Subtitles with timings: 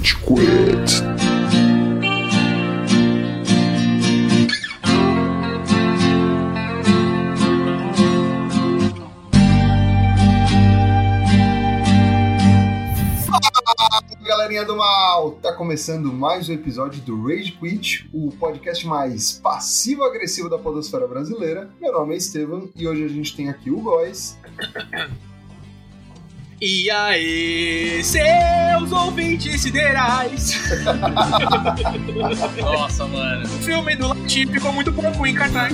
[0.00, 1.02] Rage Quit.
[14.24, 15.32] Galerinha do mal!
[15.32, 21.70] Tá começando mais um episódio do Rage Quit, o podcast mais passivo-agressivo da podosfera brasileira.
[21.78, 24.38] Meu nome é Estevam e hoje a gente tem aqui o Góis.
[26.62, 30.60] E aí, seus ouvintes siderais?
[32.60, 33.44] Nossa, mano.
[33.46, 35.72] O filme do Latim ficou muito pouco em cartaz.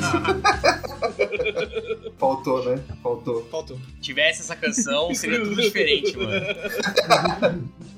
[2.16, 2.80] Faltou, né?
[3.02, 3.44] Faltou.
[3.50, 3.76] Faltou.
[4.00, 6.46] Tivesse essa canção, seria tudo diferente, mano.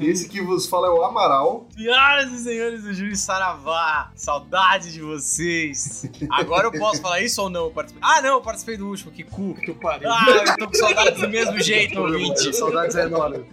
[0.00, 1.66] Esse que vos fala é o Amaral.
[1.76, 6.08] Senhoras e senhores do Júlio Saravá, saudade de vocês.
[6.30, 7.70] Agora eu posso falar isso ou não?
[7.70, 9.54] Participei- Ah, não, eu participei do último, que cu.
[9.54, 10.10] Que pariu.
[10.10, 12.54] Ah, eu tô com saudades do mesmo jeito, ouvinte.
[12.56, 13.44] Saudades é enorme.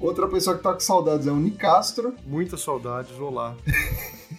[0.00, 2.14] Outra pessoa que tá com saudades é o Nicastro.
[2.26, 3.54] Muitas saudades, olá.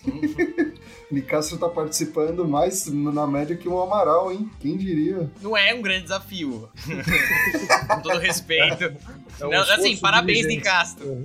[1.12, 4.50] Nicastro tá participando mais na média que o Amaral, hein?
[4.60, 5.30] Quem diria?
[5.42, 6.70] Não é um grande desafio.
[7.88, 8.84] com todo respeito.
[9.40, 10.46] É um Não, assim, parabéns.
[10.46, 11.24] Nicastro.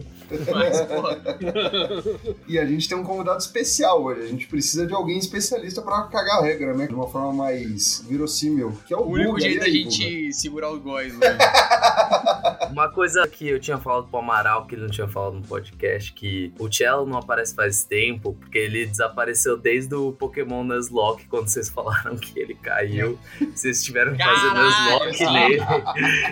[0.52, 1.20] Mas, porra,
[2.46, 4.22] E a gente tem um convidado especial hoje.
[4.22, 6.86] A gente precisa de alguém especialista pra cagar a regra, né?
[6.86, 8.76] De uma forma mais verossímil.
[8.86, 9.42] Que é o, o único Guga.
[9.42, 11.38] jeito da gente segurar os góis, mano.
[12.70, 16.12] Uma coisa que eu tinha falado pro Amaral, que ele não tinha falado no podcast,
[16.12, 21.44] que o Cello não aparece faz tempo, porque ele desapareceu desde o Pokémon Nuzlocke, quando
[21.44, 23.18] vocs falaram que ele caiu.
[23.54, 25.62] Vocês estiveram fazendo Caralho, Nuzlocke nele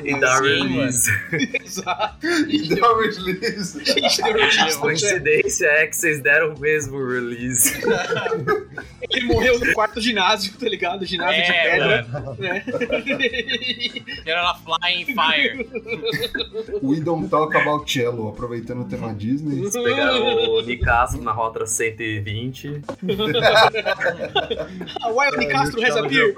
[0.17, 1.11] e dar release.
[1.65, 2.27] Exato.
[2.27, 3.79] E um release.
[3.97, 4.75] A gente deu né?
[4.81, 7.73] Coincidência é que vocês deram o mesmo release.
[9.11, 11.05] Ele morreu no quarto ginásio, tá ligado?
[11.05, 12.07] Ginásio de É, pedra.
[12.11, 12.37] mano.
[12.39, 12.65] Né?
[14.25, 15.69] Era na Flying Fire.
[16.83, 19.59] We Don't Talk About Cello, aproveitando o tema Disney.
[19.61, 20.23] Eles pegaram
[20.55, 22.81] o Nicastro na rota 120.
[25.03, 25.21] Ah, e o
[25.57, 26.37] has Challenger appeared.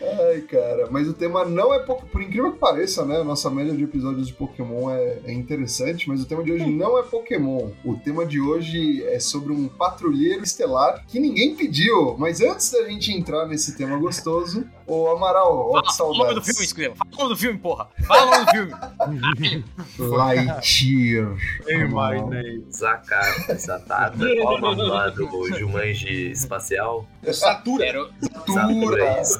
[0.00, 0.88] Ai, cara.
[0.90, 1.78] Mas o tema não é...
[1.80, 3.22] po- Por incrível que pareça, né?
[3.32, 6.66] A nossa média de episódios de Pokémon é, é interessante, mas o tema de hoje
[6.66, 7.70] não é Pokémon.
[7.82, 12.14] O tema de hoje é sobre um patrulheiro estelar que ninguém pediu.
[12.18, 16.18] Mas antes da gente entrar nesse tema gostoso, ô Amaral, ó que Fala o nome
[16.18, 16.46] do saudades.
[16.50, 16.94] filme, escreva.
[16.96, 17.88] Fala o nome do filme, porra.
[18.06, 19.64] Fala o nome do filme.
[19.98, 21.34] Lightyear.
[21.66, 22.28] Hey, Amaral.
[22.28, 22.66] my name.
[22.70, 27.08] Zakata, Zatata, qual o nome lá do Jumanji espacial?
[27.32, 27.86] Satura.
[27.86, 28.10] Era-
[28.46, 29.38] Satura, isso.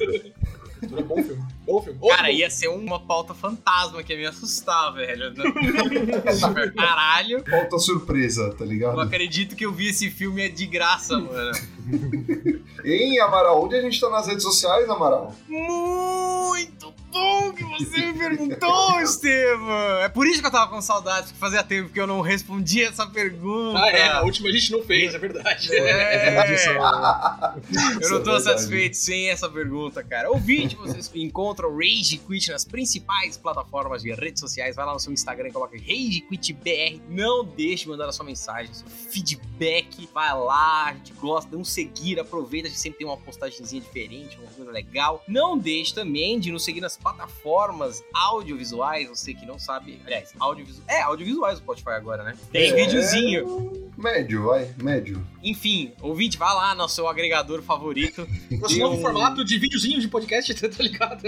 [1.07, 1.43] Bom filme.
[1.65, 1.97] Bom filme.
[2.09, 5.33] Cara, ia ser uma pauta fantasma que ia me assustar, velho.
[6.75, 7.43] Caralho.
[7.49, 8.99] Falta surpresa, tá Não ligado?
[8.99, 11.51] acredito que eu vi esse filme é de graça, mano.
[12.85, 13.63] Hein, Amaral?
[13.63, 15.33] Onde a gente tá nas redes sociais, Amaral?
[15.47, 16.82] Muito
[17.13, 19.99] bom que você me perguntou, Estevam.
[20.01, 22.89] É por isso que eu tava com saudade, porque fazia tempo que eu não respondia
[22.89, 23.79] essa pergunta.
[23.79, 24.07] Ah, é.
[24.09, 25.73] A última a gente não fez, é verdade.
[25.73, 26.39] É.
[26.39, 28.43] Eu Isso não é tô verdade.
[28.43, 30.29] satisfeito sem essa pergunta, cara.
[30.31, 34.75] Ouvinte, vocês encontram o Rage Quit nas principais plataformas de redes sociais.
[34.75, 37.01] Vai lá no seu Instagram e coloca Rage Quit BR.
[37.09, 40.09] Não deixe de mandar a sua mensagem, seu feedback.
[40.13, 43.81] Vai lá, a gente gosta, dê um seguir, aproveita, a gente sempre tem uma postagemzinha
[43.81, 45.23] diferente, uma coisa legal.
[45.27, 49.09] Não deixe também de nos seguir nas plataformas audiovisuais.
[49.09, 50.87] Você que não sabe, aliás, audiovisuais.
[50.87, 52.35] É, audiovisuais o Spotify agora, né?
[52.51, 52.75] Tem É.
[52.75, 53.92] videozinho.
[54.03, 55.25] Médio, vai, médio.
[55.41, 58.27] Enfim, ouvinte, vai lá no seu agregador favorito.
[58.51, 61.21] Nosso novo um- formato de videozinho de podcast, tá ligado?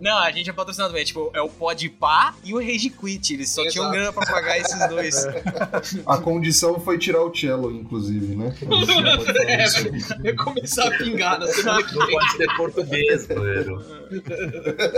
[0.00, 1.04] Não, a gente é patrocinado também.
[1.04, 3.34] Tipo, é o Podpah e o Rage Quit.
[3.34, 3.90] Eles só tinham Exato.
[3.92, 5.26] grana pra pagar esses dois.
[6.06, 8.54] A condição foi tirar o cello, inclusive, né?
[10.24, 12.16] É, começar a pingar na semana que Não vem.
[12.16, 13.84] pode ser português, mano.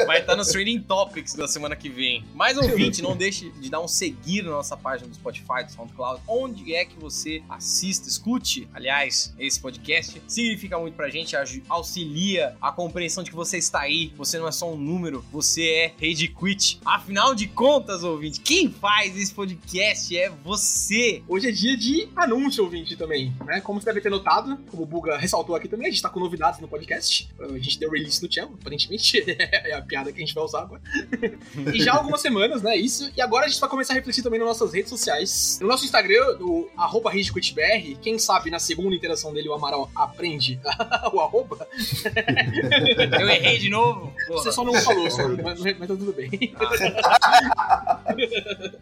[0.06, 2.24] Vai estar nos Trading Topics da semana que vem.
[2.34, 6.22] Mais ouvinte, não deixe de dar um seguir na nossa página do Spotify, do SoundCloud,
[6.26, 10.20] onde é que você assista, escute, aliás, esse podcast.
[10.26, 11.34] Significa muito pra gente,
[11.68, 14.12] auxilia a compreensão de que você está aí.
[14.16, 16.80] Você não é só um número, você é Rage Quit.
[16.84, 21.22] Afinal de contas, ouvinte, quem faz esse podcast é você.
[21.26, 23.60] Hoje é dia de anúncio, ouvinte, também, né?
[23.60, 26.20] Como você deve ter notado, como o Buga ressaltou aqui também, a gente tá com
[26.20, 27.30] novidades no podcast.
[27.40, 29.22] A gente deu release no channel, aparentemente.
[29.28, 30.82] é a piada que a gente vai usar agora.
[31.72, 32.76] e já há algumas semanas, né?
[32.76, 33.10] Isso.
[33.16, 35.51] E agora a gente vai começar a refletir também nas nossas redes sociais.
[35.60, 40.60] No nosso Instagram, o arroba RageQuitBR, quem sabe na segunda interação dele o Amaral aprende
[41.12, 41.66] o arroba.
[43.20, 44.12] Eu errei de novo.
[44.26, 44.42] Porra.
[44.42, 46.30] Você só não falou, só, mas, mas tá tudo bem.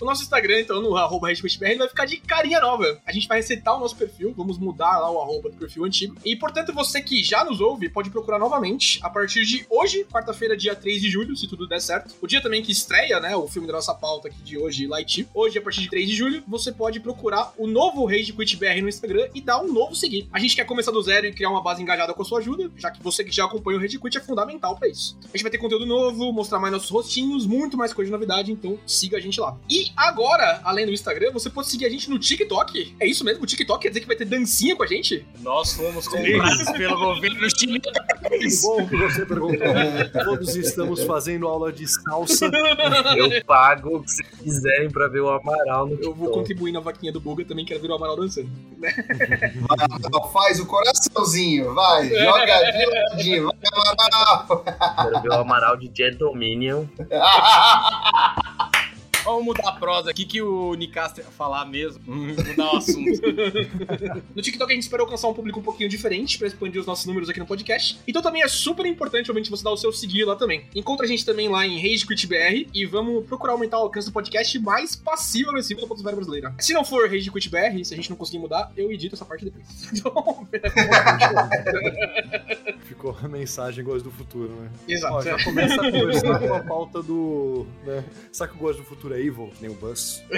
[0.01, 3.01] o nosso Instagram, então, no arroba RedQuitBR, vai ficar de carinha nova.
[3.07, 6.17] A gente vai resetar o nosso perfil, vamos mudar lá o arroba do perfil antigo.
[6.25, 10.57] E, portanto, você que já nos ouve, pode procurar novamente a partir de hoje, quarta-feira,
[10.57, 12.15] dia 3 de julho, se tudo der certo.
[12.21, 15.27] O dia também que estreia, né, o filme da nossa pauta aqui de hoje, Light.
[15.33, 18.83] Hoje, a partir de 3 de julho, você pode procurar o novo Rage Quit BR
[18.83, 20.29] no Instagram e dar um novo seguir.
[20.33, 22.71] A gente quer começar do zero e criar uma base engajada com a sua ajuda,
[22.77, 25.17] já que você que já acompanha o Rage Quit é fundamental para isso.
[25.23, 28.53] A gente vai ter conteúdo novo, mostrar mais nossos rostinhos, muito mais coisa de novidade,
[28.53, 29.57] então siga a gente lá.
[29.69, 32.97] E agora, além do Instagram, você pode seguir a gente no TikTok.
[33.01, 33.43] É isso mesmo?
[33.43, 35.25] O TikTok quer dizer que vai ter dancinha com a gente?
[35.41, 37.81] Nós fomos comprados pelo governo chinês.
[38.31, 39.67] Que bom que você perguntou.
[40.25, 42.51] Todos estamos fazendo aula de salsa.
[43.17, 46.81] Eu pago o que vocês quiserem pra ver o Amaral no Eu vou Contribuir na
[46.81, 48.51] vaquinha do Buga também, quero ver o Amaral dançando.
[48.81, 48.91] Vai,
[50.33, 52.09] Faz o coraçãozinho, vai.
[52.09, 53.55] Joga de ladinho, vai,
[53.93, 54.65] Amaral.
[54.97, 56.87] Quero ver o Amaral de Dominion.
[59.25, 62.01] Vamos mudar a prosa aqui que o Nicaster ia falar mesmo.
[62.07, 63.01] Mudar o assunto.
[64.35, 67.05] No TikTok a gente espera alcançar um público um pouquinho diferente pra expandir os nossos
[67.07, 67.99] números aqui no podcast.
[68.07, 70.65] Então também é super importante, obviamente, você dar o seu seguir lá também.
[70.75, 74.09] Encontra a gente também lá em Rage Quit BR e vamos procurar aumentar o alcance
[74.09, 76.55] do podcast mais passivo agressivo da Podosfera Brasileira.
[76.59, 79.25] Se não for Rage Quit BR, se a gente não conseguir mudar, eu edito essa
[79.25, 79.67] parte depois.
[80.01, 80.47] Então,
[82.85, 84.71] Ficou a mensagem Gosto do Futuro, né?
[84.89, 85.15] exato.
[85.15, 87.67] Ó, já começa a conversar com a pauta do.
[87.85, 88.05] Né?
[88.33, 89.53] Sabe que o Gosto do Futuro é evil?
[89.61, 90.23] Nem o Buzz.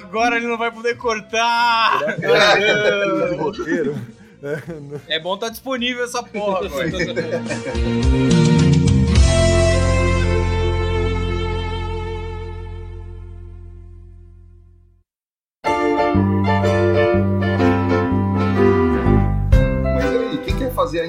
[0.00, 2.00] Agora ele não vai poder cortar.
[2.22, 3.96] É, roteiro.
[5.08, 6.88] É bom estar disponível essa porra agora.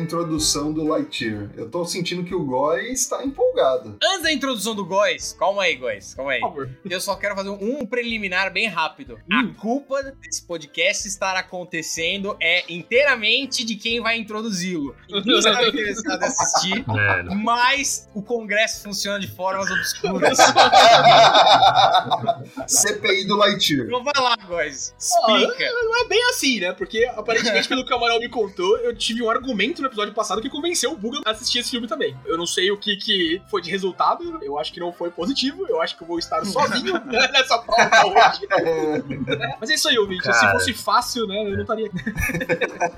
[0.10, 1.52] Introdução do Lightyear?
[1.56, 3.98] Eu tô sentindo que o Goy está empolgado.
[4.04, 6.42] Antes da introdução do Góis, calma aí, Góis, calma aí.
[6.90, 9.20] Eu só quero fazer um preliminar bem rápido.
[9.32, 14.96] A culpa desse podcast estar acontecendo é inteiramente de quem vai introduzi-lo.
[15.08, 17.36] Ninguém está interessado em assistir, Mano.
[17.36, 20.38] mas o Congresso funciona de formas obscuras.
[22.68, 23.86] CPI do Lightyear.
[23.86, 24.96] Então vai lá, Góis.
[24.98, 25.72] Explica.
[25.72, 26.74] Não é bem assim, né?
[26.74, 30.42] Porque aparentemente, pelo que o Amaral me contou, eu tive um argumento no episódio passado
[30.42, 32.18] que convenceu o Buga a assistir esse filme também.
[32.26, 35.66] Eu não sei o que, que foi de resultado, eu acho que não foi positivo,
[35.68, 38.48] eu acho que eu vou estar sozinho né, nessa prova hoje.
[39.60, 40.24] Mas é isso aí, ouvinte.
[40.24, 40.52] Se Cara.
[40.52, 41.98] fosse fácil, né, eu não estaria aqui.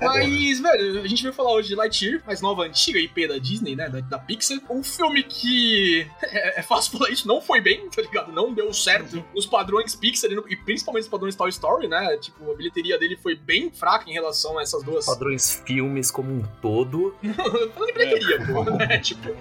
[0.00, 3.76] Mas, velho, a gente veio falar hoje de Lightyear, mais nova, antiga IP da Disney,
[3.76, 4.58] né, da, da Pixar.
[4.70, 8.32] Um filme que, é, é fácil falar isso, não foi bem, tá ligado?
[8.32, 12.16] Não deu certo nos padrões Pixar e, principalmente nos padrões Toy Story, né?
[12.18, 15.06] Tipo, a bilheteria dele foi bem fraca em relação a essas duas...
[15.06, 16.91] Padrões filmes como um todo.
[17.74, 18.98] Falando em bilheteria, pô, né?
[18.98, 19.34] Tipo,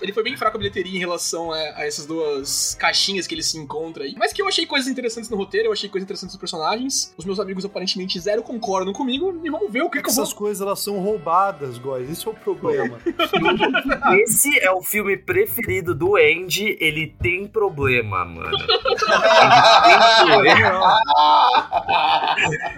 [0.00, 3.42] ele foi bem fraco a bilheteria em relação a, a essas duas caixinhas que ele
[3.42, 4.14] se encontra aí.
[4.16, 7.14] Mas que eu achei coisas interessantes no roteiro, eu achei coisas interessantes nos personagens.
[7.16, 9.40] Os meus amigos aparentemente zero concordam comigo.
[9.44, 10.22] E vamos ver o que, que eu vou.
[10.22, 12.10] Essas coisas elas são roubadas, Góis.
[12.10, 12.98] Esse é o problema.
[14.22, 16.76] Esse é o filme preferido do Andy.
[16.80, 18.56] Ele tem problema, mano.
[18.56, 20.98] Ele tem problema.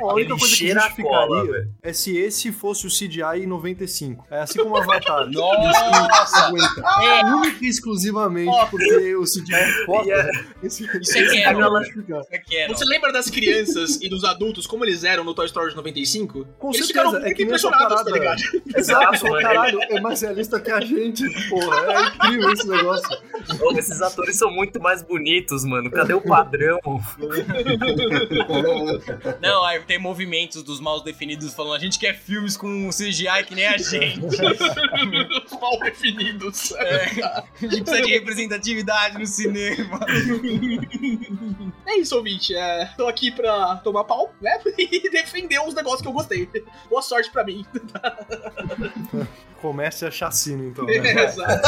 [0.00, 1.75] A única Ele coisa que cola, justificaria velho.
[1.83, 4.20] é se esse fosse o CGI em 95.
[4.31, 5.29] É assim como Avatar.
[5.31, 6.47] Nossa!
[6.47, 6.83] aguenta.
[7.03, 7.25] É.
[7.25, 10.11] Única e exclusivamente porque o CGI é foda.
[10.11, 12.69] É- Esse, Isso é que é, é.
[12.69, 16.47] Você lembra das crianças e dos adultos como eles eram no Toy Story de 95?
[16.59, 18.41] Com eles certeza, ficaram é muito que nem essa impressionados, tá ligado?
[18.77, 21.81] Exato, caralho, é mais realista que a gente, porra.
[21.81, 23.19] É incrível esse negócio.
[23.61, 25.91] Ô, esses atores são muito mais bonitos, mano.
[25.91, 26.79] Cadê o padrão?
[29.41, 33.55] Não, aí tem movimentos dos mal definidos falando a gente quer filmes com CGI que
[33.55, 34.00] nem a gente.
[35.61, 36.73] Mal definidos.
[36.73, 40.00] É, a gente precisa de representatividade no cinema.
[41.87, 42.54] É isso, ouvinte.
[42.54, 44.59] É, tô aqui pra tomar pau, né?
[44.78, 46.49] E defender uns negócios que eu gostei.
[46.88, 47.64] Boa sorte pra mim.
[49.61, 50.87] Comece a chacina, então.
[50.87, 50.95] Né?
[51.25, 51.61] Exato.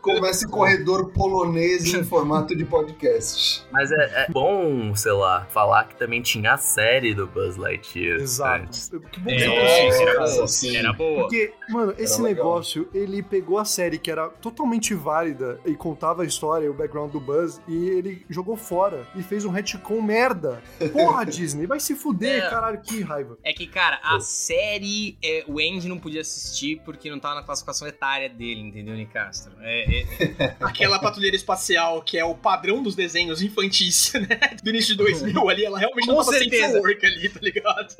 [0.00, 3.62] Começa em corredor polonês em formato de podcast.
[3.70, 8.20] Mas é, é bom, sei lá, falar que também tinha a série do Buzz Lightyear.
[8.20, 8.62] Exato.
[8.62, 8.88] antes.
[8.88, 10.94] Que bom que É, você trouxe isso, era cara.
[11.10, 11.20] Boa.
[11.20, 11.22] Era.
[11.22, 12.44] Porque, mano, esse legal.
[12.44, 16.74] negócio, ele pegou a série que era totalmente válida e contava a história e o
[16.74, 20.62] background do Buzz e ele jogou fora e fez um retcon merda.
[20.92, 22.50] Porra, Disney, vai se fuder, É.
[22.50, 23.38] caralho, que raiva.
[23.42, 27.36] É que, cara, a série, é, o Andy não podia assistir assistir porque não tava
[27.36, 29.52] na classificação etária dele, entendeu, Nicastro?
[29.60, 30.56] É, é...
[30.60, 34.56] Aquela patrulheira espacial que é o padrão dos desenhos infantis, né?
[34.62, 36.72] Do início de 2000 ali, ela realmente Com não tava certeza.
[36.72, 37.96] sem work ali, tá ligado?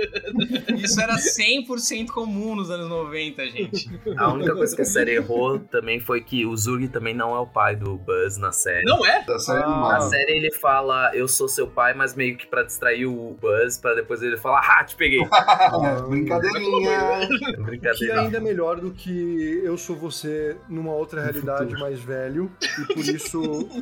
[0.79, 3.00] Isso era 100% comum nos anos 90,
[3.49, 3.91] gente.
[4.17, 7.39] A única coisa que a série errou também foi que o Zurg também não é
[7.39, 8.85] o pai do Buzz na série.
[8.85, 9.25] Não é?
[9.25, 9.89] Da série Ah.
[9.93, 13.79] Na série ele fala, eu sou seu pai, mas meio que pra distrair o Buzz,
[13.79, 15.21] pra depois ele falar, ah, te peguei.
[15.81, 17.29] É, brincadeirinha.
[17.29, 18.21] Que Brincadeira.
[18.21, 22.51] ainda é melhor do que eu sou você numa outra realidade mais velho.
[22.79, 23.41] E por isso,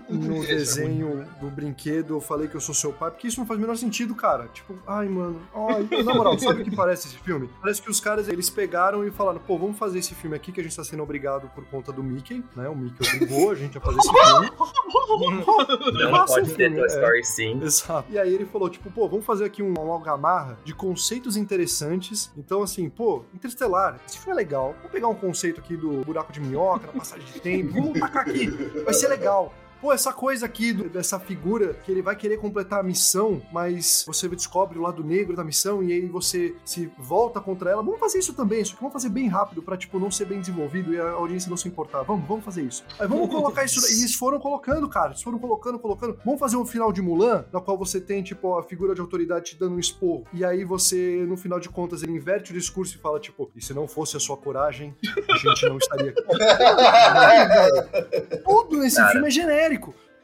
[0.09, 3.59] no desenho do brinquedo, eu falei que eu sou seu pai, porque isso não faz
[3.59, 4.49] o menor sentido, cara.
[4.49, 5.41] Tipo, ai, mano.
[5.55, 7.49] Ai, na moral, sabe o que parece esse filme?
[7.61, 10.61] Parece que os caras, eles pegaram e falaram, pô, vamos fazer esse filme aqui que
[10.61, 12.69] a gente tá sendo obrigado por conta do Mickey, né?
[12.69, 14.50] O Mickey obrigou a gente a fazer esse filme.
[15.99, 16.87] Não Faça pode ter Toy é.
[16.87, 17.61] Story sim.
[17.62, 18.12] Exato.
[18.12, 22.31] E aí ele falou, tipo, pô, vamos fazer aqui um amalgamarra de conceitos interessantes.
[22.37, 24.75] Então, assim, pô, Interestelar, esse filme é legal.
[24.79, 28.29] Vamos pegar um conceito aqui do buraco de minhoca, da passagem de tempo, vamos tacar
[28.29, 28.47] aqui,
[28.85, 29.53] vai ser legal.
[29.80, 34.02] Pô, essa coisa aqui do- dessa figura que ele vai querer completar a missão, mas
[34.06, 37.82] você descobre o lado negro da missão e aí você se volta contra ela.
[37.82, 40.40] Vamos fazer isso também, só que vamos fazer bem rápido pra, tipo, não ser bem
[40.40, 42.02] desenvolvido e a audiência não se importar.
[42.02, 42.85] Vamos, vamos fazer isso.
[42.99, 43.78] Aí vamos colocar isso.
[43.92, 45.11] E eles foram colocando, cara.
[45.11, 46.18] Eles foram colocando, colocando.
[46.25, 49.50] Vamos fazer um final de Mulan, na qual você tem, tipo, a figura de autoridade
[49.50, 50.25] te dando um esporro.
[50.32, 53.62] E aí você, no final de contas, ele inverte o discurso e fala, tipo, e
[53.64, 54.94] se não fosse a sua coragem,
[55.30, 56.23] a gente não estaria aqui.
[58.44, 59.12] Tudo nesse Cara.
[59.12, 59.68] filme é genérico.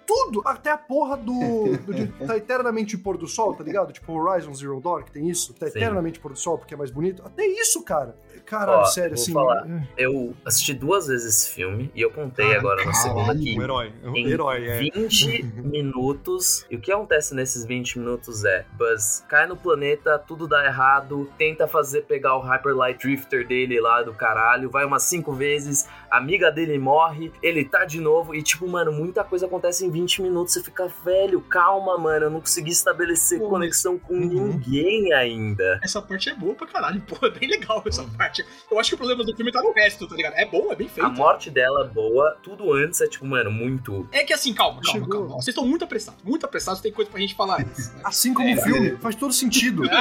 [0.06, 3.92] Tudo, até a porra do, do de tá eternamente pôr do sol, tá ligado?
[3.92, 5.78] Tipo Horizon Zero Dawn, que tem isso, tá Sim.
[5.78, 7.22] eternamente pôr do sol porque é mais bonito.
[7.24, 8.16] Até isso, cara.
[8.46, 9.32] Caralho, Ó, sério, vou assim.
[9.32, 9.66] falar.
[9.68, 13.62] é, Eu assisti duas vezes esse filme e eu contei agora na segunda que Um
[13.62, 14.78] herói, um em herói, é.
[14.80, 16.66] 20 minutos.
[16.70, 21.30] E o que acontece nesses 20 minutos é: Buzz cai no planeta, tudo dá errado,
[21.38, 25.86] tenta fazer pegar o Hyper Light Drifter dele lá do caralho, vai umas 5 vezes,
[26.10, 28.34] a amiga dele morre, ele tá de novo.
[28.34, 30.52] E tipo, mano, muita coisa acontece em 20 minutos.
[30.54, 34.46] Você fica, velho, calma, mano, eu não consegui estabelecer Pô, conexão com Uhum.
[34.48, 35.80] ninguém ainda.
[35.82, 38.33] Essa parte é boa pra caralho, pô, é bem legal essa parte.
[38.70, 40.34] Eu acho que o problema do filme tá no resto, tá ligado?
[40.34, 41.10] É bom, é bem A feito.
[41.12, 44.08] morte dela é boa, tudo antes é tipo, mano, muito.
[44.12, 45.08] É que assim, calma, calma, Chegou.
[45.20, 45.34] calma.
[45.36, 47.92] Vocês estão muito apressados, muito apressados, tem coisa pra gente falar antes.
[47.92, 48.00] né?
[48.04, 49.82] Assim como o filme, faz todo sentido.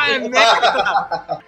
[0.00, 1.42] Ah, é merda!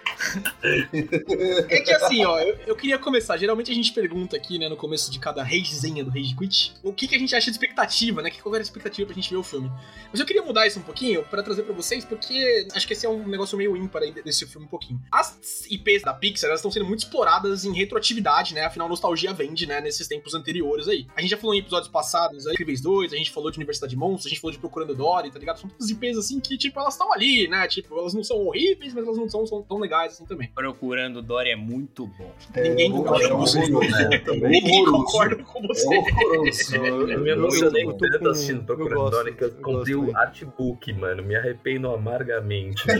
[1.69, 3.37] É que assim, ó, eu, eu queria começar.
[3.37, 6.93] Geralmente a gente pergunta aqui, né, no começo de cada ragezinha do Rage Quit, o
[6.93, 8.29] que, que a gente acha de expectativa, né?
[8.29, 9.71] Que qual era a expectativa pra gente ver o filme.
[10.11, 13.05] Mas eu queria mudar isso um pouquinho pra trazer pra vocês, porque acho que esse
[13.05, 15.01] é um negócio meio ímpar aí desse filme um pouquinho.
[15.11, 18.65] As IPs da Pixar, elas estão sendo muito exploradas em retroatividade, né?
[18.65, 21.07] Afinal, nostalgia vende, né, nesses tempos anteriores aí.
[21.15, 23.91] A gente já falou em episódios passados, aí, Incríveis 2, a gente falou de Universidade
[23.91, 25.59] de Monstros, a gente falou de Procurando Dory, tá ligado?
[25.59, 27.67] São todas IPs assim que, tipo, elas estão ali, né?
[27.67, 30.49] Tipo, elas não são horríveis, mas elas não são, são tão legais assim também.
[30.53, 32.31] Procurando Dory é muito bom.
[32.55, 33.59] Ninguém É, concorda com você.
[33.59, 34.23] né?
[34.49, 36.71] Ninguém concorda com É você.
[36.81, 41.23] Eu emocionei eu tô tanto assistindo Procurando Dory que eu comprei o artbook, mano.
[41.23, 42.83] Me arrependo amargamente.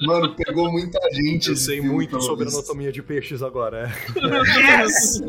[0.00, 1.50] Mano, pegou muita gente.
[1.50, 4.88] Eu sei muito sobre anatomia de peixes agora, é.
[4.88, 5.20] Yes!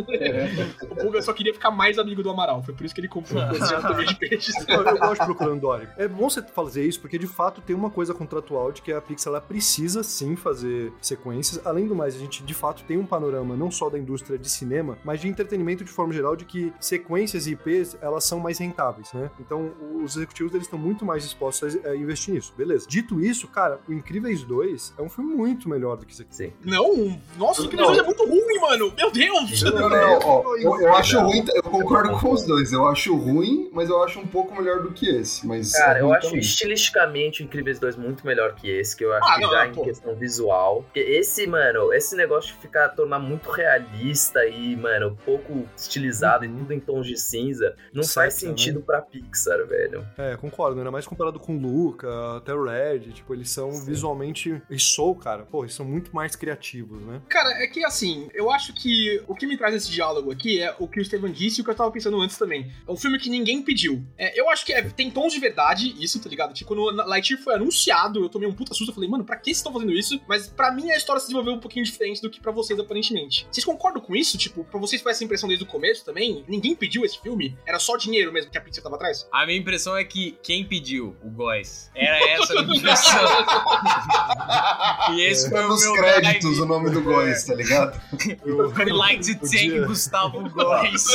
[0.90, 2.64] O Buga só queria ficar mais amigo do Amaral.
[2.64, 4.56] Foi por isso que ele comprou anatomia de peixes.
[4.68, 5.88] Eu, eu gosto de procurando Dory.
[5.98, 9.02] É bom você fazer isso, porque de fato tem uma coisa contratual de que a
[9.02, 11.66] Pixar ela precisa sim fazer sequências.
[11.66, 14.50] Além do mais, a gente de fato tem um panorama não só da indústria de
[14.50, 18.58] cinema, mas de entretenimento de forma geral, de que sequências e IPs elas são mais
[18.58, 19.30] rentáveis, né?
[19.40, 19.72] Então
[20.04, 22.88] os executivos eles estão muito mais dispostos a a investir nisso, beleza.
[22.88, 26.36] Dito isso, cara, o Incríveis 2 é um filme muito melhor do que isso aqui.
[26.36, 26.54] Sim.
[26.64, 27.94] Não, nossa, o que Não.
[27.94, 28.94] é muito ruim, mano.
[28.96, 29.62] Meu Deus.
[29.64, 32.72] Não, não, não, ó, eu, eu acho ruim, eu concordo com os dois.
[32.74, 35.46] Eu acho ruim, mas eu acho um pouco melhor do que esse.
[35.46, 36.40] Mas Cara, é eu acho também.
[36.40, 39.64] estilisticamente o Incríveis 2 muito melhor que esse, que eu acho Ah, que não, já
[39.66, 39.84] não, em pô.
[39.84, 40.84] questão visual.
[40.84, 46.56] Porque esse, mano, esse negócio de ficar tornar muito realista e, mano, pouco estilizado Uhum.
[46.56, 50.06] e tudo em tons de cinza, não Seca, faz sentido pra Pixar, velho.
[50.18, 52.08] É, concordo, ainda mais comparado com Luca,
[52.38, 54.62] até o Red, tipo, eles são visualmente.
[54.70, 54.80] E
[55.10, 57.22] Soul, cara, pô, eles são muito mais criativos, né?
[57.30, 60.76] Cara, é que assim, eu acho que o que me traz esse diálogo aqui é
[60.78, 62.72] o que o Steven disse e o que eu tava pensando antes também.
[62.88, 64.04] É um filme que ninguém pediu.
[64.18, 66.54] É, eu acho que é- tem tons de verdade, isso, tá ligado?
[66.54, 69.46] Tipo, quando Lightyear foi anunciado, eu tomei um puta susto, eu falei, mano, pra que
[69.46, 70.20] vocês estão fazendo isso?
[70.28, 73.48] Mas pra mim a história se desenvolveu um pouquinho diferente do que pra vocês, aparentemente.
[73.52, 74.38] Vocês concordam com isso?
[74.38, 76.44] Tipo, pra vocês foi essa impressão desde o começo também?
[76.48, 77.58] Ninguém pediu esse filme?
[77.66, 79.28] Era só dinheiro mesmo que a Pixar tava atrás?
[79.32, 81.16] A minha impressão é que quem pediu?
[81.24, 81.90] O Góis.
[81.96, 83.20] Era essa a minha impressão.
[85.12, 86.62] E esse foi Tá o nos meu créditos drive.
[86.62, 88.00] o nome do Góis, tá ligado?
[88.46, 89.86] We like to thank Podia.
[89.88, 91.06] Gustavo Góes.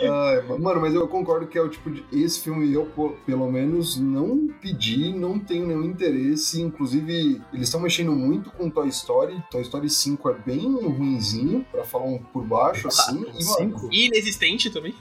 [0.00, 2.04] Ai, mano, mas eu concordo que é o tipo de.
[2.12, 2.86] Esse filme eu,
[3.26, 6.60] pelo menos, não pedi, não tenho nenhum interesse.
[6.60, 9.42] Inclusive, eles estão mexendo muito com Toy Story.
[9.50, 13.18] Toy Story 5 é bem ruinzinho, pra falar um por baixo, assim.
[13.20, 13.88] E, mano, Cinco?
[13.92, 14.94] E inexistente também.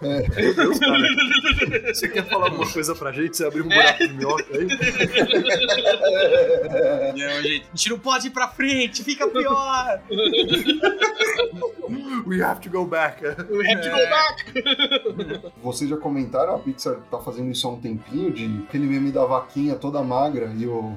[0.00, 1.94] Meu Deus, cara.
[1.94, 3.36] Você quer falar alguma coisa pra gente?
[3.36, 4.66] Você abriu um buraco de minhoca aí?
[4.66, 4.74] Não,
[7.16, 10.00] gente, a gente não pode ir pra frente, fica pior.
[12.26, 13.22] We have to go back.
[13.22, 15.52] We have to go back.
[15.62, 19.24] Vocês já comentaram, a Pixar tá fazendo isso há um tempinho, de aquele meme da
[19.24, 20.96] vaquinha toda magra e o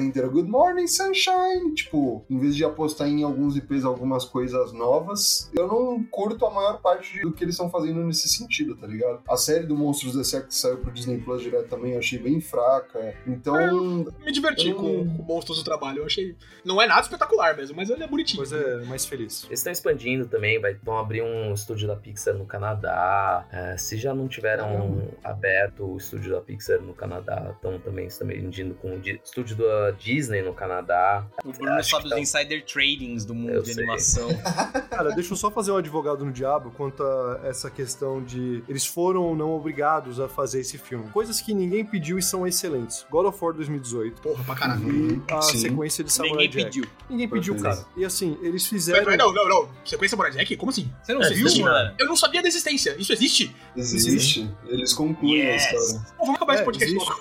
[0.00, 1.74] inteiro Good Morning Sunshine.
[1.74, 6.50] Tipo, em vez de apostar em alguns IPs algumas coisas novas, eu não curto a
[6.50, 9.20] maior parte do que eles estão fazendo nesse sentido, tá ligado?
[9.28, 10.42] A série do Monstros S.A.
[10.42, 13.14] que saiu pro Disney Plus direto também eu achei bem fraca.
[13.26, 15.98] Então, Me diverti Eu com, com Monstros do Trabalho.
[15.98, 16.36] Eu achei.
[16.64, 18.38] Não é nada espetacular mesmo, mas ele é bonitinho.
[18.38, 19.44] Coisa é mais feliz.
[19.44, 23.46] Eles estão expandindo também, vai, vão abrir um estúdio da Pixar no Canadá.
[23.52, 28.74] É, se já não tiveram aberto o estúdio da Pixar no Canadá, estão também expandindo
[28.74, 31.24] com o di- estúdio da Disney no Canadá.
[31.44, 33.84] O Bruno Acho sabe dos tá- insider tradings do mundo Eu de sei.
[33.84, 34.28] animação.
[34.90, 38.84] Cara, deixa eu só fazer um advogado no diabo quanto a essa questão de eles
[38.86, 41.08] foram ou não obrigados a fazer esse filme.
[41.10, 43.06] Coisas que ninguém pediu e são excelentes.
[43.10, 44.88] God of War 2018 Porra, pra caralho.
[44.90, 45.58] e a Sim.
[45.58, 46.64] sequência de Samurai Ninguém Jack.
[46.64, 46.90] pediu.
[47.08, 47.84] Ninguém pediu, cara.
[47.96, 49.04] E assim, eles fizeram...
[49.04, 49.67] mas não, não, não.
[49.84, 50.56] Sequência Samurai Jack?
[50.56, 50.90] Como assim?
[51.02, 51.64] Você não É, viu, sim?
[51.98, 52.94] Eu não sabia da existência.
[52.98, 53.54] Isso existe?
[53.76, 54.50] existe.
[54.66, 55.64] Eles concluem Yes.
[55.64, 56.06] a história.
[56.18, 57.14] Pô, vamos acabar É, esse podcast logo.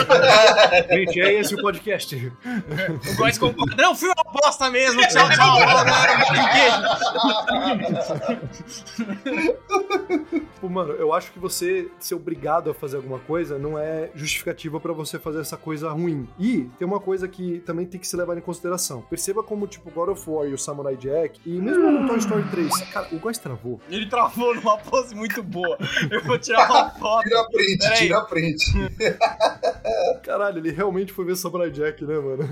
[0.00, 2.14] Tá Gente, é esse o podcast.
[3.12, 3.76] O Góes concorda.
[3.82, 5.00] Não, o filme é uma bosta mesmo.
[5.08, 5.58] Tchau, tchau.
[9.20, 10.40] Um.
[10.54, 14.78] Tipo, mano, eu acho que você ser obrigado a fazer alguma coisa não é justificativa
[14.80, 16.28] pra você fazer essa coisa ruim.
[16.38, 19.02] E tem uma coisa que também tem que se levar em consideração.
[19.02, 22.44] Perceba como, tipo, God of War e o Samurai Jack, e mesmo no Toy Story
[22.50, 23.80] 3, cara, o Góis travou.
[23.88, 25.78] Ele travou numa pose muito boa.
[26.10, 27.24] Eu vou tirar uma foto.
[27.24, 27.98] Tira a print, Peraí.
[27.98, 28.64] tira a print.
[30.22, 32.48] Caralho, ele realmente foi ver Samurai Jack, né, mano?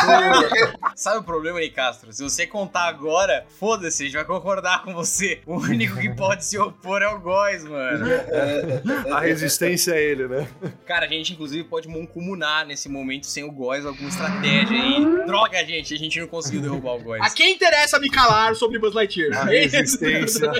[0.94, 2.12] Sabe o problema, Nicastro?
[2.12, 5.40] Se você contar agora, foda-se, a gente vai concordar com você.
[5.46, 8.06] O único que pode se opor é o Góis, mano.
[9.12, 10.48] A resistência é ele, né?
[10.86, 15.26] Cara, a gente inclusive pode mancomunar nesse momento sem o Góis alguma estratégia aí.
[15.26, 17.22] Droga, gente, a gente não conseguiu derrubar o Góis.
[17.22, 19.36] A quem interessa me calar sobre Buzz Lightyear?
[19.40, 20.50] A resistência.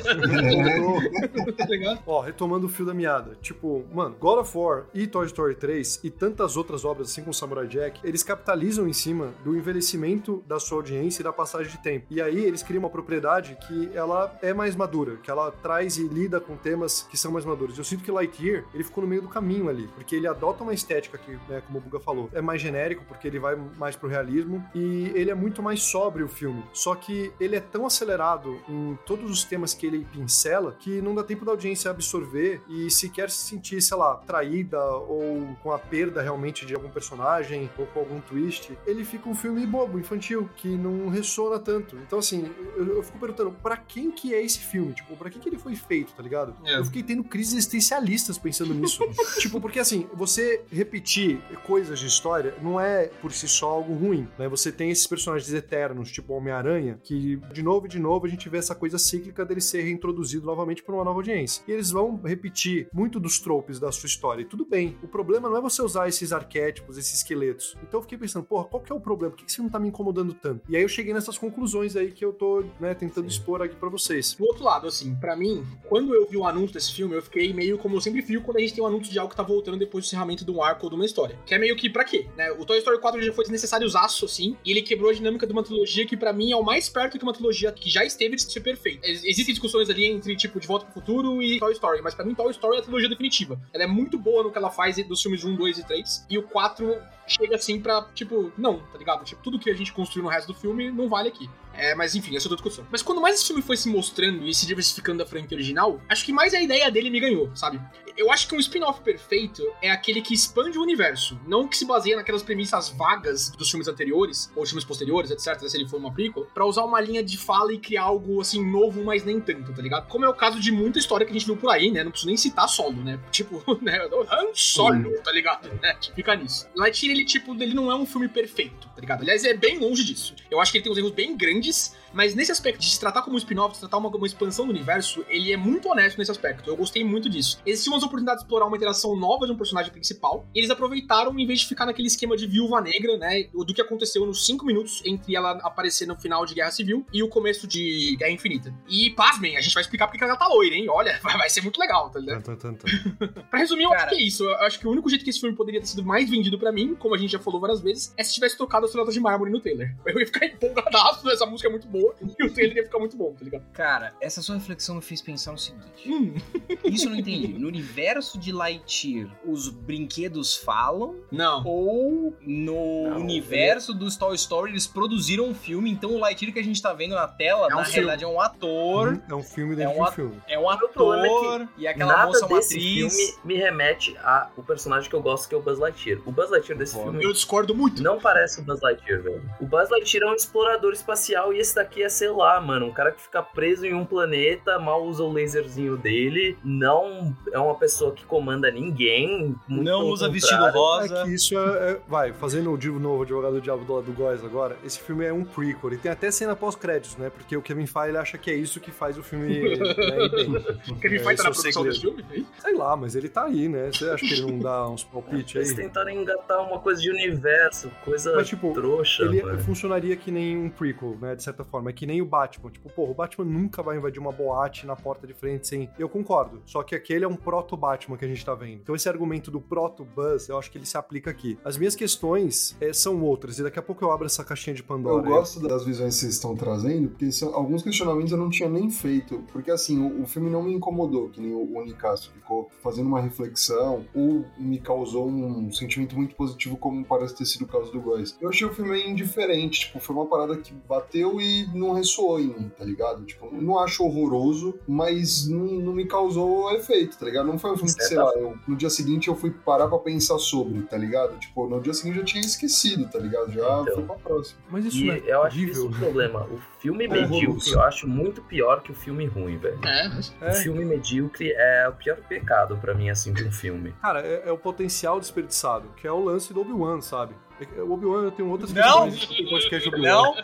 [1.57, 2.01] tá ligado?
[2.07, 3.37] Ó, retomando o fio da meada.
[3.41, 7.35] Tipo, mano, God of War e Toy Story 3 e tantas outras obras, assim como
[7.35, 11.79] Samurai Jack, eles capitalizam em cima do envelhecimento da sua audiência e da passagem de
[11.79, 12.07] tempo.
[12.11, 16.07] E aí eles criam uma propriedade que ela é mais madura, que ela traz e
[16.07, 17.77] lida com temas que são mais maduros.
[17.79, 20.75] Eu sinto que Lightyear, ele ficou no meio do caminho ali, porque ele adota uma
[20.75, 24.09] estética que, né, como o Buga falou, é mais genérico, porque ele vai mais pro
[24.09, 26.63] realismo, e ele é muito mais sóbrio o filme.
[26.73, 31.15] Só que ele é tão acelerado em todos os temas que ele pincela que não
[31.15, 35.79] dá tempo da audiência absorver e sequer se sentir, sei lá, traída ou com a
[35.79, 38.77] perda realmente de algum personagem ou com algum twist.
[38.87, 41.97] Ele fica um filme bobo, infantil, que não ressona tanto.
[41.97, 44.93] Então, assim, eu, eu fico perguntando, pra quem que é esse filme?
[44.93, 46.55] Tipo, pra quem que ele foi feito, tá ligado?
[46.65, 46.79] É.
[46.79, 49.03] Eu fiquei tendo crises existencialistas pensando nisso.
[49.39, 54.29] tipo, porque assim, você repetir coisas de história não é por si só algo ruim,
[54.39, 54.49] né?
[54.49, 58.49] Você tem esses personagens eternos, tipo Homem-Aranha, que de novo e de novo a gente
[58.49, 61.63] vê essa coisa cíclica dele ser reintroduzido novamente por uma nova audiência.
[61.67, 64.43] E eles vão repetir muito dos tropes da sua história.
[64.43, 64.97] E tudo bem.
[65.03, 67.77] O problema não é você usar esses arquétipos, esses esqueletos.
[67.83, 69.35] Então eu fiquei pensando, porra, qual que é o problema?
[69.35, 70.63] Por que isso não tá me incomodando tanto?
[70.69, 73.39] E aí eu cheguei nessas conclusões aí que eu tô, né, tentando Sim.
[73.39, 74.35] expor aqui pra vocês.
[74.35, 77.53] Do outro lado, assim, pra mim, quando eu vi o anúncio desse filme, eu fiquei
[77.53, 79.43] meio como eu sempre fico quando a gente tem um anúncio de algo que tá
[79.43, 81.39] voltando depois do encerramento de um arco ou de uma história.
[81.47, 82.51] Que é meio que pra quê, né?
[82.53, 85.53] O Toy Story 4 já foi desnecessário usaço, assim, e ele quebrou a dinâmica de
[85.53, 88.37] uma trilogia que pra mim é o mais perto que uma trilogia que já esteve
[88.37, 89.07] de ser perfeita.
[89.07, 92.25] Ex- Existem discussões ali entre, tipo, De Volta pro Futuro e Toy Story, mas pra
[92.25, 93.61] mim Toy Story é a trilogia definitiva.
[93.73, 96.39] Ela é muito boa no que ela faz dos filmes 1, 2 e 3, e
[96.39, 99.25] o 4 chega assim pra, tipo, não, tá ligado?
[99.25, 101.49] Tipo, tudo que a gente construiu no resto do filme não vale aqui.
[101.81, 102.87] É, mas enfim, essa é outra discussão.
[102.91, 106.25] Mas quando mais esse filme foi se mostrando e se diversificando da franquia original, acho
[106.27, 107.81] que mais a ideia dele me ganhou, sabe?
[108.19, 111.87] Eu acho que um spin-off perfeito é aquele que expande o universo, não que se
[111.87, 116.13] baseia naquelas premissas vagas dos filmes anteriores, ou filmes posteriores, etc., se ele for uma
[116.13, 119.73] prequel, pra usar uma linha de fala e criar algo, assim, novo, mas nem tanto,
[119.73, 120.07] tá ligado?
[120.07, 122.05] Como é o caso de muita história que a gente viu por aí, né?
[122.05, 123.19] Não preciso nem citar solo, né?
[123.33, 123.99] Tipo, né?
[124.31, 125.71] Han Solo, tá ligado?
[125.81, 125.95] Né?
[125.95, 126.69] Tipo, Fica nisso.
[126.75, 129.23] Lightyear, ele, tipo, ele não é um filme perfeito, tá ligado?
[129.23, 130.35] Aliás, é bem longe disso.
[130.51, 133.01] Eu acho que ele tem uns erros bem grandes grandes, mas nesse aspecto de se
[133.01, 135.89] tratar como um spin-off, de se tratar uma, uma expansão do universo, ele é muito
[135.89, 136.69] honesto nesse aspecto.
[136.69, 137.61] Eu gostei muito disso.
[137.65, 141.39] Existiam umas oportunidades de explorar uma interação nova de um personagem principal, e eles aproveitaram,
[141.39, 144.65] em vez de ficar naquele esquema de viúva negra, né, do que aconteceu nos cinco
[144.65, 148.75] minutos entre ela aparecer no final de Guerra Civil e o começo de Guerra Infinita.
[148.89, 150.87] E, pasmem, a gente vai explicar porque ela tá loira, hein?
[150.89, 152.43] Olha, vai, ser muito legal, tá ligado?
[153.51, 154.17] Pra resumir, eu acho Cara.
[154.17, 154.45] que é isso.
[154.45, 156.73] Eu acho que o único jeito que esse filme poderia ter sido mais vendido pra
[156.73, 159.21] mim, como a gente já falou várias vezes, é se tivesse tocado as sonatas de
[159.21, 159.95] mármore no trailer.
[160.07, 162.00] Eu ia ficar empolgadaço, essa música é muito boa,
[162.39, 163.65] e o trailer ia ficar muito bom, tá ligado?
[163.73, 165.87] Cara, essa sua reflexão me fez pensar no seguinte.
[166.07, 166.35] Hum,
[166.85, 167.49] Isso eu não entendi.
[167.59, 171.17] No universo de Lightyear, os brinquedos falam?
[171.31, 171.65] não.
[171.65, 176.59] Ou no Não, universo dos Toy Story eles produziram um filme, então o Lightyear que
[176.61, 177.93] a gente tá vendo na tela, É um na filme.
[177.95, 180.37] realidade é um ator, É um filme É dentro de um um at- filme.
[180.49, 183.15] é um é ator, e aquela Nada moça é uma desse atriz.
[183.17, 186.21] filme me remete ao personagem que eu gosto, que é o Buzz Lightyear.
[186.27, 187.05] O Buzz Lightyear desse Foda.
[187.11, 188.03] filme Eu discordo muito.
[188.03, 189.43] não parece o Buzz Lightyear, velho.
[189.61, 192.93] O Buzz Lightyear é um explorador espacial e esse daqui é, sei lá, mano, um
[192.93, 197.75] cara que fica preso em um planeta, mal usa o laserzinho dele, não é uma
[197.75, 199.55] pessoa que comanda ninguém.
[199.67, 200.33] muito Não usa contrário.
[200.33, 201.25] vestido É rosa.
[201.25, 204.13] que isso é, é- Vai, fazendo o de novo advogado do diabo do lado do
[204.13, 205.91] Góis agora, esse filme é um prequel.
[205.91, 207.31] Ele tem até cena pós-créditos, né?
[207.31, 209.77] Porque o Kevin Feige acha que é isso que faz o filme né.
[211.01, 212.25] Kevin É, Feige tá na é o produção desse segredo.
[212.27, 212.47] filme?
[212.59, 212.61] é?
[212.61, 213.91] Sei lá, mas ele tá aí, né?
[213.93, 215.77] Você acha que ele não dá uns palpites Eles aí?
[215.77, 219.59] tentaram engatar uma coisa de universo, coisa Mas, tipo, trouxa, Ele mano.
[219.61, 221.35] funcionaria que nem um prequel, né?
[221.35, 221.80] De certa forma.
[221.89, 222.71] É que nem o Batman.
[222.71, 225.89] Tipo, porra, o Batman nunca vai invadir uma boate na porta de frente sem.
[225.99, 226.63] Eu concordo.
[226.67, 228.81] Só que aquele é um proto-Batman que a gente tá vendo.
[228.83, 231.59] Então, esse argumento do proto-Buzz, eu acho que ele se aplica aqui.
[231.65, 233.59] As minhas questões eh, são outras.
[233.59, 235.27] E daqui a pouco eu abro essa caixinha de Eu Pandora.
[235.27, 235.33] aí.
[235.33, 238.91] gosto das visões que vocês estão trazendo, porque são, alguns questionamentos eu não tinha nem
[238.91, 239.43] feito.
[239.53, 243.07] Porque assim, o, o filme não me incomodou, que nem o, o Nicastro ficou fazendo
[243.07, 247.93] uma reflexão, ou me causou um sentimento muito positivo, como parece ter sido o caso
[247.93, 248.37] do Góis.
[248.41, 252.39] Eu achei o filme meio indiferente, tipo, foi uma parada que bateu e não ressoou
[252.41, 253.25] em mim, tá ligado?
[253.25, 257.47] Tipo, eu não acho horroroso, mas não, não me causou efeito, tá ligado?
[257.47, 259.99] Não foi um filme que, sei lá, eu- no dia seguinte eu fui parar pra
[259.99, 261.39] pensar sobre, tá ligado?
[261.39, 263.51] Tipo, no dia seguinte eu já tinha esquecido, tá ligado?
[263.53, 263.95] Já Então.
[263.95, 264.61] foi pra próxima.
[264.71, 265.73] Mas isso E é eu acho horrível.
[265.73, 266.43] isso o problema.
[266.51, 267.31] O filme Horroroso.
[267.33, 269.79] medíocre eu acho muito pior que o filme ruim, velho.
[269.85, 270.29] É, mas...
[270.41, 273.95] O É, filme medíocre é o pior pecado pra mim, assim, de um filme.
[274.01, 277.35] cara, é, é o potencial desperdiçado, que é o lance do Obi-Wan, sabe?
[277.61, 279.11] É- O Obi-Wan eu tenho outras Não!
[279.11, 280.13] questões sobre o podcast Obi-Wan.
[280.13, 280.35] Não?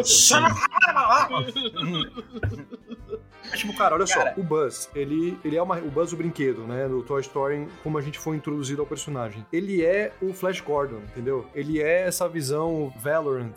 [0.00, 0.04] É
[3.56, 4.32] tipo, cara, olha Cara.
[4.34, 7.66] só, o Buzz, ele, ele é uma, o Buzz o brinquedo, né, do Toy Story,
[7.82, 9.44] como a gente foi introduzido ao personagem.
[9.52, 11.46] Ele é o Flash Gordon, entendeu?
[11.54, 13.54] Ele é essa visão Valorant,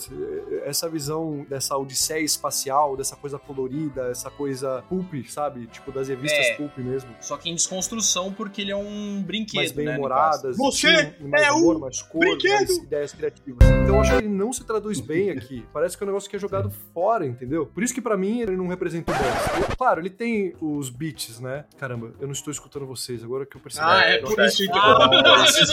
[0.64, 5.68] essa visão dessa odisseia espacial, dessa coisa colorida, essa coisa pulp, sabe?
[5.68, 6.54] Tipo, das revistas É.
[6.56, 7.10] pulp mesmo.
[7.22, 11.28] Só que em desconstrução, porque ele é um brinquedo, mais bem né, humoradas, Você com
[11.28, 12.54] mais é humor, um mais cor, brinquedo!
[12.68, 13.68] mais ideias criativas.
[13.68, 15.66] Então eu acho que ele não se traduz bem aqui.
[15.74, 17.66] Parece que é um negócio que é jogado fora, entendeu?
[17.66, 19.78] Por isso que pra mim ele não representa o Buzz.
[19.86, 21.64] Claro, ele tem os beats, né?
[21.78, 23.86] Caramba, eu não estou escutando vocês, agora que eu percebi.
[23.86, 24.82] Ah, é por isso então.
[24.82, 25.64] Nossa,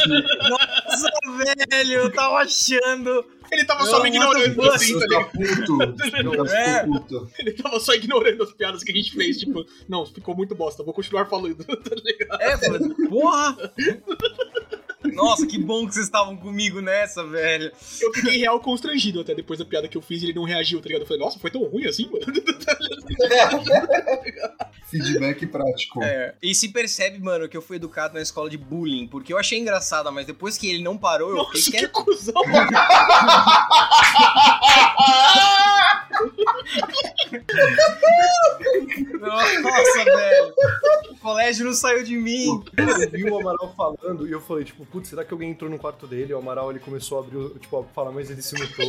[1.70, 3.24] velho, eu tava achando.
[3.50, 6.44] Ele tava Eu só me ignorando, assim, tá Você ligado?
[6.52, 6.84] É.
[7.38, 10.82] Ele tava só ignorando as piadas que a gente fez, tipo, não, ficou muito bosta,
[10.82, 12.42] vou continuar falando, tá ligado?
[12.42, 13.56] É, falei, porra!
[15.14, 17.70] Nossa, que bom que vocês estavam comigo nessa, velho.
[18.00, 20.80] Eu fiquei real constrangido até depois da piada que eu fiz e ele não reagiu,
[20.80, 21.02] tá ligado?
[21.02, 22.24] Eu falei, nossa, foi tão ruim assim, mano?
[24.90, 26.02] Feedback prático.
[26.02, 29.38] É, e se percebe, mano, que eu fui educado na escola de bullying, porque eu
[29.38, 32.04] achei engraçada, mas depois que ele não parou, eu Nossa, fiquei que quieto.
[32.04, 32.34] cuzão!
[39.20, 40.54] Nossa, velho.
[41.12, 42.62] O colégio não saiu de mim.
[42.76, 45.78] Eu vi o Amaral falando e eu falei, tipo, putz, será que alguém entrou no
[45.78, 46.32] quarto dele?
[46.32, 48.86] E o Amaral ele começou a abrir, o- tipo, a falar, mas ele se notou.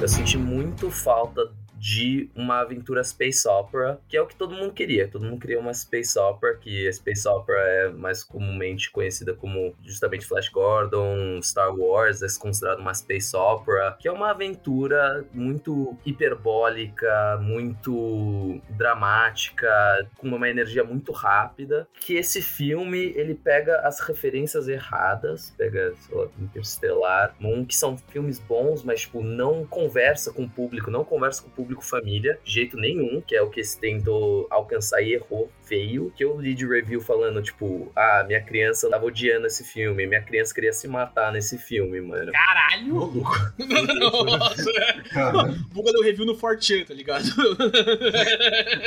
[0.00, 1.40] Eu senti muito falta
[1.84, 5.06] de uma aventura space opera, que é o que todo mundo queria.
[5.06, 9.74] Todo mundo queria uma space opera, que a space opera é mais comumente conhecida como
[9.84, 15.94] justamente Flash Gordon, Star Wars, é considerado uma space opera, que é uma aventura muito
[16.06, 24.68] hiperbólica, muito dramática, com uma energia muito rápida, que esse filme, ele pega as referências
[24.68, 30.44] erradas, pega, sei lá, Interstellar, Moon, que são filmes bons, mas, tipo, não conversa com
[30.44, 33.50] o público, não conversa com o público público família, de jeito nenhum, que é o
[33.50, 36.12] que se tentou alcançar e errou feio.
[36.16, 40.22] Que eu li de review falando, tipo, ah, minha criança tava odiando esse filme, minha
[40.22, 42.32] criança queria se matar nesse filme, mano.
[42.32, 43.12] Caralho!
[44.24, 44.72] Nossa!
[45.10, 47.24] Cara, Buga deu review no 4chan, tá ligado?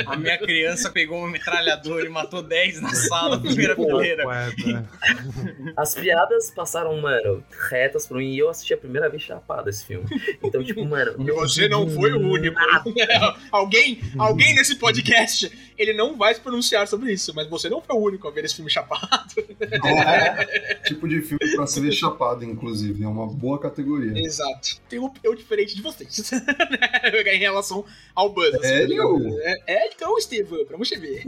[0.06, 4.24] A minha criança pegou uma metralhadora e matou 10 na sala, primeira fileira.
[5.76, 9.84] As piadas passaram, mano, retas pra mim e eu assisti a primeira vez chapado esse
[9.84, 10.06] filme.
[10.42, 11.14] Então, tipo, mano.
[11.18, 12.58] E você não foi o único.
[13.50, 17.94] alguém, alguém nesse podcast, ele não vai se pronunciar sobre isso, mas você não foi
[17.94, 19.34] o único a ver esse filme chapado.
[19.60, 23.04] é tipo de filme pra se ver chapado, inclusive.
[23.04, 24.18] É uma boa categoria.
[24.18, 24.80] Exato.
[24.88, 26.30] Tem uma opinião diferente de vocês.
[27.28, 28.54] em relação ao Buzz.
[28.54, 28.96] assim, Sério?
[28.96, 29.34] tá?
[29.42, 31.22] É, é, então, Estevam, pra você ver.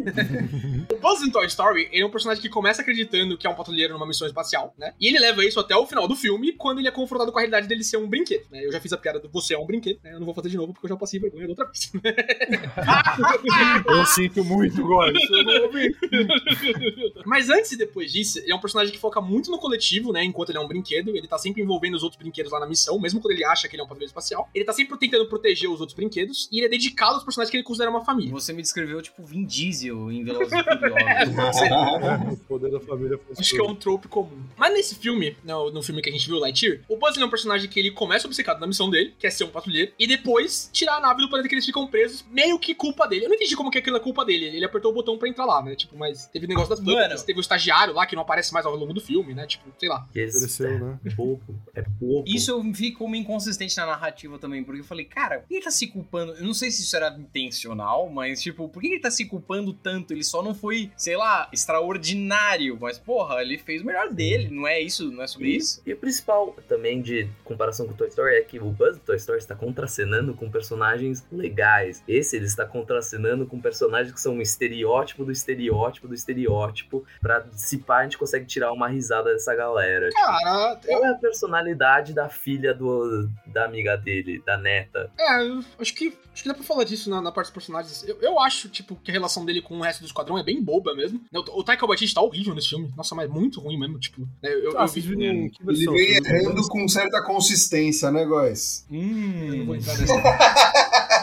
[0.93, 3.55] o Buzz em Toy Story, ele é um personagem que começa acreditando que é um
[3.55, 4.93] patrulheiro numa missão espacial, né?
[5.01, 7.41] E ele leva isso até o final do filme, quando ele é confrontado com a
[7.41, 8.65] realidade dele ser um brinquedo, né?
[8.65, 10.13] Eu já fiz a piada do você é um brinquedo, né?
[10.15, 11.93] Eu não vou fazer de novo porque eu já passei vergonha da outra vez.
[13.87, 15.19] Eu sinto muito, Góis.
[15.31, 15.97] Eu não ouvi.
[17.25, 20.25] Mas antes e depois disso, ele é um personagem que foca muito no coletivo, né?
[20.25, 22.99] Enquanto ele é um brinquedo, ele tá sempre envolvendo os outros brinquedos lá na missão,
[22.99, 24.49] mesmo quando ele acha que ele é um patrulheiro espacial.
[24.55, 27.57] Ele tá sempre tentando proteger os outros brinquedos e ele é dedicado aos personagens que
[27.57, 28.31] ele considera uma família.
[28.33, 31.71] Você me descreveu tipo Vin Diesel em Velozes e Furiosos.
[32.31, 34.43] O poder da família foi Acho que é um trope comum.
[34.57, 37.31] Mas nesse filme, no, no filme que a gente viu, Lightyear, o Buzz é um
[37.31, 40.71] personagem que ele começa obcecado na missão dele, que é ser um patrulheiro, e depois
[40.73, 43.25] tirar a nave do planeta que eles ficam presos, meio que culpa dele.
[43.25, 44.30] Eu não entendi como que aquilo é culpa dele.
[44.35, 45.75] Ele apertou o botão pra entrar lá, né?
[45.75, 48.67] Tipo, mas teve o negócio das plantas, teve o estagiário lá que não aparece mais
[48.67, 49.47] ao longo do filme, né?
[49.47, 50.07] Tipo, sei lá.
[50.11, 50.99] Ofereceu, né?
[51.05, 51.55] é pouco.
[51.75, 52.29] É pouco.
[52.29, 55.65] Isso eu vi como inconsistente na narrativa também, porque eu falei, cara, por que ele
[55.65, 56.33] tá se culpando?
[56.33, 59.73] Eu não sei se isso era intencional, mas, tipo, por que ele tá se culpando
[59.73, 60.13] tanto?
[60.13, 64.67] Ele só não foi, sei lá, extraordinário, mas, porra, ele fez o melhor dele, não
[64.67, 65.11] é isso?
[65.11, 65.83] Não é sobre isso?
[65.87, 69.17] E o principal também de comparação com Toy Story é que o Buzz do Toy
[69.17, 72.03] Story está contracenando com personagens legais.
[72.07, 77.05] Esse ele está contracenando com personagens que são um estereótipo do estereótipo do estereótipo.
[77.21, 80.09] Pra se pá, a gente consegue tirar uma risada dessa galera.
[80.13, 85.11] Cara, eu, Qual é a personalidade da filha do, da amiga dele, da neta?
[85.19, 88.05] é, eu acho que acho que dá pra falar disso na, na parte dos personagens.
[88.07, 90.63] Eu, eu acho, tipo, que a relação dele com o resto do esquadrão é bem
[90.63, 91.21] boba mesmo.
[91.33, 92.93] O, o Taika Waititi tá horrível nesse filme.
[92.97, 94.21] Nossa, mas muito ruim mesmo, tipo.
[94.43, 95.51] né, Eu, Ah, eu vi- Ele
[95.91, 98.87] vem errando com certa consistência, né, guys?
[98.91, 98.97] eu
[99.57, 99.79] não vou Hum.
[99.79, 100.13] entrar nesse.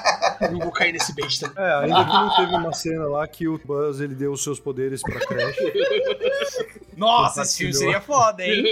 [0.51, 1.63] não vou cair nesse bait também.
[1.63, 4.59] É, ainda que não teve uma cena lá que o Buzz ele deu os seus
[4.59, 5.57] poderes pra Crash.
[6.95, 8.63] Nossa, esse filme seria foda, hein?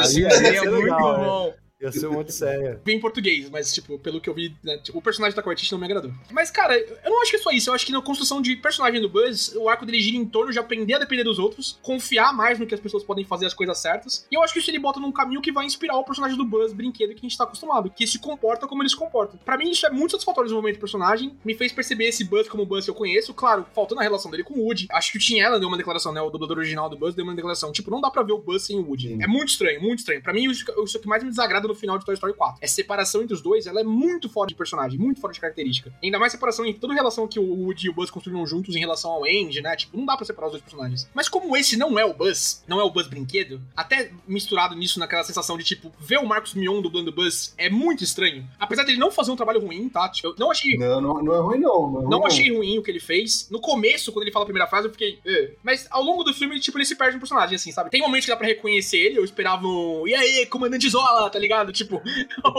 [0.00, 1.54] Esse filme ia seria ser muito legal, bom.
[1.84, 2.80] Ia ser uma odisseia.
[2.84, 5.70] Bem em português, mas, tipo, pelo que eu vi, né, tipo, o personagem da Quartite
[5.72, 6.12] não me agradou.
[6.30, 7.70] Mas, cara, eu não acho que é só isso.
[7.70, 10.52] Eu acho que na construção de personagem do Buzz, o arco dele gira em torno
[10.52, 13.54] de aprender a depender dos outros, confiar mais no que as pessoas podem fazer as
[13.54, 14.26] coisas certas.
[14.30, 16.44] E eu acho que isso ele bota num caminho que vai inspirar o personagem do
[16.44, 19.38] Buzz, brinquedo, que a gente tá acostumado, que se comporta como ele se comporta.
[19.44, 21.36] Pra mim, isso é muito satisfatório no momento do personagem.
[21.44, 23.34] Me fez perceber esse Buzz como o Buzz que eu conheço.
[23.34, 24.86] Claro, faltando a relação dele com o Woody.
[24.90, 26.20] Acho que o Tim Allen deu uma declaração, né?
[26.20, 27.72] O dublador original do Buzz deu uma declaração.
[27.72, 29.08] Tipo, não dá pra ver o Buzz sem o Woody.
[29.08, 29.22] Sim.
[29.22, 30.22] É muito estranho, muito estranho.
[30.22, 32.58] Pra mim, isso, isso que mais me desagrada no final de Toy Story 4.
[32.60, 35.92] É separação entre os dois, ela é muito fora de personagem, muito fora de característica.
[36.02, 38.74] Ainda mais separação em toda a relação que o Woody e o Buzz construíram juntos
[38.76, 39.74] em relação ao Andy, né?
[39.76, 41.08] Tipo, não dá pra separar os dois personagens.
[41.14, 44.98] Mas como esse não é o Buzz, não é o Buzz brinquedo, até misturado nisso
[44.98, 48.46] naquela sensação de, tipo, ver o Marcos Mion dublando o Buzz é muito estranho.
[48.58, 50.08] Apesar dele não fazer um trabalho ruim, tá?
[50.08, 51.90] Tipo, eu não achei Não, não, não é ruim, não.
[51.90, 53.48] Não, é ruim, não achei ruim o que ele fez.
[53.50, 55.18] No começo, quando ele fala a primeira frase, eu fiquei.
[55.24, 55.52] "Eh".
[55.62, 57.90] Mas ao longo do filme, tipo, ele se perde no personagem, assim, sabe?
[57.90, 60.06] Tem momentos que dá pra reconhecer ele, eu esperava um.
[60.06, 61.53] E aí, comandante Zola, tá ligado?
[61.72, 62.02] Tipo.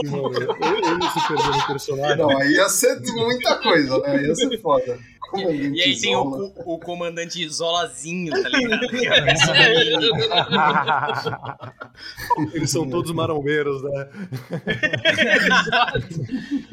[0.03, 2.17] Não, ele se perdeu no personagem.
[2.17, 4.23] Não, aí ia ser muita coisa, né?
[4.23, 4.99] Ia ser foda.
[5.33, 8.85] E aí tem o, o comandante Zolazinho, tá ligado?
[8.95, 9.35] É
[12.55, 14.07] Eles são todos marombeiros, né?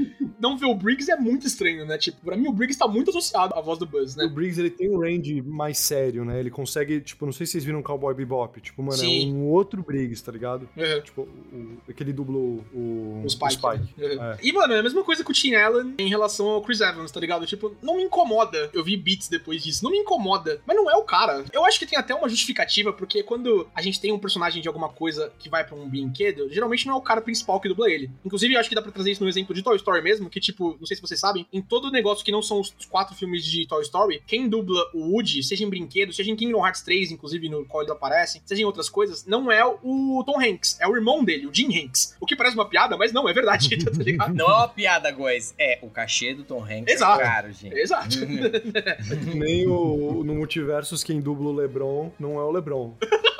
[0.43, 1.97] não ver o Briggs é muito estranho, né?
[1.97, 4.27] Tipo, pra mim o Briggs tá muito associado à voz do Buzz, O né?
[4.27, 6.41] Briggs, ele tem um range mais sério, né?
[6.41, 8.61] Ele consegue, tipo, não sei se vocês viram Cowboy Bebop.
[8.61, 9.31] Tipo, mano, Sim.
[9.31, 10.69] é um outro Briggs, tá ligado?
[10.77, 11.01] Uhum.
[11.03, 13.65] Tipo, o, aquele dublou o, O Spike.
[13.65, 14.23] Uhum.
[14.23, 14.39] É.
[14.43, 17.13] E, mano, é a mesma coisa com o Tim Allen em relação ao Chris Evans,
[17.13, 17.47] tá ligado?
[17.47, 18.69] Tipo, não me incomoda.
[18.73, 19.85] Eu vi beats depois disso.
[19.85, 20.61] Não me incomoda.
[20.67, 21.45] Mas não é o cara.
[21.53, 24.67] Eu acho que tem até uma justificativa, porque quando a gente tem um personagem de
[24.67, 27.89] alguma coisa que vai pra um brinquedo, geralmente não é o cara principal que dubla
[27.91, 28.11] ele.
[28.25, 30.41] Inclusive, eu acho que dá pra trazer isso no exemplo de Toy Story mesmo, que,
[30.41, 33.45] tipo, não sei se vocês sabem, em todo negócio que não são os quatro filmes
[33.45, 37.13] de Toy Story, quem dubla o Woody, seja em brinquedo, seja em Kingdom Hearts 3,
[37.13, 40.89] inclusive, no qual eles aparecem, seja em outras coisas, não é o Tom Hanks, é
[40.89, 42.17] o irmão dele, o Jim Hanks.
[42.19, 44.35] O que parece uma piada, mas não, é verdade, tá ligado?
[44.35, 45.55] Não é uma piada, guys.
[45.59, 47.21] É, o cachê do Tom Hanks Exato.
[47.21, 47.77] é caro, gente.
[47.77, 48.17] Exato.
[49.37, 52.97] Nem o, no Multiversos, quem dubla o LeBron não é o LeBron.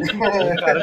[0.00, 0.82] o cara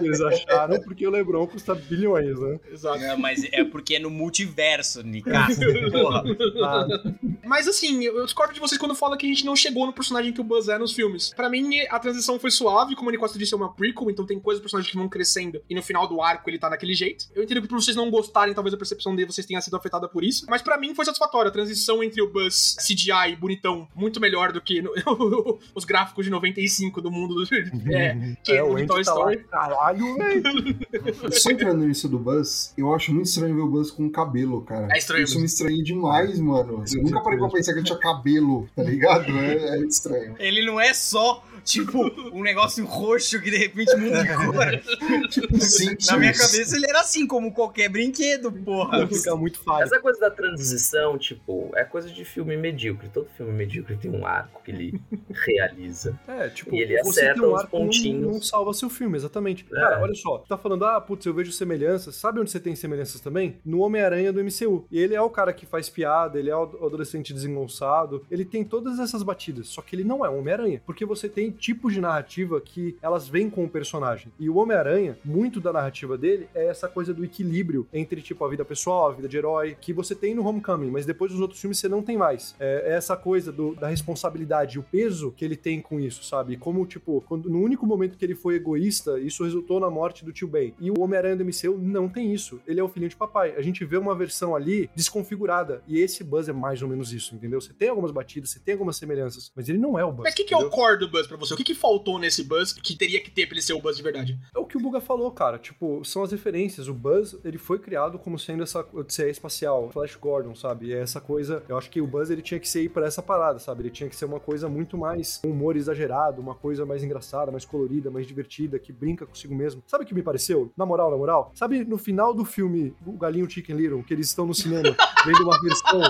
[0.00, 2.60] eles acharam porque o LeBron custa bilhões, né?
[2.70, 2.98] Exato.
[2.98, 5.60] Não, mas é porque é no multiverso, Nicasso.
[5.92, 6.22] Porra.
[6.64, 6.86] Ah,
[7.46, 10.32] Mas assim, eu discordo de vocês quando fala que a gente não chegou no personagem
[10.32, 11.32] que o Buzz é nos filmes.
[11.34, 14.38] Pra mim, a transição foi suave, como o Nicosta disse, é uma prequel, então tem
[14.38, 17.26] coisas do personagem que vão crescendo e no final do arco ele tá naquele jeito.
[17.34, 20.08] Eu entendo que por vocês não gostarem, talvez a percepção de vocês tenha sido afetada
[20.08, 21.48] por isso, mas pra mim foi satisfatória.
[21.48, 24.92] A transição entre o Buzz CGI bonitão, muito melhor do que no-
[25.74, 27.42] os gráficos de 95 do mundo do,
[27.92, 29.38] é, que é, no o Toy tá lá, Story.
[29.50, 31.32] caralho, velho.
[31.32, 34.88] Só entrando nisso do Buzz, eu acho muito estranho ver o Buzz com cabelo, cara.
[34.94, 36.84] É estranho Isso me estranhei demais, mano.
[36.94, 39.24] Eu nunca parei pra pensar que ele tinha cabelo, tá ligado?
[39.36, 40.36] É, é estranho.
[40.38, 41.98] Ele não é só, tipo,
[42.32, 44.70] um negócio roxo que de repente muda de cor.
[45.30, 46.06] Tipo, Simpsons.
[46.10, 49.06] Na minha cabeça ele era assim, como qualquer brinquedo, porra.
[49.06, 49.84] Fica muito fácil.
[49.84, 53.08] Essa coisa da transição, tipo, é coisa de filme medíocre.
[53.08, 55.00] Todo filme medíocre tem um arco que ele
[55.46, 56.18] realiza.
[56.26, 58.32] É, tipo, E ele você acerta um os arco não- pontinhos.
[58.32, 59.66] Não, salva seu filme, exatamente.
[59.72, 59.74] É.
[59.74, 62.16] Cara, olha só, tá falando, ah, putz, eu vejo semelhanças.
[62.16, 63.58] Sabe onde você tem semelhanças também?
[63.64, 64.84] No Homem-Aranha do MCU.
[64.90, 68.64] E ele é o cara que faz piada, ele é o adolescente desengonçado, ele tem
[68.64, 72.00] todas essas batidas, só que ele não é um Homem-Aranha, porque você tem tipos de
[72.00, 74.32] narrativa que elas vêm com o personagem.
[74.38, 78.48] E o Homem-Aranha, muito da narrativa dele é essa coisa do equilíbrio entre, tipo, a
[78.48, 81.60] vida pessoal, a vida de herói, que você tem no Homecoming, mas depois dos outros
[81.60, 82.54] filmes você não tem mais.
[82.58, 86.56] É, é essa coisa do- da responsabilidade, o peso que ele tem com isso, sabe?
[86.56, 90.32] Como, tipo, quando, no único momento que ele foi egoísta, isso resultou na morte do
[90.32, 90.74] tio Ben.
[90.80, 92.60] E o Homem-Aranha do MCU não tem isso.
[92.66, 93.54] Ele é o filhinho de papai.
[93.56, 95.82] A gente vê uma versão ali desconfigurada.
[95.86, 97.60] E esse Buzz é mais ou menos isso, entendeu?
[97.60, 100.24] Você tem algumas batidas, você tem algumas semelhanças, mas ele não é o Buzz.
[100.24, 101.54] Mas o que, que é o core do Buzz pra você?
[101.54, 103.96] O que, que faltou nesse Buzz que teria que ter pra ele ser o Buzz
[103.96, 104.38] de verdade?
[104.54, 105.58] É o que o Buga falou, cara.
[105.58, 106.88] Tipo, são as referências.
[106.88, 110.86] O Buzz, ele foi criado como sendo essa odisseia espacial, Flash Gordon, sabe?
[110.86, 111.62] E é essa coisa.
[111.68, 113.82] Eu acho que o Buzz, ele tinha que ser ir pra essa parada, sabe?
[113.82, 117.50] Ele tinha que ser uma coisa muito mais um humor exagerado, uma coisa mais engraçada,
[117.50, 119.82] mais colorida, mais divertida, que brinca consigo mesmo.
[119.86, 120.72] Sabe o que me pareceu?
[120.76, 121.52] Na moral, na moral.
[121.54, 125.42] Sabe no final do filme O Galinho Chicken Little, que eles estão no cinema vendo
[125.42, 126.00] uma versão.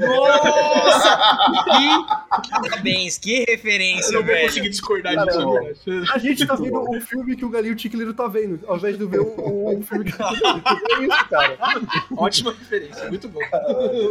[0.00, 1.18] Nossa!
[1.64, 6.12] Que parabéns, que referência, Eu não conseguir discordar Cara, disso.
[6.12, 8.98] A gente tá vendo o filme que o Galinho Chicken Little tá vendo, ao invés
[8.98, 10.62] de ver o, o filme que tá vendo.
[10.66, 11.58] É isso, cara.
[12.16, 13.40] Ótima referência, muito bom.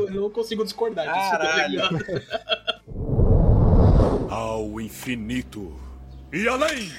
[0.10, 1.32] Eu não consigo discordar disso.
[1.32, 1.82] Caralho.
[4.30, 5.74] Ao infinito
[6.32, 6.92] e além!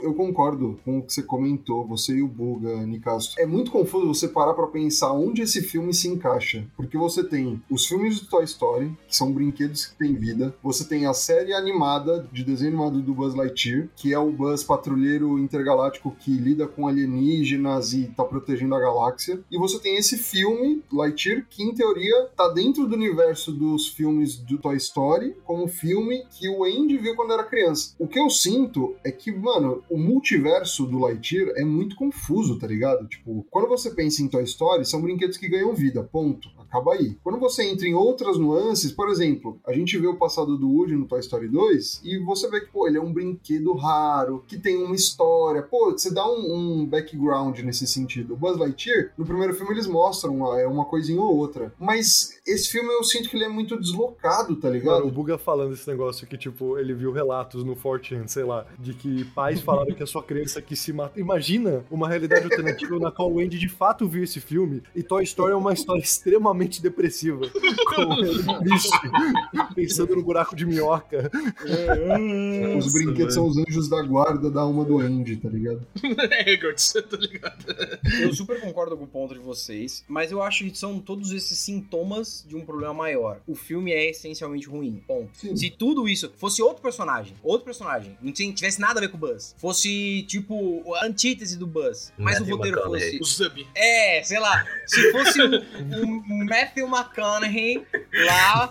[0.00, 3.34] Eu concordo com o que você comentou, você e o Buga, Nicasso.
[3.38, 6.66] É muito confuso você parar pra pensar onde esse filme se encaixa.
[6.76, 10.54] Porque você tem os filmes do Toy Story, que são brinquedos que têm vida.
[10.62, 14.62] Você tem a série animada de desenho animado do Buzz Lightyear, que é o Buzz
[14.62, 19.40] patrulheiro intergaláctico que lida com alienígenas e tá protegendo a galáxia.
[19.50, 24.36] E você tem esse filme, Lightyear, que em teoria tá dentro do universo dos filmes
[24.36, 27.94] do Toy Story, como filme que o Andy viu quando era criança.
[27.98, 32.66] O que eu sinto é que, mano, o multiverso do Lightyear é muito confuso, tá
[32.66, 33.06] ligado?
[33.08, 36.48] Tipo, quando você pensa em Toy Story, são brinquedos que ganham vida, ponto.
[36.58, 37.16] Acaba aí.
[37.24, 40.96] Quando você entra em outras nuances, por exemplo, a gente vê o passado do Woody
[40.96, 44.58] no Toy Story 2 e você vê que, pô, ele é um brinquedo raro, que
[44.58, 45.62] tem uma história.
[45.62, 48.34] Pô, você dá um, um background nesse sentido.
[48.34, 51.72] O Buzz Lightyear, no primeiro filme eles mostram uma, é uma coisinha ou outra.
[51.78, 54.96] Mas esse filme eu sinto que ele é muito deslocado, tá ligado?
[54.96, 58.66] Mano, o Buga falando esse negócio que, tipo, ele viu relatos no 4chan, sei lá,
[58.78, 61.18] de que pais falaram que a sua criança quis se matar.
[61.18, 65.22] Imagina uma realidade alternativa na qual o Andy de fato viu esse filme e Toy
[65.24, 67.48] Story é uma história extremamente depressiva.
[67.94, 68.98] Com ele triste,
[69.74, 71.30] pensando no buraco de minhoca.
[72.78, 75.86] Os brinquedos são os anjos da guarda da alma do Andy, tá ligado?
[76.30, 77.64] É, tá ligado?
[78.20, 81.58] Eu super concordo com o ponto de vocês, mas eu acho que são todos esses
[81.58, 83.40] sintomas de um problema maior.
[83.46, 85.02] O filme é essencialmente ruim.
[85.06, 85.30] Ponto.
[85.34, 85.56] Sim.
[85.56, 89.20] Se tudo isso fosse outro personagem, outro personagem, não tivesse nada a ver com o
[89.20, 93.16] Buzz, fosse tipo a antítese do Buzz, mas o Matthew roteiro McConaughey.
[93.16, 93.34] O fosse.
[93.34, 93.66] Zub.
[93.74, 97.86] É, sei lá, se fosse o, o Matthew McConaughey
[98.26, 98.70] lá,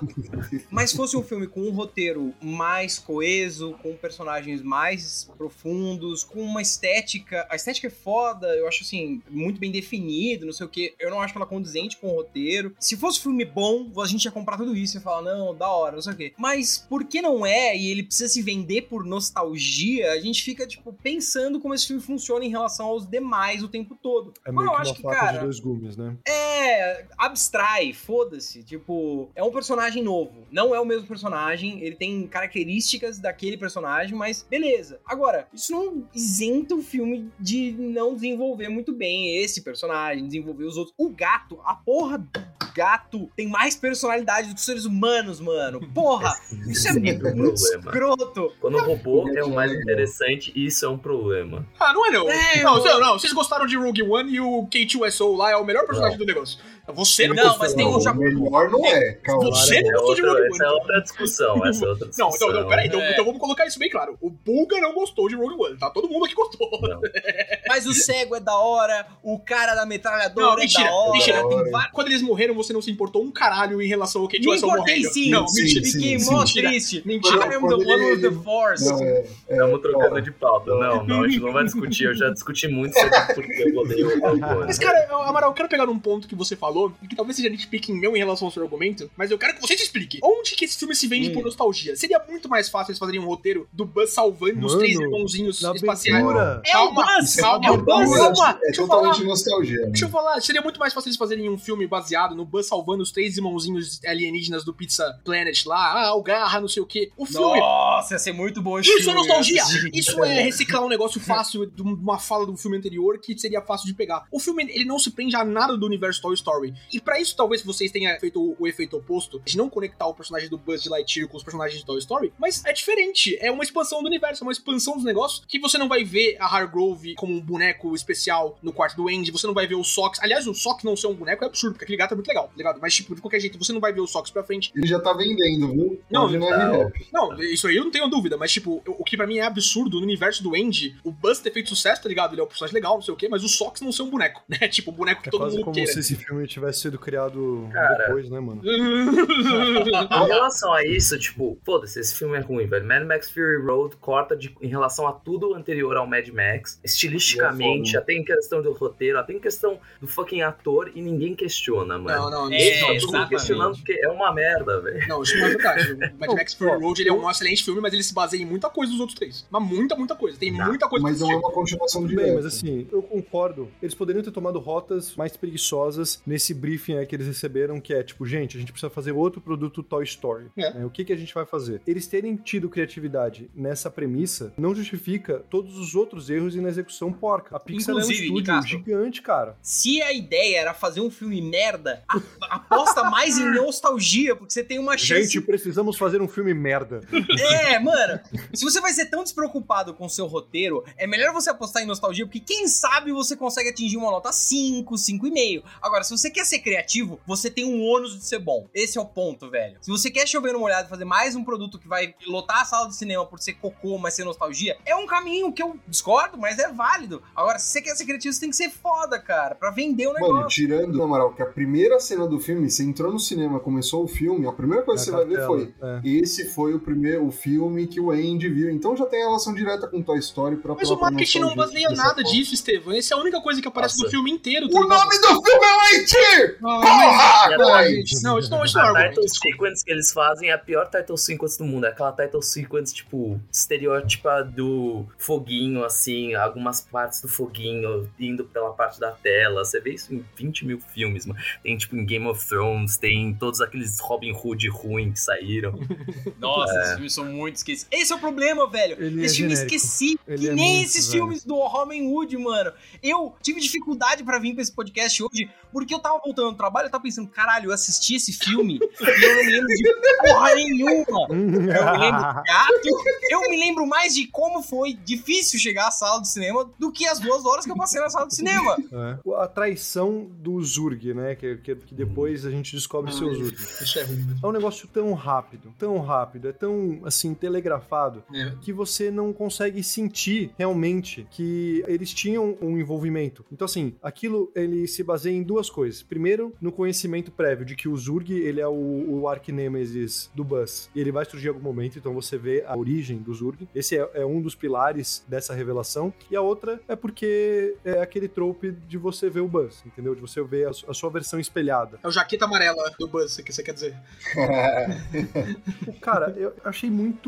[0.69, 6.62] mas fosse um filme com um roteiro mais coeso, com personagens mais profundos, com uma
[6.62, 7.45] estética.
[7.49, 10.95] A estética é foda, eu acho assim, muito bem definido, não sei o que.
[10.99, 12.75] Eu não acho ela condizente com o roteiro.
[12.80, 15.67] Se fosse um filme bom, a gente ia comprar tudo isso e falar, não, da
[15.67, 16.34] hora, não sei o que.
[16.38, 20.67] Mas por que não é e ele precisa se vender por nostalgia, a gente fica,
[20.67, 24.32] tipo, pensando como esse filme funciona em relação aos demais o tempo todo.
[24.46, 26.15] É Mas meio eu que acho uma que, cara, de dois gumes, né?
[26.28, 28.62] é, abstrai, foda-se.
[28.62, 30.46] Tipo, é um personagem novo.
[30.52, 35.00] Não é o mesmo personagem, ele tem características daquele personagem, mas beleza.
[35.04, 40.78] Agora, isso não isenta o filme de não desenvolver muito bem esse personagem, desenvolver os
[40.78, 40.93] outros.
[40.96, 45.82] O gato, a porra do gato tem mais personalidade do que os seres humanos, mano.
[45.94, 46.34] Porra,
[46.70, 47.84] isso é muito, um muito problema.
[47.92, 48.54] escroto.
[48.62, 51.66] Quando o robô é o mais interessante, isso é um problema.
[51.80, 52.30] Ah, não é não.
[52.30, 55.56] É, não, eu- não, não, vocês gostaram de Rogue One e o K2SO lá é
[55.58, 56.60] o melhor personagem do negócio.
[56.93, 57.60] Você não, Não, gostou.
[57.60, 59.43] mas tem Não, um já- melhor não é, calma.
[59.50, 60.76] Você não É gostou de Rogue essa é One.
[60.80, 61.65] outra discussão.
[61.67, 62.50] Essa é outra Não, discussão.
[62.50, 63.12] então, não, peraí, então, É.
[63.12, 64.17] então vamos colocar isso bem claro.
[64.21, 65.89] O Bulga não gostou de Rogue One, tá?
[65.89, 66.69] Todo mundo aqui gostou.
[66.82, 67.02] Não.
[67.67, 71.12] Mas o cego é da hora, o cara da metralhadora Não, é mentira, da hora.
[71.12, 71.43] mentira.
[71.91, 75.04] Quando eles morreram, você não se importou um caralho em relação ao Me K2SO importei
[75.04, 75.86] sim, Não, sim, mentira.
[75.86, 75.91] sim.
[75.91, 76.69] Fiquei mó mentira.
[76.69, 77.02] triste.
[77.06, 77.36] Mentira.
[77.47, 78.86] I am the one with the force.
[78.86, 80.71] Não, é, é, Estamos trocando de pauta.
[80.71, 82.06] Não, não, a gente não vai discutir.
[82.06, 84.65] Eu já discuti muito sobre porque eu odeio o Rogue One.
[84.67, 87.50] Mas, cara, Amaral, eu quero pegar num ponto que você falou, e que talvez seja
[87.50, 90.19] nitpicking meu em relação ao seu argumento, mas eu quero que você se explique.
[90.23, 91.34] Onde que esse filme se vende Hum.
[91.34, 91.96] por nostalgia?
[91.96, 95.62] Seria muito mais fácil eles fazerem um roteiro do Buzz salvando os Mano, três irmãozinhos
[95.63, 96.23] espaciais.
[96.23, 96.62] abertura.
[96.65, 97.36] É o Calma, Buzz!
[97.36, 97.88] calma, é o Buzz!
[98.17, 99.28] Calma, calma, É deixa eu totalmente falar.
[99.28, 99.80] nostalgia.
[99.82, 99.88] né?
[99.88, 103.04] Deixa eu falar, seria muito mais fácil eles fazerem um filme baseado no Buzz salvando
[103.04, 107.12] os três irmãozinhos alienígenas do Pizza Planet lá, ah, o Garra, não sei o quê.
[107.17, 107.60] O filme.
[107.60, 109.60] Nossa, ia ser muito bom esse Isso é filme, nostalgia!
[109.60, 109.91] eu assisti.
[109.93, 113.87] Isso é reciclar um negócio fácil de uma fala do filme anterior que seria fácil
[113.87, 114.25] de pegar.
[114.31, 116.73] O filme, ele não se prende a nada do universo Toy Story.
[116.91, 120.13] E pra isso, talvez vocês tenham feito o, o efeito oposto, de não conectar o
[120.13, 123.37] personagem do Buzz de Lightyear com os personagens de Toy Story, mas é diferente.
[123.39, 126.37] É uma expansão do universo, é uma expansão dos negócios que você não vai ver
[126.39, 129.83] a Hargrove como um boneco especial no quarto do Andy, você não vai ver o
[129.83, 130.19] Sox.
[130.21, 132.45] Aliás, o Sox não ser um boneco é absurdo, porque aquele gato é muito legal,
[132.45, 132.79] tá ligado?
[132.81, 134.71] Mas, tipo, de qualquer jeito, você não vai ver o Sox pra frente.
[134.75, 136.02] Ele já tá vendendo, viu?
[136.10, 136.56] Não, não tá.
[136.56, 137.08] é rap.
[137.12, 139.98] Não, isso aí eu não tenho dúvida, mas tipo, o que pra mim é absurdo
[139.98, 142.33] no universo do Andy, o Buzz ter feito sucesso, tá ligado?
[142.33, 144.10] Ele é um personagem legal, não sei o quê, mas o Sox não ser um
[144.10, 144.67] boneco, né?
[144.67, 145.92] Tipo, o boneco que É todo quase mundo como queira.
[145.92, 148.06] se esse filme tivesse sido criado Cara.
[148.08, 148.62] depois, né, mano?
[148.67, 152.85] Em relação a isso, tipo, foda-se, esse filme é ruim, velho.
[152.85, 156.79] Mad Max Fury Road corta de- em relação a tudo anterior ao Mad Max.
[156.83, 161.35] Estilisticamente, É até em questão do roteiro, até em questão do fucking ator, e ninguém
[161.35, 162.17] questiona, mano.
[162.23, 163.29] Não, não, É, não, exatamente.
[163.29, 165.08] questionando porque é uma merda, velho.
[165.08, 165.94] Não, isso não é verdade.
[165.94, 168.46] O Mad Max Fury Road ele é um excelente filme, mas ele se baseia em
[168.46, 169.46] muita coisa dos outros três.
[169.50, 170.38] Mas muita, muita coisa.
[170.38, 172.28] Tem Não, muita coisa Mas não é uma continuação direta.
[172.28, 173.69] bem, mas assim, eu concordo.
[173.82, 178.04] Eles poderiam ter tomado rotas mais preguiçosas nesse briefing aí que eles receberam, que é
[178.04, 180.46] tipo, gente, a gente precisa fazer outro produto Toy Story.
[180.58, 180.73] É.
[180.73, 180.86] né?
[180.86, 181.82] O que, que a gente vai fazer?
[181.88, 187.12] Eles terem tido criatividade nessa premissa não justifica todos os outros erros e na execução
[187.12, 187.56] porca.
[187.56, 189.56] A Pixar é um Inclusive, estúdio gigante, cara.
[189.62, 192.21] Se a ideia era fazer um filme merda, a-
[192.56, 195.23] aposta mais em nostalgia, porque você tem uma chance.
[195.32, 197.02] Gente, precisamos fazer um filme merda.
[197.40, 198.20] É, mano.
[198.54, 201.86] Se você vai ser tão despreocupado com o seu roteiro, é melhor você apostar em
[201.86, 205.63] nostalgia, porque quem sabe você consegue atingir uma nota 5, 5,5.
[205.82, 208.68] Agora, se você quer ser criativo, você tem um ônus de ser bom.
[208.74, 209.78] Esse é o ponto, velho.
[209.82, 212.65] Se você quer chover numa olhada e fazer mais um produto que vai lotar a
[212.65, 216.38] sala de cinema por ser cocô, mas ser nostalgia, é um caminho que eu discordo,
[216.38, 217.22] mas é válido.
[217.36, 220.13] Agora, se você quer ser criativo, você tem que ser foda, cara, pra vender o
[220.13, 220.36] negócio.
[220.36, 224.04] Mano, tirando, na moral, que a primeira cena do filme, você entrou no cinema, começou
[224.04, 226.02] o filme, a primeira coisa que você vai ver foi é.
[226.04, 227.56] esse foi o primeiro o filme
[227.87, 228.69] que o Andy viu.
[228.69, 232.15] Então já tem relação direta com Toy Story pra Mas o marketing não baseia nada
[232.15, 232.23] forma.
[232.31, 232.93] disso, Estevam.
[232.93, 234.05] Essa é a única coisa que aparece Nossa.
[234.05, 234.69] no filme inteiro.
[234.69, 234.99] tá O ligado?
[234.99, 236.58] nome do filme é Andy!
[236.63, 237.58] Ah, Porra!
[237.58, 240.89] Não, isso não, isso não é A title sequence que eles fazem é a pior
[240.89, 241.85] title sequence do mundo.
[241.85, 248.71] É aquela title sequence, tipo, estereótipa do foguinho, assim, algumas partes do foguinho indo pela
[248.71, 249.63] parte da tela.
[249.63, 251.39] Você vê isso em 20 mil filmes, mano.
[251.63, 255.79] Tem, tipo, em Game of Thrones, tem todos aqueles Robin Hood ruins que saíram.
[256.39, 257.87] Nossa, esses filmes são muito esquecidos.
[257.91, 258.95] Esse é o problema, velho.
[259.02, 259.75] Ele é Esse filme genérico.
[259.75, 260.19] esqueci.
[260.27, 261.19] Ele que é nem muito, esses velho.
[261.23, 262.71] filmes do Robin Hood, mano.
[263.02, 266.87] Eu tive dificuldade pra vir pra esse podcast hoje, porque eu tava voltando do trabalho
[266.87, 270.56] e tava pensando, caralho, eu assisti esse filme e eu não me lembro de porra
[270.56, 271.27] nenhuma.
[271.29, 271.58] Eu me
[272.00, 273.17] lembro do gato.
[273.29, 277.08] Eu me lembro mais de como foi difícil chegar à sala do cinema do que
[277.08, 278.77] as duas horas que eu passei na sala do cinema.
[278.91, 279.17] É.
[279.41, 281.35] A traição do Zurg, né?
[281.35, 283.54] Que, que, que depois a gente descobre seu Zurg.
[283.56, 284.25] Isso é ruim.
[284.41, 288.54] É um negócio tão rápido, tão rápido, é tão, assim, telegrafado, É.
[288.62, 293.46] que você não consegue sentir realmente que eles tinham um envolvimento.
[293.52, 296.02] Então, assim, aquilo, ele se baseia em duas coisas.
[296.04, 298.73] Primeiro, no conhecimento prévio de que o Zurg, ele é o,
[299.21, 300.90] o arquinêmesis do Buzz.
[300.96, 303.67] E ele vai surgir em algum momento, então você vê a origem do Zurg.
[303.73, 306.13] Esse é, é um dos pilares dessa revelação.
[306.31, 310.15] E a outra é porque é aquele trope de você ver o Buzz, entendeu?
[310.15, 312.00] De você ver a, a sua versão espelhada.
[312.04, 313.96] É o jaqueta amarela do Buzz, que você quer dizer.
[316.02, 317.27] Cara, eu achei muito.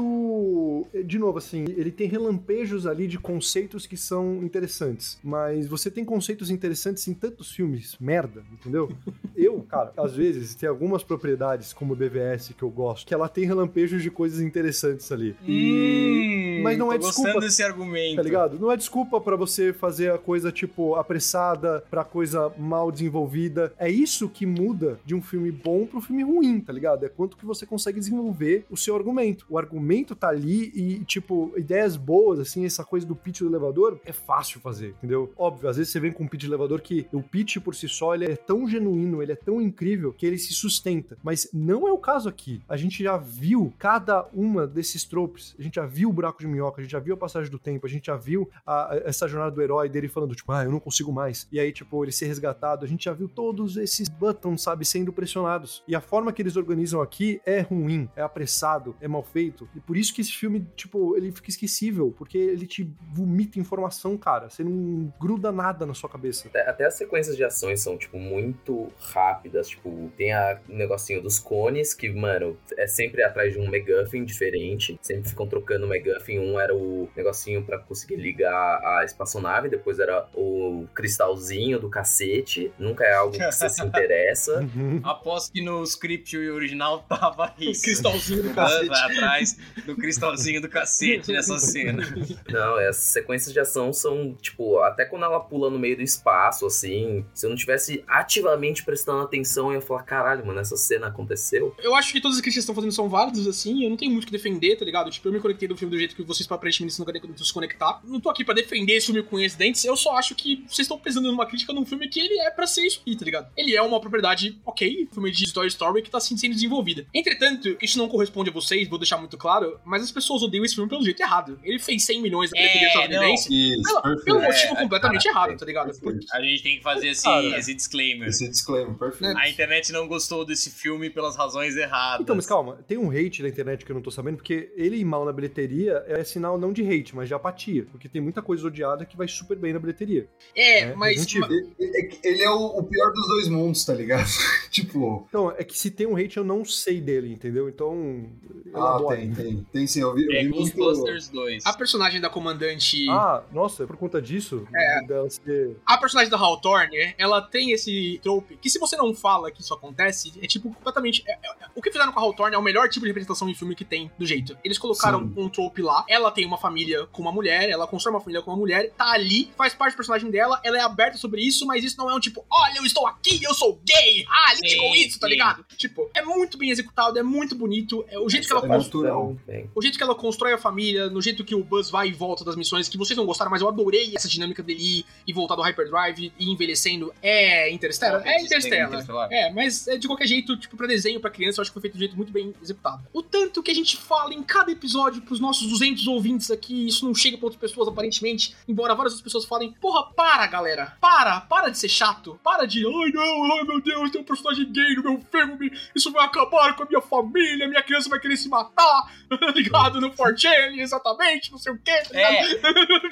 [1.06, 5.20] De novo, assim, ele tem relampejos ali de conceitos que são interessantes.
[5.24, 8.92] Mas você tem conceitos interessantes em tantos filmes, merda, entendeu?
[9.36, 13.30] eu, cara, às vezes tem algumas propriedades, como o BVS, que eu gosto, que ela
[13.30, 15.36] tem relampejos de coisas interessantes ali.
[15.46, 16.60] E...
[16.60, 18.16] Hum, Mas não tô é desculpa, gostando desse argumento.
[18.18, 18.60] Tá ligado?
[18.60, 23.74] Não é desculpa pra você fazer a coisa, tipo, apressada, pra coisa mal desenvolvida.
[23.78, 27.06] É isso que muda de um filme bom pro filme ruim, tá ligado?
[27.06, 29.46] É quanto que você consegue desenvolver o seu argumento.
[29.50, 29.79] O argumento
[30.16, 34.60] tá ali e, tipo, ideias boas, assim, essa coisa do pitch do elevador, é fácil
[34.60, 35.32] fazer, entendeu?
[35.38, 37.88] Óbvio, às vezes você vem com um pitch de elevador que o pitch por si
[37.88, 41.18] só, ele é tão genuíno, ele é tão incrível que ele se sustenta.
[41.24, 42.62] Mas não é o caso aqui.
[42.68, 45.56] A gente já viu cada uma desses tropes.
[45.58, 47.60] A gente já viu o buraco de minhoca, a gente já viu a passagem do
[47.60, 50.72] tempo, a gente já viu a- essa jornada do herói dele falando, tipo, ah, eu
[50.72, 51.48] não consigo mais.
[51.52, 52.84] E aí, tipo, ele ser resgatado.
[52.86, 55.84] A gente já viu todos esses buttons, sabe, sendo pressionados.
[55.88, 59.69] E a forma que eles organizam aqui é ruim, é apressado, é mal feito.
[59.76, 64.18] E por isso que esse filme, tipo, ele fica esquecível, porque ele te vomita informação,
[64.18, 64.50] cara.
[64.50, 66.48] Você não gruda nada na sua cabeça.
[66.48, 69.70] Até, até as sequências de ações são, tipo, muito rápidas.
[69.70, 74.24] Tipo, tem a- o negocinho dos cones, que, mano, é sempre atrás de um MacGuffin
[74.26, 74.98] diferente.
[75.02, 76.40] Sempre ficam trocando o MacGuffin.
[76.40, 82.72] Um era o negocinho pra conseguir ligar a espaçonave, depois era o cristalzinho do cacete.
[82.80, 84.62] Nunca é algo que você se interessa.
[84.62, 85.00] Uhum.
[85.04, 87.84] Aposto que no script original tava isso.
[87.84, 88.90] Cristalzinho do cacete.
[88.90, 92.04] atrás do cristalzinho do cacete nessa cena.
[92.50, 96.66] Não, as sequências de ação são, tipo, até quando ela pula no meio do espaço,
[96.66, 101.08] assim, se eu não tivesse ativamente prestando atenção, eu ia falar, caralho, mano, essa cena
[101.08, 101.76] aconteceu.
[101.80, 104.12] Eu acho que todas as críticas que estão fazendo são válidas, assim, eu não tenho
[104.12, 105.10] muito o que defender, tá ligado?
[105.10, 108.02] Tipo, eu me conectei do filme do jeito que vocês aparentemente não querem se conectar.
[108.04, 110.64] Não tô aqui pra defender esse filme com unhas e dentes, eu só acho que
[110.68, 113.26] vocês estão pesando numa crítica num filme que ele é pra ser isso aqui, tá
[113.26, 113.48] ligado?
[113.56, 117.06] Ele é uma propriedade, ok, filme de Toy Story que tá assim, sendo desenvolvida.
[117.14, 119.49] Entretanto, isso não corresponde a vocês, vou deixar muito claro,
[119.86, 121.60] mas as pessoas odeiam esse filme pelo jeito errado.
[121.64, 124.26] Ele fez 100 milhões na É, bilheteria estadunidense Isso, pela- perfeito.
[124.26, 125.86] pelo motivo É, completamente cara, errado, tá ligado?
[126.00, 126.26] perfeito.
[126.34, 128.28] A gente tem que fazer esse, Cara, esse disclaimer.
[128.28, 129.38] Esse disclaimer, perfeito.
[129.38, 132.22] A internet não gostou desse filme pelas razões erradas.
[132.22, 134.98] Então, mas calma, tem um hate na internet que eu não tô sabendo, porque ele
[134.98, 137.86] ir mal na bilheteria é sinal não de hate, mas de apatia.
[137.92, 140.28] Porque tem muita coisa odiada que vai super bem na bilheteria.
[140.56, 141.26] É, É, mas.
[141.36, 144.28] Ele, ele- ele é o, o pior dos dois mundos, tá ligado?
[144.72, 147.68] tipo, Então, é que se tem um hate, eu não sei dele, entendeu?
[147.70, 148.30] Então.
[148.66, 149.16] Eu ah, adoro.
[149.16, 149.68] tem, tem.
[149.72, 150.76] Tem sim, eu vi, eu É vi muito...
[150.76, 151.66] Ghostbusters 2.
[151.66, 153.10] A personagem da comandante.
[153.10, 154.68] Ah, nossa, é por conta disso?
[154.74, 155.06] É.
[155.06, 155.78] Dela ser.
[155.86, 159.74] A personagem da Hawthorne, ela tem esse trope que se você não fala que isso
[159.74, 161.24] acontece, é tipo completamente.
[161.28, 163.56] é- é- o que fizeram com a Hawthorne é o melhor tipo de representação em
[163.56, 164.58] filme que tem, do jeito.
[164.64, 165.34] Eles colocaram Sim.
[165.38, 168.52] um trope lá, ela tem uma família com uma mulher, ela constrói uma família com
[168.52, 171.84] uma mulher, tá ali, faz parte do personagem dela, ela é aberta sobre isso, mas
[171.84, 174.96] isso não é um tipo, olha, eu estou aqui, eu sou gay, ah, lide com
[174.96, 175.66] isso, tá ligado?
[175.78, 179.29] Tipo, é muito bem executado, é muito bonito, é o jeito que ela É constrói.
[179.46, 182.14] Bem, O jeito que ela constrói a família, no jeito que o Buzz vai e
[182.14, 185.34] volta das missões, que vocês não gostaram, mas eu adorei essa dinâmica dele ir e
[185.34, 187.14] voltar do Hyperdrive e envelhecendo.
[187.22, 188.26] É Interstellar?
[188.26, 188.88] É Interstellar.
[188.88, 189.30] Interstellar.
[189.32, 191.82] É, mas é de qualquer jeito, tipo, pra desenho, pra criança, eu acho que foi
[191.82, 193.04] feito de um jeito muito bem executado.
[193.14, 197.06] O tanto que a gente fala em cada episódio pros nossos 200 ouvintes aqui, isso
[197.06, 201.42] não chega pra outras pessoas, aparentemente, embora várias outras pessoas falem, porra, para, galera, para,
[201.42, 204.96] para de ser chato, para de, ai não, ai meu Deus, tem um personagem gay
[204.96, 208.50] no meu filme, isso vai acabar com a minha família, minha criança vai querer se
[208.50, 209.12] matar,
[209.56, 212.20] ligado no 4chan, exatamente, não sei o que, tá?
[212.20, 212.42] É,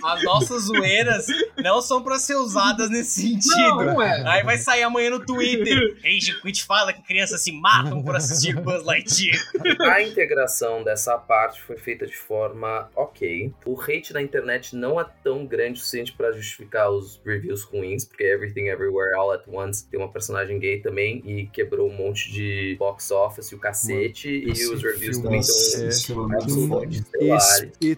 [0.03, 1.27] as nossas zoeiras
[1.57, 3.57] não são pra ser usadas nesse sentido.
[3.57, 4.23] Não, não é.
[4.27, 5.97] Aí vai sair amanhã no Twitter.
[6.03, 9.37] Rage Quit fala que crianças se matam por assistir Buzz Lightyear.
[9.81, 13.53] A integração dessa parte foi feita de forma ok.
[13.65, 18.05] O hate na internet não é tão grande o suficiente pra justificar os reviews ruins,
[18.05, 22.31] porque Everything Everywhere All at Once tem uma personagem gay também e quebrou um monte
[22.31, 25.87] de box office e o cacete, e os reviews também estão
[26.33, 27.05] absolutamente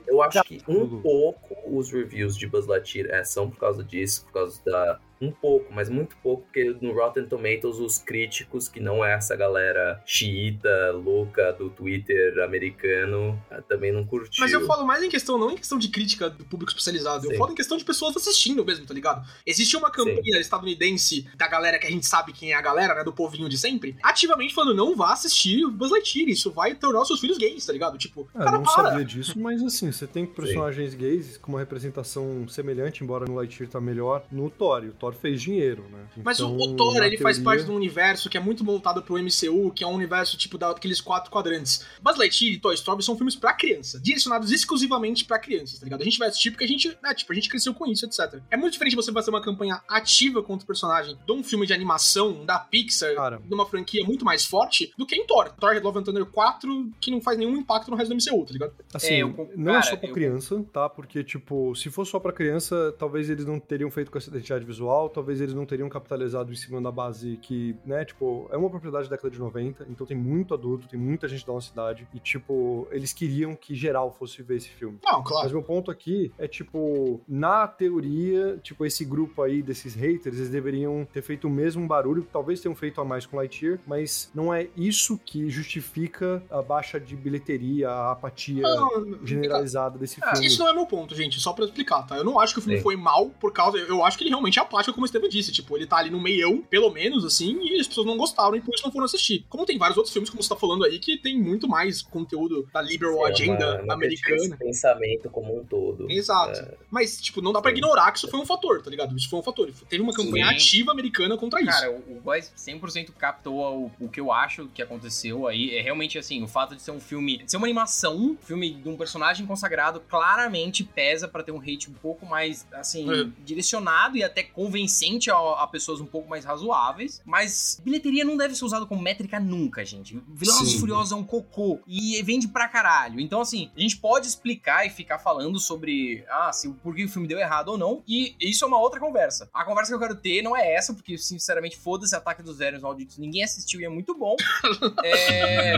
[0.08, 4.26] Eu acho que um pouco os reviews de Buzz Lightyear é, são por causa disso,
[4.26, 8.80] por causa da um pouco, mas muito pouco, porque no Rotten Tomatoes os críticos, que
[8.80, 14.42] não é essa galera xiita, louca do Twitter americano, ah, também não curtiu.
[14.42, 17.32] Mas eu falo mais em questão, não em questão de crítica do público especializado, eu
[17.32, 17.38] Sim.
[17.38, 19.28] falo em questão de pessoas assistindo mesmo, tá ligado?
[19.46, 23.04] Existe uma campanha estadunidense da galera que a gente sabe quem é a galera, né,
[23.04, 27.02] do povinho de sempre, ativamente falando, não vá assistir o Buzz Lightyear, isso vai tornar
[27.02, 27.98] os seus filhos gays, tá ligado?
[27.98, 28.90] Tipo, Ah, cara, não para.
[28.90, 33.70] sabia disso, mas assim, você tem personagens gays com uma representação semelhante, embora no Lightyear
[33.70, 34.84] tá melhor, no Thor.
[34.84, 36.06] O Thor fez dinheiro, né?
[36.24, 38.40] Mas o- Então, o Thor, na ele faz teoria- parte de um universo que é
[38.40, 41.86] muito voltado pro MCU, que é um universo tipo daqueles quatro quadrantes.
[42.02, 46.02] Buzz Lightyear e Toy Story são filmes pra criança, direcionados exclusivamente pra crianças, tá ligado?
[46.02, 48.42] A gente vai assistir porque a gente, né, tipo, a gente cresceu com isso, etc.
[48.50, 51.74] É muito diferente você fazer uma campanha ativa contra o personagem de um filme de
[51.74, 53.40] animação da Pixar, Cara.
[53.46, 55.50] de uma franquia muito mais forte, do que em Thor.
[55.60, 58.54] Thor Love and Thunder 4, que não faz nenhum impacto no resto do MCU, tá
[58.54, 58.74] ligado?
[58.94, 60.90] Assim, É, eu não é cara, só pra eu- criança, tá?
[60.90, 64.66] Porque, tipo, se fosse só pra criança, talvez eles não teriam feito com essa identidade
[64.66, 68.58] visual, atual, talvez eles não teriam capitalizado em cima da base que, né, tipo, é
[68.58, 71.70] uma propriedade da década de 90, então tem muito adulto, tem muita gente da nossa
[71.70, 75.00] cidade, e, tipo, eles queriam que geral fosse ver esse filme.
[75.04, 75.50] Não, Mas claro.
[75.50, 81.08] meu ponto aqui é, tipo, na teoria, tipo, esse grupo aí desses haters, eles deveriam
[81.12, 84.68] ter feito o mesmo barulho, talvez tenham feito a mais com Lightyear, mas não é
[84.76, 90.48] isso que justifica a baixa de bilheteria, a apatia Não, generalizada desse Ah, filme.
[90.48, 92.18] Isso não é meu ponto, gente, só pra explicar, tá?
[92.18, 92.84] Eu não acho que o filme Sim.
[92.84, 93.78] foi mal por causa.
[93.78, 95.52] Eu acho que ele realmente é apático, como o Estevam disse.
[95.52, 98.62] Tipo, ele tá ali no meião, pelo menos, assim, e as pessoas não gostaram e
[98.62, 99.46] por isso não foram assistir.
[99.50, 102.68] Como tem vários outros filmes, como você tá falando aí, que tem muito mais conteúdo
[102.74, 104.58] da liberal É agenda uma- americana.
[104.58, 106.10] pensamento como um todo.
[106.10, 106.60] Exato.
[106.90, 107.78] Mas, tipo, não dá pra Sim.
[107.78, 109.16] ignorar que isso foi um fator, tá ligado?
[109.16, 109.72] Isso foi um fator.
[109.90, 110.56] Teve uma campanha Sim.
[110.56, 111.70] ativa americana contra isso.
[111.72, 115.76] Cara, o, Góis 100% captou o, o que eu acho que aconteceu aí.
[115.76, 118.72] É realmente assim, o fato de ser um filme, de ser uma animação, um filme
[118.72, 123.28] de um personagem consagrado, claramente pesa pra ter um hate um pouco mais, assim, É.
[123.46, 124.44] direcionado e até
[124.80, 127.22] convincente a, a pessoas um pouco mais razoáveis.
[127.26, 130.22] Mas bilheteria não deve ser usado como métrica nunca, gente.
[130.30, 130.80] Velozes e.
[130.80, 133.20] Furiosos é um cocô e vende pra caralho.
[133.20, 137.10] Então, assim, a gente pode explicar e ficar falando sobre, ah, se, por que o
[137.10, 139.50] filme deu errado ou não, e isso é uma outra conversa.
[139.54, 142.82] A conversa que eu quero ter não é essa, porque, sinceramente, foda-se Ataque dos Velhos
[142.82, 144.36] Malditos, ninguém assistiu e é muito bom.
[145.04, 145.76] É,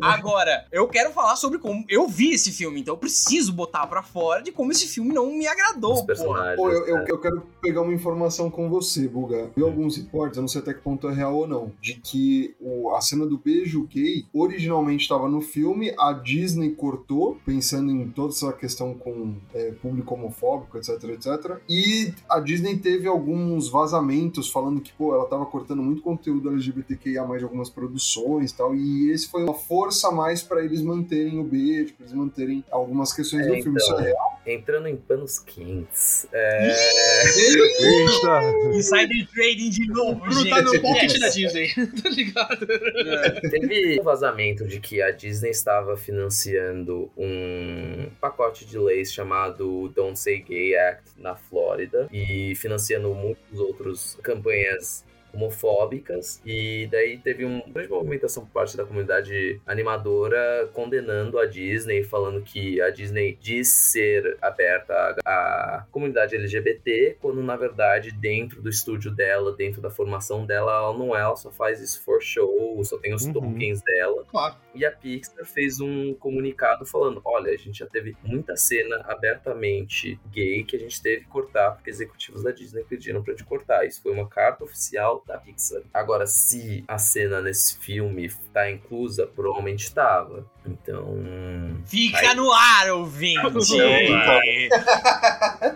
[0.00, 4.02] Agora, eu quero falar sobre como eu vi esse filme, então eu preciso botar pra
[4.02, 6.54] fora de como esse filme não me agradou, porra.
[6.56, 7.04] Pô, eu, eu, né?
[7.08, 9.50] eu quero pegar uma informação com você, Buga.
[9.56, 12.54] Vi alguns reportes, eu não sei até que ponto é real ou não, de que
[12.60, 18.08] o, a cena do beijo gay originalmente estava no filme, a Disney cortou, pensando em
[18.10, 21.58] toda essa questão com é, público homofóbico, etc, etc.
[21.68, 27.24] E a Disney teve alguns vazamentos falando que, pô, ela tava cortando muito conteúdo LGBTQIA
[27.24, 30.82] mais de algumas produções e tal, e esse foi uma força a mais para eles
[30.82, 33.78] manterem o beijo, pra eles manterem algumas questões É, do filme.
[33.78, 34.00] Isso então.
[34.00, 34.40] é real?
[34.46, 36.26] Entrando em panos quentes.
[36.30, 36.74] É...
[37.84, 38.40] Eita!
[38.76, 40.50] Insider Trading de novo, Bruno gente.
[40.50, 41.20] tá no pocket Yes.
[41.20, 41.68] da Disney,
[42.02, 42.66] tá ligado?
[43.50, 50.18] Teve um vazamento de que a Disney estava financiando um pacote de leis chamado Don't
[50.18, 55.04] Say Gay Act na Flórida e financiando muitas outras campanhas
[55.34, 62.02] homofóbicas e daí teve uma grande movimentação por parte da comunidade animadora condenando a Disney,
[62.02, 64.92] falando que a Disney diz ser aberta
[65.24, 65.30] à,
[65.78, 70.96] à comunidade LGBT, quando na verdade dentro do estúdio dela, dentro da formação dela, ela
[70.98, 73.32] não é, ela só faz isso for show, só tem os Uhum.
[73.32, 74.24] tokens dela.
[74.28, 74.54] Claro.
[74.74, 80.18] E a Pixar fez um comunicado falando: olha, a gente já teve muita cena abertamente
[80.30, 83.86] gay que a gente teve que cortar porque executivos da Disney pediram pra gente cortar.
[83.86, 85.82] Isso foi uma carta oficial da Pixar.
[85.92, 90.46] Agora, se a cena nesse filme tá inclusa, provavelmente estava.
[90.66, 91.18] Então.
[91.86, 92.36] Fica Aí.
[92.36, 93.40] no ar, ouvinte!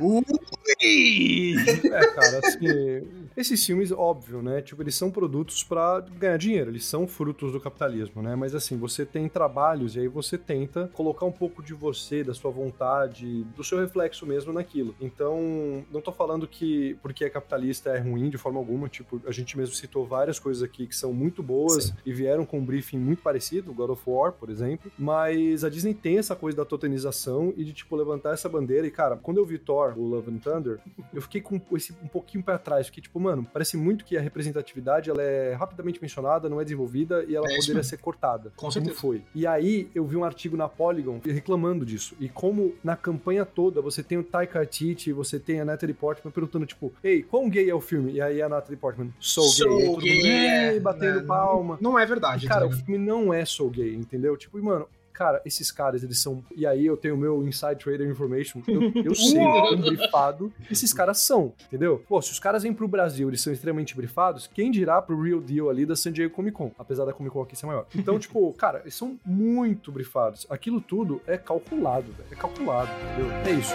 [0.01, 1.57] Ui!
[1.85, 4.61] É, cara, assim, esses filmes, óbvio, né?
[4.61, 8.35] Tipo, eles são produtos pra ganhar dinheiro, eles são frutos do capitalismo, né?
[8.35, 12.35] Mas assim, você tem trabalhos e aí você tenta colocar um pouco de você, da
[12.35, 14.95] sua vontade, do seu reflexo mesmo naquilo.
[15.01, 19.31] Então, não tô falando que porque é capitalista é ruim de forma alguma, tipo, a
[19.31, 21.95] gente mesmo citou várias coisas aqui que são muito boas Sim.
[22.05, 25.95] e vieram com um briefing muito parecido, God of War, por exemplo, mas a Disney
[25.95, 29.47] tem essa coisa da totalização e de, tipo, levantar essa bandeira e, cara, quando eu
[29.47, 30.81] vi Thor, o Love and Thunder,
[31.15, 34.21] eu fiquei com esse um pouquinho pra trás, fiquei tipo, mano, parece muito que a
[34.21, 38.51] representatividade ela é rapidamente mencionada, não é desenvolvida e ela É poderia ser cortada.
[38.51, 38.95] Com como certeza.
[38.97, 39.23] foi.
[39.35, 42.15] E aí eu vi um artigo na Polygon reclamando disso.
[42.19, 46.31] E como na campanha toda você tem o Taika Waititi, você tem a Natalie Portman
[46.33, 48.13] perguntando tipo, ei, quão gay é o filme?
[48.13, 49.87] E aí a Natalie Portman, sou gay.
[49.87, 50.81] Mundo, gay, "Ei", é.
[50.81, 51.79] batendo É, palma.
[51.81, 52.47] Não é verdade.
[52.47, 54.37] E, cara, tá o filme não é sou gay, entendeu?
[54.37, 54.87] Tipo, e, mano,
[55.19, 56.45] cara, esses caras, eles são.
[56.55, 58.63] E aí eu tenho o meu Inside Trader Information.
[58.69, 62.05] Eu, eu sei quão brifado esses caras são, entendeu?
[62.09, 65.41] Pô, se os caras vêm pro Brasil, eles são extremamente brifados, quem dirá pro Real
[65.41, 66.71] Deal ali da San Diego Comic Con?
[66.79, 67.87] Apesar da Comic Con aqui ser maior.
[67.97, 70.47] Então, tipo, cara, eles são muito brifados.
[70.49, 72.29] Aquilo tudo é calculado, velho.
[72.31, 73.33] É calculado, entendeu?
[73.45, 73.75] É isso.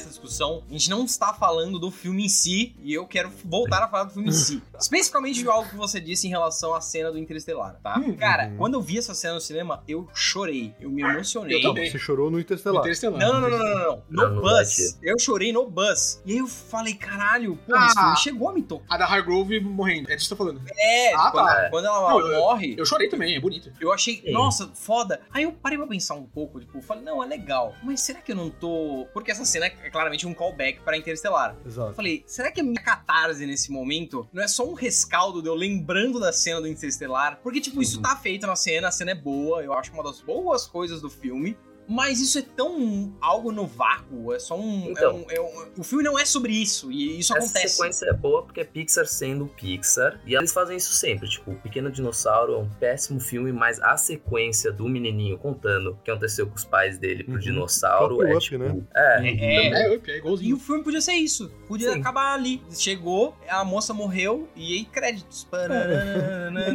[0.11, 3.87] discussão, a gente não está falando do filme em si, e eu quero voltar a
[3.87, 4.61] falar do filme em si.
[4.79, 7.97] Especificamente de algo que você disse em relação à cena do Interestelar, tá?
[7.97, 8.15] Hum.
[8.15, 8.57] Cara, Uhum.
[8.57, 11.57] quando eu vi essa cena no cinema, eu chorei, eu me emocionei.
[11.57, 11.89] Eu também.
[11.89, 12.81] Você chorou no Interestelar.
[12.81, 13.19] Interestelar.
[13.19, 14.35] Não, não, não, não, não, não.
[14.35, 14.97] No bus.
[15.01, 16.21] Eu chorei no bus.
[16.25, 17.85] E aí eu falei, caralho, pô, Ah.
[17.87, 18.95] esse filme chegou a me tocar.
[18.95, 20.11] A da Hargrove morrendo.
[20.11, 20.61] É disso que você tá falando.
[20.77, 21.69] É, Ah, quando, tá.
[21.69, 23.71] quando ela Não, eu- morre, Eu chorei também, é bonito.
[23.79, 24.31] eu achei, Sim.
[24.31, 25.21] nossa, foda.
[25.31, 27.73] Aí eu parei pra pensar um pouco, tipo, falei, não, é legal.
[27.83, 29.07] Mas será que eu não tô.
[29.13, 29.69] Porque essa cena é
[30.01, 31.55] claramente um callback pra Interestelar.
[31.63, 31.93] Eu Exato.
[31.93, 35.55] falei, será que a minha catarse nesse momento não é só um rescaldo de eu
[35.55, 37.39] lembrando da cena do Interestelar?
[37.43, 40.21] Porque, tipo, isso tá feito na cena, a cena é boa, eu acho uma das
[40.21, 41.55] boas coisas do filme.
[41.87, 44.87] Mas isso é tão algo no vácuo, é só um.
[44.87, 45.15] é Então.
[45.17, 47.75] um- é um- o filme não é sobre isso, e isso Essa acontece.
[47.75, 50.19] sequência é boa porque é Pixar sendo Pixar.
[50.25, 51.27] E eles fazem isso sempre.
[51.29, 55.95] Tipo, o Pequeno Dinossauro é um péssimo filme, mas a sequência do menininho contando o
[55.97, 57.39] que aconteceu com os pais dele pro Uhum.
[57.39, 58.57] dinossauro é Up, tipo.
[58.63, 58.81] né?
[58.95, 59.29] É.
[59.29, 60.55] É, É, up, é E igualzinho.
[60.55, 61.49] o filme podia ser isso.
[61.67, 61.99] Podia Sim.
[61.99, 62.61] acabar ali.
[62.71, 65.47] Chegou, a moça morreu e aí créditos.
[65.51, 65.67] É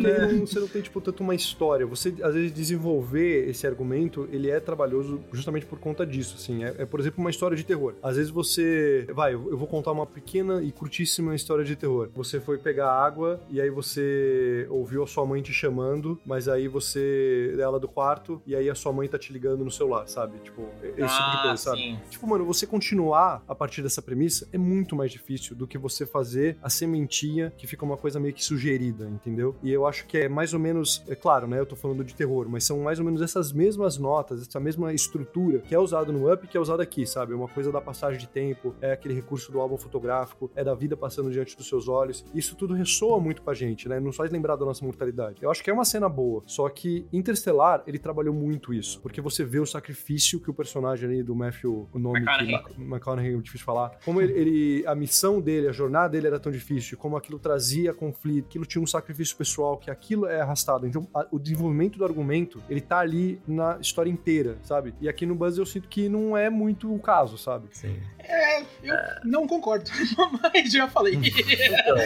[0.00, 1.86] que aí não- você não tem, tipo, tanto uma história.
[1.86, 4.95] Você, às vezes, desenvolver esse argumento, ele é trabalhoso
[5.32, 6.64] justamente por conta disso, assim.
[6.64, 7.94] É, é, por exemplo, uma história de terror.
[8.02, 9.06] Às vezes você...
[9.12, 12.08] Vai, eu vou contar uma pequena e curtíssima história de terror.
[12.14, 16.68] Você foi pegar água e aí você ouviu a sua mãe te chamando, mas aí
[16.68, 17.54] você...
[17.58, 20.38] Ela do quarto e aí a sua mãe tá te ligando no celular, sabe?
[20.38, 21.78] Tipo, esse tipo de Ah, coisa, sabe?
[21.78, 21.98] sim.
[22.10, 26.06] Tipo, mano, você continuar a partir dessa premissa é muito mais difícil do que você
[26.06, 29.54] fazer a sementinha que fica uma coisa meio que sugerida, entendeu?
[29.62, 31.58] E eu acho que é mais ou menos, é claro, né?
[31.58, 34.85] Eu tô falando de terror, mas são mais ou menos essas mesmas notas, essa mesma
[34.92, 37.32] estrutura que é usada no Up que é usada aqui, sabe?
[37.32, 40.74] É uma coisa da passagem de tempo, é aquele recurso do álbum fotográfico, é da
[40.74, 42.24] vida passando diante dos seus olhos.
[42.34, 43.98] Isso tudo ressoa muito com a gente, né?
[44.00, 45.38] Nos faz lembrar da nossa mortalidade.
[45.42, 49.20] Eu acho que é uma cena boa, só que Interstellar, ele trabalhou muito isso, porque
[49.20, 52.64] você vê o sacrifício que o personagem ali do Matthew, o nome McConaughey.
[52.74, 56.26] que McConaughey é difícil de falar, como ele, ele- a missão dele, a jornada dele
[56.26, 60.40] era tão difícil, como aquilo trazia conflito, aquilo tinha um sacrifício pessoal, que aquilo é
[60.40, 60.86] arrastado.
[60.86, 64.75] Então, a- o desenvolvimento do argumento, ele tá ali na história inteira, sabe?
[65.00, 67.68] E aqui no Buzz eu sinto que não é muito o caso, sabe?
[67.72, 67.96] Sim.
[68.28, 69.90] É, eu não concordo.
[70.42, 71.14] Mas já falei.
[71.14, 71.96] Então,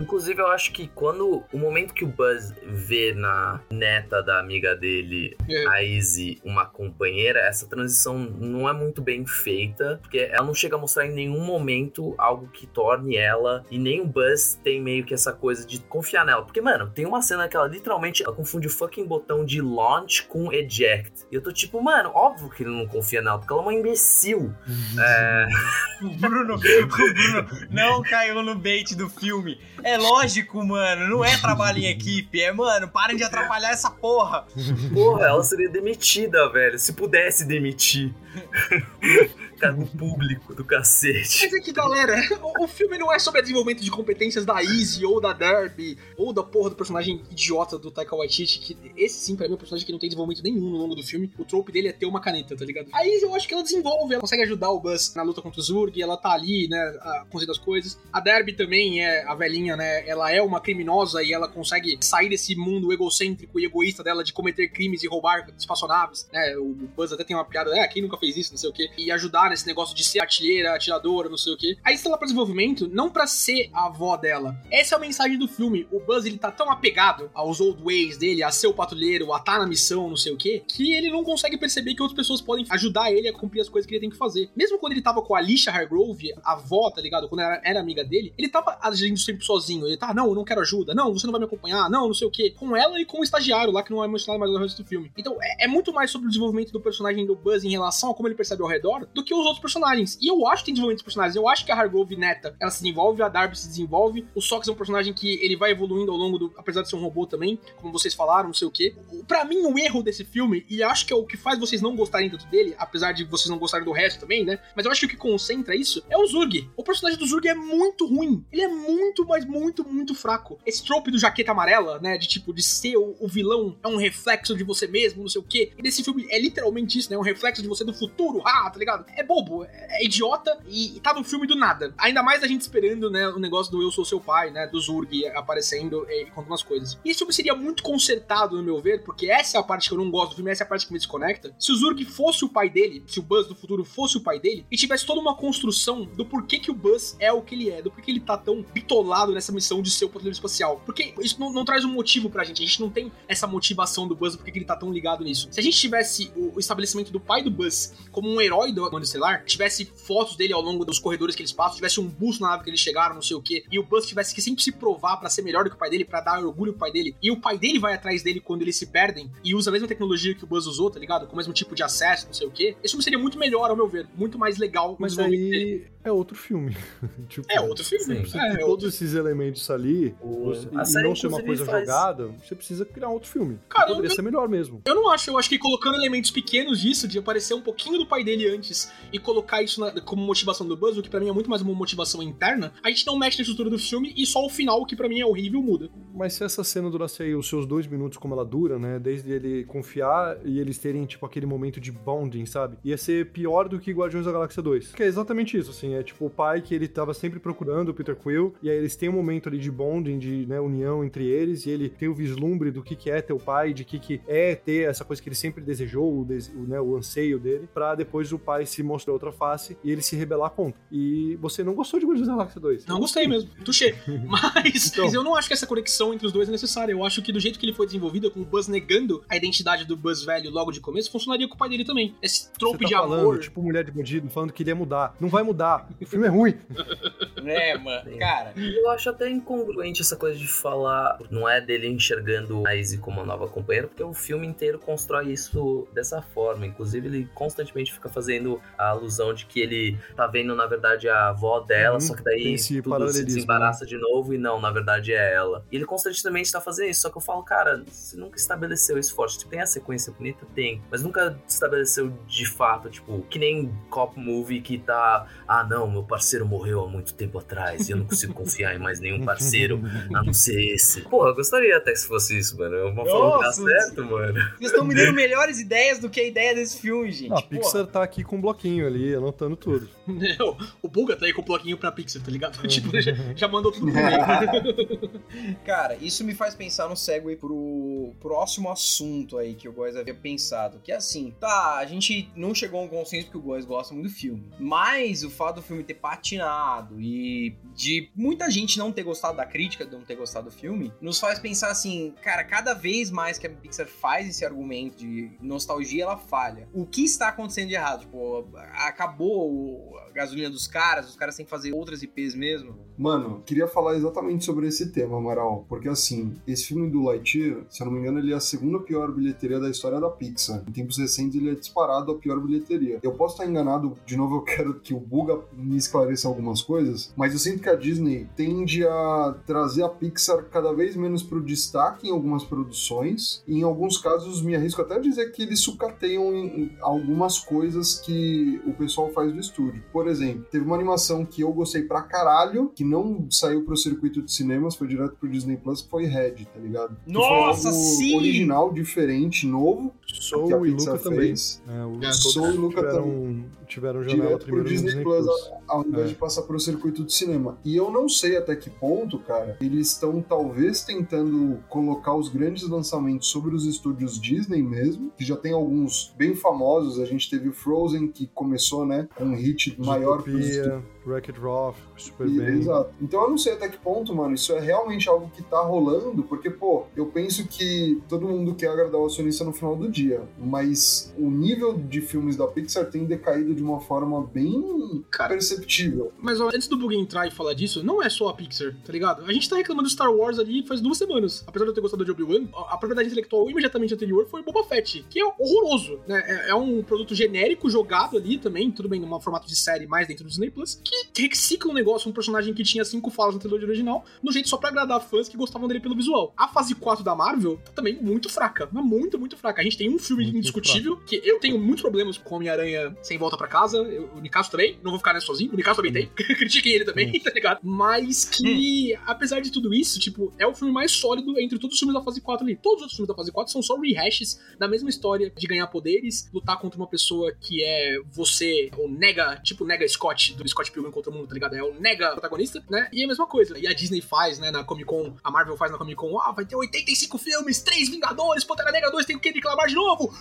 [0.00, 4.74] inclusive eu acho que quando o momento que o Buzz vê na neta da amiga
[4.74, 5.68] dele, É.
[5.68, 10.76] a Izzy, uma companheira, essa transição não é muito bem feita, porque ela não chega
[10.76, 15.04] a mostrar em nenhum momento algo que torne ela e nem o Buzz tem meio
[15.04, 18.34] que essa coisa de confiar nela, porque mano, tem uma cena que ela literalmente ela
[18.34, 21.24] confunde o fucking botão de launch com eject.
[21.30, 23.74] E eu tô tipo, mano, óbvio que ele não confia nela, porque ela é uma
[23.74, 24.54] imbecil.
[24.98, 25.46] É,
[26.04, 29.58] O Bruno, o Bruno não caiu no bait do filme.
[29.82, 31.08] É lógico, mano.
[31.08, 32.40] Não é trabalho em equipe.
[32.42, 34.44] É, mano, parem de atrapalhar essa porra.
[34.92, 36.78] Porra, ela seria demitida, velho.
[36.78, 38.12] Se pudesse demitir.
[39.64, 41.44] Cargo público do cacete.
[41.44, 42.20] Mas é que, galera,
[42.60, 46.42] o, filme não é sobre desenvolvimento de competências da Izzy ou da Derby ou da
[46.42, 49.86] porra do personagem idiota do Taika Waititi, que esse sim, pra mim, é um personagem
[49.86, 51.32] que não tem desenvolvimento nenhum no longo do filme.
[51.38, 52.88] O trope dele é ter uma caneta, tá ligado?
[52.92, 55.58] A Izzy, eu acho que ela desenvolve, ela consegue ajudar o Buzz na luta contra
[55.58, 56.98] o Zurg, ela tá ali, né,
[57.30, 57.98] conseguindo as coisas.
[58.12, 62.28] A Derby também é a velhinha, né, ela é uma criminosa e ela consegue sair
[62.28, 66.54] desse mundo egocêntrico e egoísta dela de cometer crimes e roubar espaçonaves, né?
[66.58, 68.90] O Buzz até tem uma piada, é, quem nunca fez isso, não sei o quê,
[68.98, 71.78] e ajudar nesse negócio de ser artilheira, atiradora, não sei o quê.
[71.84, 74.56] Aí está lá pra desenvolvimento, não pra ser a avó dela.
[74.70, 75.86] Essa é a mensagem do filme.
[75.90, 79.38] O Buzz, ele tá tão apegado aos old ways dele, a ser o patrulheiro, a
[79.38, 82.40] estar na missão, não sei o quê, que ele não consegue perceber que outras pessoas
[82.40, 84.50] podem ajudar ele a cumprir as coisas que ele tem que fazer.
[84.56, 87.28] Mesmo quando ele tava com a Alicia Hargrove, a avó, tá ligado?
[87.28, 89.86] Quando ela era amiga dele, ele tava agindo sempre sozinho.
[89.86, 92.14] Ele tá, não, eu não quero ajuda, não, você não vai me acompanhar, não, não
[92.14, 92.54] sei o quê.
[92.58, 94.88] Com ela e com o estagiário lá, que não é mencionado mais no resto do
[94.88, 95.12] filme.
[95.16, 98.14] Então, é, é muito mais sobre o desenvolvimento do personagem do Buzz em relação a
[98.14, 100.18] como ele percebe ao redor do que os outros personagens.
[100.20, 101.36] E eu acho que tem desenvolvimento dos personagens.
[101.36, 104.26] Eu acho que a Hargrove neta, ela se desenvolve, a Darby se desenvolve.
[104.34, 106.52] O Sox é um personagem que ele vai evoluindo ao longo do.
[106.56, 108.94] Apesar de ser um robô também, como vocês falaram, não sei o quê.
[109.26, 111.96] Pra mim, o erro desse filme, e acho que é o que faz vocês não
[111.96, 114.58] gostarem tanto dele, apesar de vocês não gostarem do resto também, né?
[114.74, 116.70] Mas eu acho que o que concentra isso é o Zurg.
[116.76, 118.44] O personagem do Zurg é muito ruim.
[118.52, 120.58] Ele é muito, mas muito, muito fraco.
[120.64, 122.16] Esse trope do jaqueta amarela, né?
[122.16, 125.40] De tipo, de ser o, o vilão é um reflexo de você mesmo, não sei
[125.40, 125.72] o quê.
[125.76, 127.16] E nesse filme é literalmente isso, né?
[127.16, 128.42] É um reflexo de você do futuro.
[128.44, 129.04] Ah, tá ligado?
[129.16, 131.94] É bobo, é, é idiota e, tá no filme do nada.
[131.98, 133.28] Ainda mais a gente esperando, né?
[133.28, 134.66] O negócio do Eu Sou Seu Pai, né?
[134.66, 136.98] Do Zurg aparecendo e contando umas coisas.
[137.04, 139.94] E esse filme seria muito consertado, no meu ver, porque essa é a parte que
[139.94, 141.54] eu não gosto do filme, essa é a parte que me desconecta.
[141.58, 144.38] Se o Zurg fosse o pai dele, se o Buzz do futuro fosse o pai
[144.38, 147.70] dele, e tivesse toda uma construção do porquê que o Buzz é o que ele
[147.70, 150.82] é, do porquê ele tá tão bitolado nessa missão de ser o patrulheiro espacial.
[150.84, 154.06] Porque isso não, não traz um motivo pra gente, a gente não tem essa motivação
[154.06, 155.48] do Buzz, do porquê que ele tá tão ligado nisso.
[155.50, 159.44] Se a gente tivesse o estabelecimento do pai do Buzz como um herói do, Interestelar,
[159.44, 162.64] tivesse fotos dele ao longo dos corredores que eles passam, tivesse um busto na nave
[162.64, 165.16] que eles chegaram, não sei o quê, e o Buzz tivesse que sempre se provar
[165.18, 167.30] pra ser melhor do que o pai dele, pra dar orgulho pro pai dele, e
[167.30, 170.34] o pai dele vai atrás dele quando eles se perdem e usa a mesma tecnologia
[170.34, 171.26] que o Buzz usou, tá ligado?
[171.26, 172.76] Com o mesmo tipo de acesso, não sei o quê.
[172.82, 174.96] Esse filme seria muito melhor, ao meu ver, muito mais legal.
[174.98, 176.76] Mas aí é outro filme.
[177.28, 178.04] Tipo, É outro filme.
[178.04, 178.24] Sim.
[178.24, 181.86] Você É, é outro todos esses elementos ali, você, e não ser uma coisa faz-
[181.86, 183.58] jogada, você precisa criar outro filme.
[183.68, 184.82] Cara, Poderia eu- ser melhor mesmo.
[184.84, 188.06] Eu não acho, eu acho que colocando elementos pequenos disso, de aparecer um pouquinho do
[188.06, 191.28] pai dele antes e colocar isso na- como motivação do Buzz, o que pra mim
[191.28, 194.26] é muito mais uma motivação interna, a gente não mexe na estrutura do filme e
[194.26, 195.88] só o final, que pra mim é horrível, muda.
[196.14, 198.98] Mas se essa cena durasse aí os seus dois minutos como ela dura, né?
[198.98, 202.76] Desde ele confiar e eles terem, tipo, aquele momento de bonding, sabe?
[202.84, 204.92] Ia ser pior do que Guardiões da Galáxia 2.
[204.92, 205.94] Que é exatamente isso, assim.
[205.94, 208.96] É tipo o pai que ele tava sempre procurando, o Peter Quill, e aí eles
[208.96, 212.14] têm um momento ali de bonding, de né, união entre eles, e ele tem o
[212.14, 215.22] vislumbre do que, que é ter o pai, de que, que é ter essa coisa
[215.22, 218.64] que ele sempre desejou, o, dese- o, né, o anseio dele, pra depois o pai
[218.66, 220.80] se mostrar outra face e ele se rebelar contra.
[220.90, 222.86] E você não gostou de Guardiões da Galáxia 2?
[222.86, 223.94] Não gostei mesmo, touché.
[224.26, 225.04] Mas, Então.
[225.04, 226.92] mas eu não acho que essa conexão entre os dois é necessária.
[226.92, 229.84] Eu acho que do jeito que ele foi desenvolvido, com o Buzz negando a identidade
[229.84, 232.14] do Buzz velho logo de começo, funcionaria com o pai dele também.
[232.22, 233.38] Esse trope tá de falando, amor.
[233.40, 235.14] tipo mulher de bandido, falando que ele ia mudar.
[235.20, 235.88] Não vai mudar.
[236.00, 236.54] O filme é ruim.
[237.46, 238.18] É, mano.
[238.18, 241.18] Cara, Eu acho até incongruente essa coisa de falar.
[241.30, 245.30] Não é dele enxergando a Izzy como uma nova companheira, porque o filme inteiro constrói
[245.30, 246.66] isso dessa forma.
[246.66, 251.28] Inclusive, ele constantemente fica fazendo a alusão de que ele tá vendo, na verdade, a
[251.28, 253.24] avó dela, Uhum, só que daí tudo se né?
[253.24, 255.64] desembaraça de novo e não, na verdade é ela.
[255.70, 259.14] E ele constantemente tá fazendo isso, só que eu falo, cara, você nunca estabeleceu isso
[259.14, 259.38] forte.
[259.38, 260.46] Tipo, tem a sequência bonita?
[260.54, 260.82] Tem.
[260.90, 265.26] Mas nunca estabeleceu de fato, tipo, que nem Cop Movie que tá.
[265.46, 268.78] Ah, não, meu parceiro morreu há muito tempo atrás e eu não consigo confiar em
[268.78, 269.80] mais nenhum parceiro
[270.14, 271.02] a não ser esse.
[271.02, 272.74] Porra, eu gostaria até que se fosse isso, mano.
[272.76, 274.34] É uma forma que dá certo, mano.
[274.58, 277.30] vocês estão me dando melhores ideias do que a ideia desse filme, gente.
[277.30, 277.42] Não, a.
[277.42, 279.88] Pixar tá aqui com um bloquinho ali, anotando tudo.
[280.82, 282.60] o, Buga tá aí com o bloquinho pra Pixar, tá ligado?
[282.68, 285.56] tipo, já, já mandou tudo pro meio.
[285.64, 290.14] Cara, isso me faz pensar no segue pro próximo assunto aí que o Góis havia
[290.14, 290.80] pensado.
[290.82, 293.94] Que é assim, tá, a gente não chegou a um consenso porque o Góis gosta
[293.94, 294.44] muito do filme.
[294.58, 299.46] Mas o fato do filme ter patinado e de muita gente não ter gostado da
[299.46, 303.38] crítica, de não ter gostado do filme, nos faz pensar assim, cara, cada vez mais
[303.38, 306.68] que a Pixar faz esse argumento de nostalgia, ela falha.
[306.72, 308.00] O que está acontecendo de errado?
[308.00, 312.78] Tipo, acabou a gasolina dos caras, os caras têm que fazer outras IPs mesmo?
[312.96, 315.64] Mano, queria falar exatamente sobre esse tema, Amaral.
[315.68, 318.78] Porque assim, esse filme do Lightyear, se eu não me engano, ele é a segunda
[318.78, 320.62] pior bilheteria da história da Pixar.
[320.68, 323.00] Em tempos recentes, ele é disparado a pior bilheteria.
[323.02, 327.12] Eu posso estar enganado, de novo, eu quero que o Buga me esclareça algumas coisas,
[327.16, 331.42] mas eu sinto que a Disney tende a trazer a Pixar cada vez menos pro
[331.42, 333.42] destaque em algumas produções.
[333.46, 338.60] E em alguns casos, me arrisco até a dizer que eles sucateiam algumas coisas que
[338.66, 339.82] o pessoal faz do estúdio.
[339.92, 344.22] Por exemplo, teve uma animação que eu gostei pra caralho, que não saiu pro circuito
[344.22, 346.96] de cinemas, foi direto pro Disney Plus, que foi Red, tá ligado?
[347.04, 348.16] Que Nossa, foi algo sim!
[348.16, 349.92] Original, diferente, novo.
[350.06, 351.18] que a Soul e Luca também.
[351.20, 351.62] fez.
[351.68, 355.02] É, o, É, Soul e Luca tiveram, tiveram janela Direto pro primeiro no Disney, Disney
[355.04, 355.50] Plus, Plus.
[355.68, 356.08] ao invés É.
[356.08, 357.58] de passar pro circuito de cinema.
[357.64, 362.68] E eu não sei até que ponto, cara, eles estão talvez tentando colocar os grandes
[362.68, 366.98] lançamentos sobre os estúdios Disney mesmo, que já tem alguns bem famosos.
[367.00, 371.76] A gente teve o Frozen, que começou, né, com um hit maior Zootopia, Wreck-It Ralph,
[371.96, 372.58] super e- bem.
[372.58, 372.90] Exato.
[373.00, 376.22] Então eu não sei até que ponto, mano, isso é realmente algo que tá rolando,
[376.22, 380.22] porque, pô, eu penso que todo mundo quer agradar o acionista no final do dia,
[380.38, 385.30] mas o nível de filmes da Pixar tem decaído de uma forma bem Cara.
[385.30, 386.12] perceptível.
[386.18, 388.92] Mas ó, antes do Buga entrar e falar disso, não é só a Pixar, tá
[388.92, 389.24] ligado?
[389.24, 391.44] A gente tá reclamando do Star Wars ali faz duas semanas.
[391.46, 394.64] Apesar de eu ter gostado de Obi-Wan, a a propriedade intelectual imediatamente anterior foi Boba
[394.64, 396.22] Fett, que é horroroso, né?
[396.26, 400.06] É, é um produto genérico jogado ali também, tudo bem, num formato de série mais
[400.06, 403.40] dentro do Disney Plus, que recicla um negócio, um personagem que tinha cinco falas na
[403.40, 406.32] trilogia original, no jeito só pra agradar fãs que gostavam dele pelo visual.
[406.36, 409.60] A fase 4 da Marvel tá também muito fraca, mas muito, muito fraca.
[409.60, 413.18] A gente tem um filme Muito indiscutível, que eu tenho muitos problemas com Homem-Aranha sem
[413.18, 415.92] volta pra casa, eu, o Nicasso também, não vou ficar nessa sozinho, o Nicasso também
[415.92, 417.60] tem, critiquem ele também, tá ligado?
[417.62, 421.78] Mas que, apesar de tudo isso, tipo, é o filme mais sólido entre todos os
[421.78, 422.56] filmes da fase 4 ali.
[422.56, 425.66] Todos os outros filmes da fase 4 são só rehashes da mesma história de ganhar
[425.66, 430.70] poderes, lutar contra uma pessoa que é você, o nega, tipo nega Scott, do Scott
[430.70, 431.54] Pilgrim contra o mundo, tá ligado?
[431.54, 432.88] É o nega protagonista, né?
[432.92, 433.58] E é a mesma coisa.
[433.58, 436.32] E a Disney faz, né, na Comic Con, a Marvel faz na Comic Con, ah,
[436.32, 440.12] vai ter 85 filmes, 3 Vingadores, Pantera Negra 2, tem o que reclamar de novo?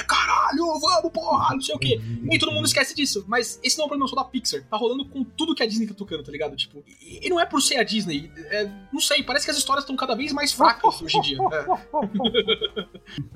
[0.00, 2.00] É, caralho, vamos, porra, não sei o quê.
[2.30, 3.24] E todo mundo esquece disso.
[3.28, 4.62] Mas esse não é um problema só da Pixar.
[4.64, 6.56] Tá rolando com tudo que a Disney tá tocando, tá ligado?
[6.56, 8.30] Tipo, e, e não é por ser a Disney.
[8.36, 11.38] É, não sei, parece que as histórias estão cada vez mais fracas hoje em dia.
[11.52, 11.66] É.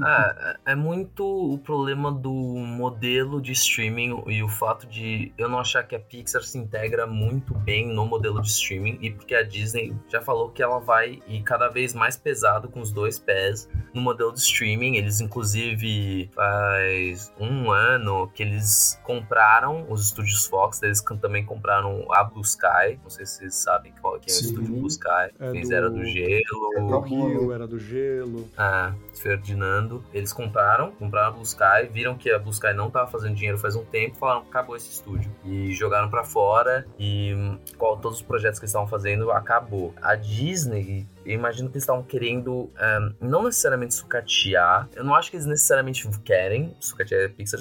[0.07, 5.59] É, é muito o problema do modelo de streaming e o fato de eu não
[5.59, 9.43] achar que a Pixar se integra muito bem no modelo de streaming e porque a
[9.43, 13.69] Disney já falou que ela vai ir cada vez mais pesado com os dois pés
[13.95, 14.97] no modelo de streaming.
[14.97, 22.23] Eles, inclusive, faz um ano que eles compraram os estúdios Fox, eles também compraram a
[22.23, 22.99] Blue Sky.
[23.03, 24.45] Não sei se vocês sabem qual que é Sim.
[24.45, 25.09] o estúdio Blue Sky.
[25.41, 26.41] É Eles do- eram do gelo.
[26.77, 28.49] É O Rio era do gelo.
[28.57, 30.05] Ah, Ferdinando.
[30.13, 33.59] Eles compraram, compraram a Blue Sky, viram que a Blue Sky não tava fazendo dinheiro
[33.59, 35.31] faz um tempo, falaram acabou esse estúdio.
[35.45, 37.35] E jogaram pra fora e
[37.77, 39.95] qual, todos os projetos que eles estavam fazendo acabou.
[40.01, 44.89] A Disney, eu imagino que eles estavam querendo ahn, não necessariamente sucatear.
[44.95, 47.61] Eu não acho que eles necessariamente querem sucatear a Pixar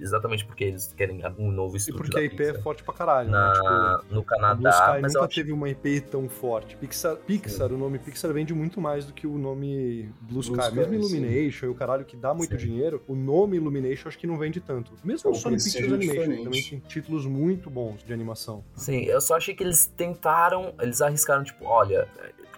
[0.00, 2.54] exatamente porque eles querem algum novo E estúdio porque da a IP Pixar.
[2.54, 3.38] é forte pra caralho, né?
[3.38, 6.76] Na, Tipo, no a Blue Canadá, Sky mas nunca acho teve uma IP tão forte.
[6.76, 10.52] Pixar, Pixar o nome Pixar vende muito mais do que o nome Blue Sky.
[10.52, 11.16] Blue Sky, Mesmo sim.
[11.16, 12.66] Illumination e o caralho que dá muito Sim.
[12.66, 14.92] dinheiro, o nome Illumination acho que não vende tanto.
[15.04, 16.44] Mesmo o Sony Pictures Animation, diferente.
[16.44, 18.64] também tem títulos muito bons de animação.
[18.74, 22.08] Sim, eu só achei que eles tentaram, eles arriscaram, tipo, olha,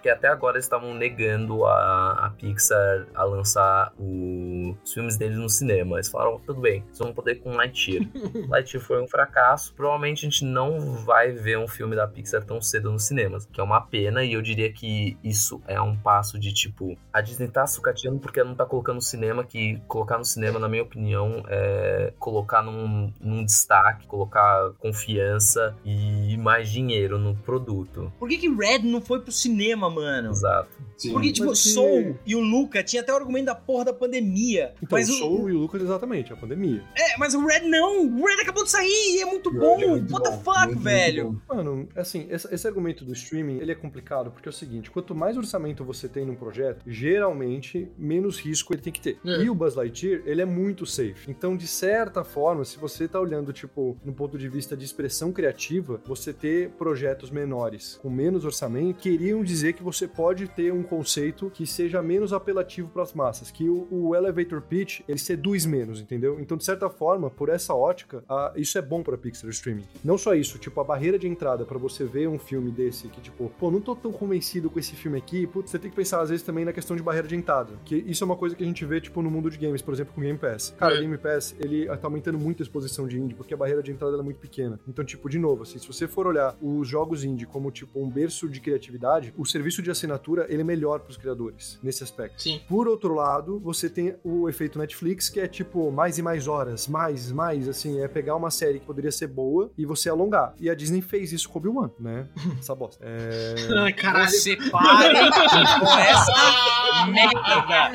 [0.05, 5.35] porque até agora eles estavam negando a, a Pixar a lançar o- os filmes deles
[5.35, 5.95] no cinema.
[5.95, 8.05] Eles falaram, tudo bem, vocês vão poder com Lightyear.
[8.47, 12.61] Lightyear foi um fracasso, provavelmente a gente não vai ver um filme da Pixar tão
[12.61, 16.37] cedo nos cinemas, que é uma pena, e eu diria que isso é um passo
[16.37, 20.19] de, tipo, a Disney tá sucateando porque ela não tá colocando no cinema, que colocar
[20.19, 27.17] no cinema, na minha opinião, é colocar num, num destaque, colocar confiança e mais dinheiro
[27.17, 28.11] no produto.
[28.19, 30.31] Por que, que Red não foi pro cinema, mano?
[30.31, 30.75] Exato.
[30.97, 31.11] Sim.
[31.11, 33.85] Porque, tipo, Mas é que- Soul e o Luca tinha até o argumento da porra
[33.85, 34.73] da pandemia.
[34.81, 36.83] Então, mas o o, Soul e o Lucas, exatamente, a pandemia.
[36.97, 38.07] É, mas o Red não.
[38.07, 39.81] O Red acabou de sair e é muito bom.
[39.81, 41.41] é muito What the fuck, muito, muito velho?
[41.47, 41.55] bom.
[41.55, 45.13] Mano, assim, esse, esse argumento do streaming, ele é complicado, porque é o seguinte, quanto
[45.13, 49.17] mais orçamento você tem num projeto, geralmente, menos risco ele tem que ter.
[49.25, 49.43] É.
[49.43, 51.29] E o Buzz Lightyear, ele é muito safe.
[51.29, 55.31] Então, de certa forma, se você tá olhando, tipo, no ponto de vista de expressão
[55.31, 60.83] criativa, você ter projetos menores, com menos orçamento, queriam dizer que você pode ter um
[60.85, 65.65] conceito que seja menos apelativo para as massas, que o, o elevator pitch, ele seduz
[65.65, 66.39] menos, entendeu?
[66.39, 69.83] Então, de certa forma, por essa ótica, ah, isso é bom para Pixar streaming.
[70.03, 73.21] Não só isso, tipo, a barreira de entrada para você ver um filme desse que,
[73.21, 76.21] tipo, pô, não tô tão convencido com esse filme aqui, putz, você tem que pensar
[76.21, 78.63] às vezes também na questão de barreira de entrada, que isso é uma coisa que
[78.63, 80.73] a gente vê, tipo, no mundo de games, por exemplo, com o Game Pass.
[80.77, 80.97] Cara, É.
[80.97, 83.91] o Game Pass, ele tá aumentando muito a exposição de indie, porque a barreira de
[83.91, 84.79] entrada é muito pequena.
[84.87, 88.09] Então, tipo, de novo, assim, se você for olhar os jogos indie como, tipo, um
[88.09, 92.41] berço de criatividade, o serviço de assinatura, ele é melhor pros criadores, nesse aspecto.
[92.43, 92.59] Sim.
[92.67, 96.87] Por outro lado, você tem o efeito Netflix, que é tipo mais e mais horas,
[96.87, 100.53] mais, mais, assim, é pegar uma série que poderia ser boa e você alongar.
[100.59, 102.27] E a Disney fez isso com Obi-Wan, né?
[102.59, 103.03] Essa bosta.
[103.05, 103.55] É...
[103.79, 104.29] Ai, caralho.
[104.29, 105.15] Você pare
[105.79, 107.91] com essa merda.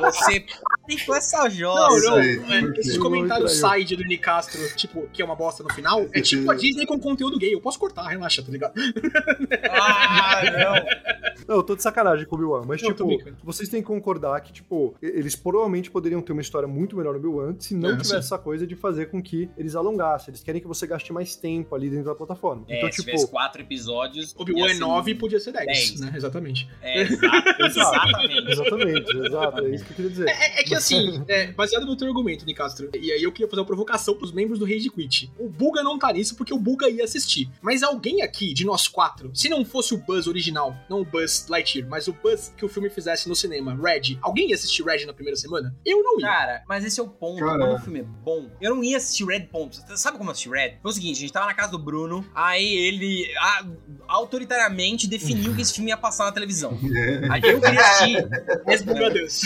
[0.00, 2.10] Você pare com essa Não, jossa.
[2.10, 2.16] não.
[2.16, 2.80] aí, é?
[2.80, 6.54] Esses comentários side do Nicastro, tipo, que é uma bosta no final, é tipo a
[6.54, 7.54] Disney com conteúdo gay.
[7.54, 8.74] Eu posso cortar, relaxa, tá ligado?
[9.70, 11.46] Ah, não.
[11.48, 13.36] Não, eu tô de sacanagem com o Obi-Wan, mas, tô tipo, brincando.
[13.44, 17.18] vocês têm que concordar que, tipo, eles provavelmente poderiam ter uma história muito melhor no
[17.18, 18.16] Obi-Wan se não É, tivesse sim.
[18.16, 20.30] essa coisa de fazer com que eles alongassem.
[20.32, 22.64] Eles querem que você gaste mais tempo ali dentro da plataforma.
[22.68, 24.34] É, então, se tipo, tivesse quatro episódios.
[24.38, 26.00] Obi-Wan é 9 podia ser 10, 10.
[26.00, 26.12] né?
[26.14, 26.68] Exatamente.
[26.80, 28.50] É, exato, exatamente.
[28.52, 30.28] exatamente, exato, é isso que eu queria dizer.
[30.28, 33.60] É, é que assim, é, baseado no teu argumento, Nicastro, e aí eu queria fazer
[33.60, 35.30] uma provocação pros membros do Rage Quit.
[35.38, 37.48] O Buga não tá nisso porque o Buga ia assistir.
[37.60, 41.46] Mas alguém aqui, de nós quatro, se não fosse o Buzz original, não o Buzz
[41.48, 45.04] Lightyear, mas o Buzz que o filme fizesse no cinema, Red, alguém ia assistir Red
[45.06, 45.74] na primeira semana?
[45.84, 46.26] Eu não ia.
[46.26, 47.38] Cara, mas esse é o ponto.
[47.40, 47.58] Cara.
[47.58, 49.76] Quando o filme é bom, eu não ia assistir Red ponto.
[49.76, 50.78] Você Sabe como eu assisti Red?
[50.82, 53.66] Foi o seguinte, a gente tava na casa do Bruno, aí ele ah,
[54.06, 56.78] autoritariamente definiu que esse filme ia passar na televisão.
[57.30, 58.28] Aí eu queria assistir.
[58.94, 59.42] Meu Deus.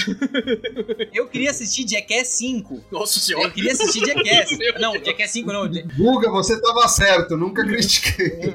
[1.13, 2.85] Eu queria assistir Jackass 5.
[2.91, 3.51] Nossa Eu senhora.
[3.51, 4.59] queria assistir Jackass.
[4.81, 4.93] Não.
[4.95, 5.69] Jackass 5 não.
[5.97, 8.55] Guga, você tava certo, nunca critiquei.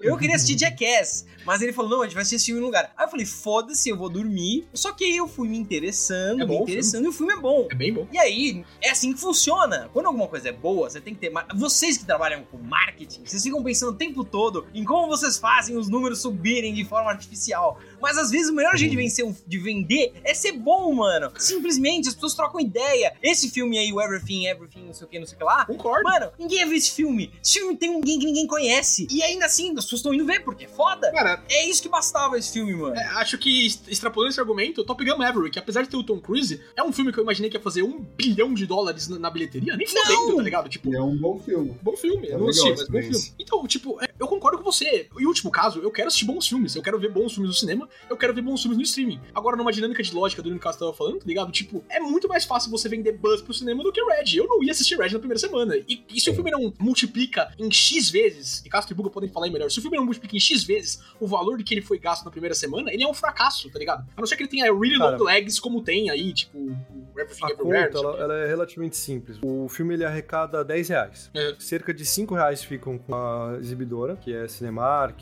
[0.00, 2.64] Eu queria assistir Jackass, mas ele falou: não, a gente vai assistir esse filme em
[2.64, 2.91] um lugar.
[2.96, 4.66] Aí eu falei: foda-se, eu vou dormir.
[4.74, 7.36] Só que aí eu fui me interessando, É me o interessando, e o filme é
[7.36, 7.66] bom.
[7.70, 8.06] É bem bom.
[8.12, 9.88] E aí, é assim que funciona.
[9.92, 11.30] Quando alguma coisa é boa, você tem que ter.
[11.30, 15.38] mar- Vocês que trabalham com marketing, vocês ficam pensando o tempo todo em como vocês
[15.38, 17.78] fazem os números subirem de forma artificial.
[18.00, 21.30] Mas às vezes o melhor jeito de, vencer um- de vender é ser bom, mano.
[21.38, 23.14] Simplesmente as pessoas trocam ideia.
[23.22, 25.64] Esse filme aí, o Everything, Everything, não sei o que, não sei o que lá.
[25.66, 26.02] Concordo.
[26.04, 27.32] Mano, ninguém viu esse filme.
[27.42, 29.06] Esse filme tem ninguém que ninguém conhece.
[29.10, 31.10] E ainda assim, as pessoas estão indo ver, porque é foda.
[31.12, 32.81] Cara, É isso que bastava esse filme, mano.
[32.88, 36.60] É, acho que extrapolando esse argumento, Top Gun Maverick, apesar de ter o Tom Cruise,
[36.76, 39.30] é um filme que eu imaginei que ia fazer um bilhão de dólares na, na
[39.30, 39.76] bilheteria.
[39.76, 40.68] Nem fodendo, tá ligado?
[40.68, 41.76] Tipo, E é um bom filme.
[41.82, 43.34] Bom filme, É não legal assisti, mas bom filme.
[43.38, 45.08] Então, tipo, é, eu concordo com você.
[45.18, 46.74] Em último caso, eu quero assistir bons filmes.
[46.74, 49.20] Eu quero ver bons filmes no cinema, eu quero ver bons filmes no streaming.
[49.34, 51.50] Agora, numa dinâmica de lógica do que o Caso tava falando, tá ligado?
[51.52, 54.36] Tipo, é muito mais fácil você vender Buzz pro cinema do que Red.
[54.36, 55.76] Eu não ia assistir Red na primeira semana.
[55.88, 59.28] E, e se o filme não multiplica em X vezes, e Castro e Buga podem
[59.28, 61.74] falar aí melhor, se o filme não multiplica em X vezes o valor de que
[61.74, 64.06] ele foi gasto na primeira semana, ele é um fracasso, tá ligado?
[64.16, 67.20] A não ser que ele tenha really Cara, long legs, como tem aí, tipo, o
[67.20, 67.92] Everything A Everywhere.
[67.92, 69.38] conta, ela, ela é relativamente simples.
[69.42, 71.30] O filme ele arrecada 10 reais.
[71.34, 71.54] É.
[71.58, 75.20] Cerca de 5 reais ficam com a exibidora, que é Cinemark,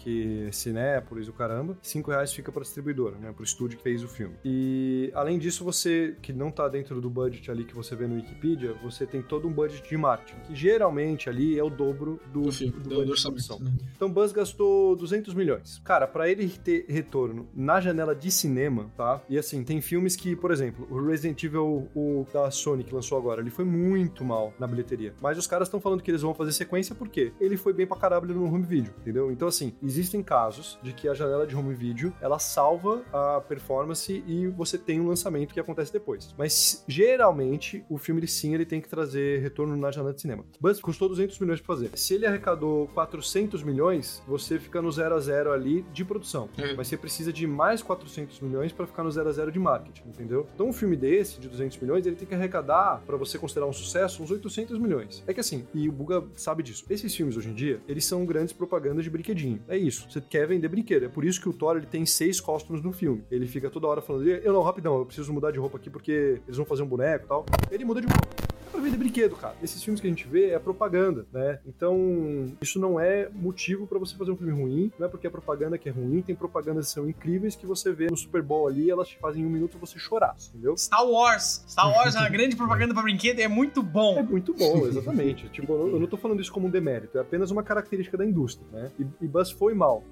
[0.52, 1.76] Cinépolis, o caramba.
[1.82, 3.32] 5 reais fica pra distribuidora, né?
[3.32, 4.36] Pro estúdio que fez o filme.
[4.44, 8.14] E além disso, você, que não tá dentro do budget ali que você vê no
[8.16, 12.42] Wikipedia, você tem todo um budget de marketing, que geralmente ali é o dobro do,
[12.42, 13.58] Do filme, do do, budget do de produção.
[13.60, 13.72] né?
[13.96, 15.80] Então Buzz gastou 200 milhões.
[15.84, 19.20] Cara, pra ele ter retorno na janela de cinema, tá?
[19.28, 23.18] E assim, tem filmes que, por exemplo, o Resident Evil o da Sony que lançou
[23.18, 25.14] agora, ele foi muito mal na bilheteria.
[25.20, 27.96] Mas os caras estão falando que eles vão fazer sequência porque ele foi bem pra
[27.96, 29.30] caralho no home video, entendeu?
[29.30, 34.22] Então assim, existem casos de que a janela de home video, ela salva a performance
[34.26, 36.34] e você tem um lançamento que acontece depois.
[36.36, 40.44] Mas geralmente o filme sim, ele tem que trazer retorno na janela de cinema.
[40.60, 41.90] Buzz custou 200 milhões pra fazer.
[41.94, 46.48] Se ele arrecadou 400 milhões, você fica no 0 a 0 ali de produção.
[46.56, 46.74] É.
[46.74, 50.08] Mas você precisa de mais 400 milhões pra ficar no 0 a 0 de marketing,
[50.08, 50.46] entendeu?
[50.54, 53.72] Então um filme desse, de 200 milhões, ele tem que arrecadar, pra você considerar um
[53.72, 55.22] sucesso, uns 800 milhões.
[55.26, 58.24] É que assim, e o Buga sabe disso, esses filmes hoje em dia, eles são
[58.24, 59.60] grandes propagandas de brinquedinho.
[59.68, 61.04] É isso, você quer vender brinquedo.
[61.04, 63.24] É por isso que o Thor, ele tem seis costumes no filme.
[63.30, 66.40] Ele fica toda hora falando, eu não, rapidão, eu preciso mudar de roupa aqui porque
[66.46, 67.46] eles vão fazer um boneco e tal.
[67.70, 68.49] Ele muda de roupa.
[68.70, 69.54] É pra vender brinquedo, cara.
[69.60, 71.58] Esses filmes que a gente vê é propaganda, né?
[71.66, 75.30] Então, isso não é motivo pra você fazer um filme ruim, não é porque é
[75.30, 78.68] propaganda que é ruim, tem propagandas que são incríveis que você vê no Super Bowl
[78.68, 80.76] ali, elas te fazem em um minuto você chorar, entendeu?
[80.76, 81.64] Star Wars.
[81.68, 84.22] Star Wars é uma grande propaganda pra brinquedo e é muito É bom.
[84.22, 85.48] muito bom, exatamente.
[85.50, 88.16] tipo, eu não- eu não tô falando isso como um demérito, é apenas uma característica
[88.16, 88.90] da indústria, né?
[89.00, 90.04] E, e Buzz foi mal.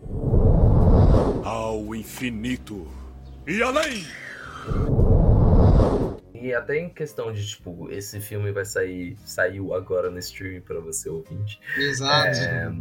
[1.45, 2.87] Ao infinito
[3.47, 4.05] e além!
[6.41, 10.81] E até em questão de, tipo, esse filme vai sair, saiu agora no streaming pra
[10.81, 11.61] você ouvinte.
[11.77, 12.39] Exato.
[12.39, 12.73] É,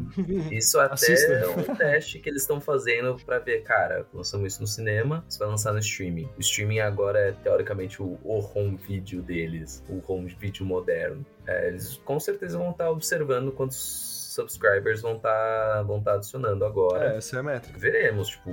[0.52, 1.34] isso até Assista.
[1.34, 5.40] é um teste que eles estão fazendo pra ver, cara, lançamos isso no cinema, isso
[5.40, 6.30] vai lançar no streaming.
[6.38, 11.26] O streaming agora é, teoricamente, o, o home video deles, o home video moderno.
[11.46, 17.14] É, eles com certeza vão estar observando quantos subscribers vão estar vão tá adicionando agora.
[17.14, 17.78] É, essa é a métrica.
[17.78, 18.52] Veremos, tipo,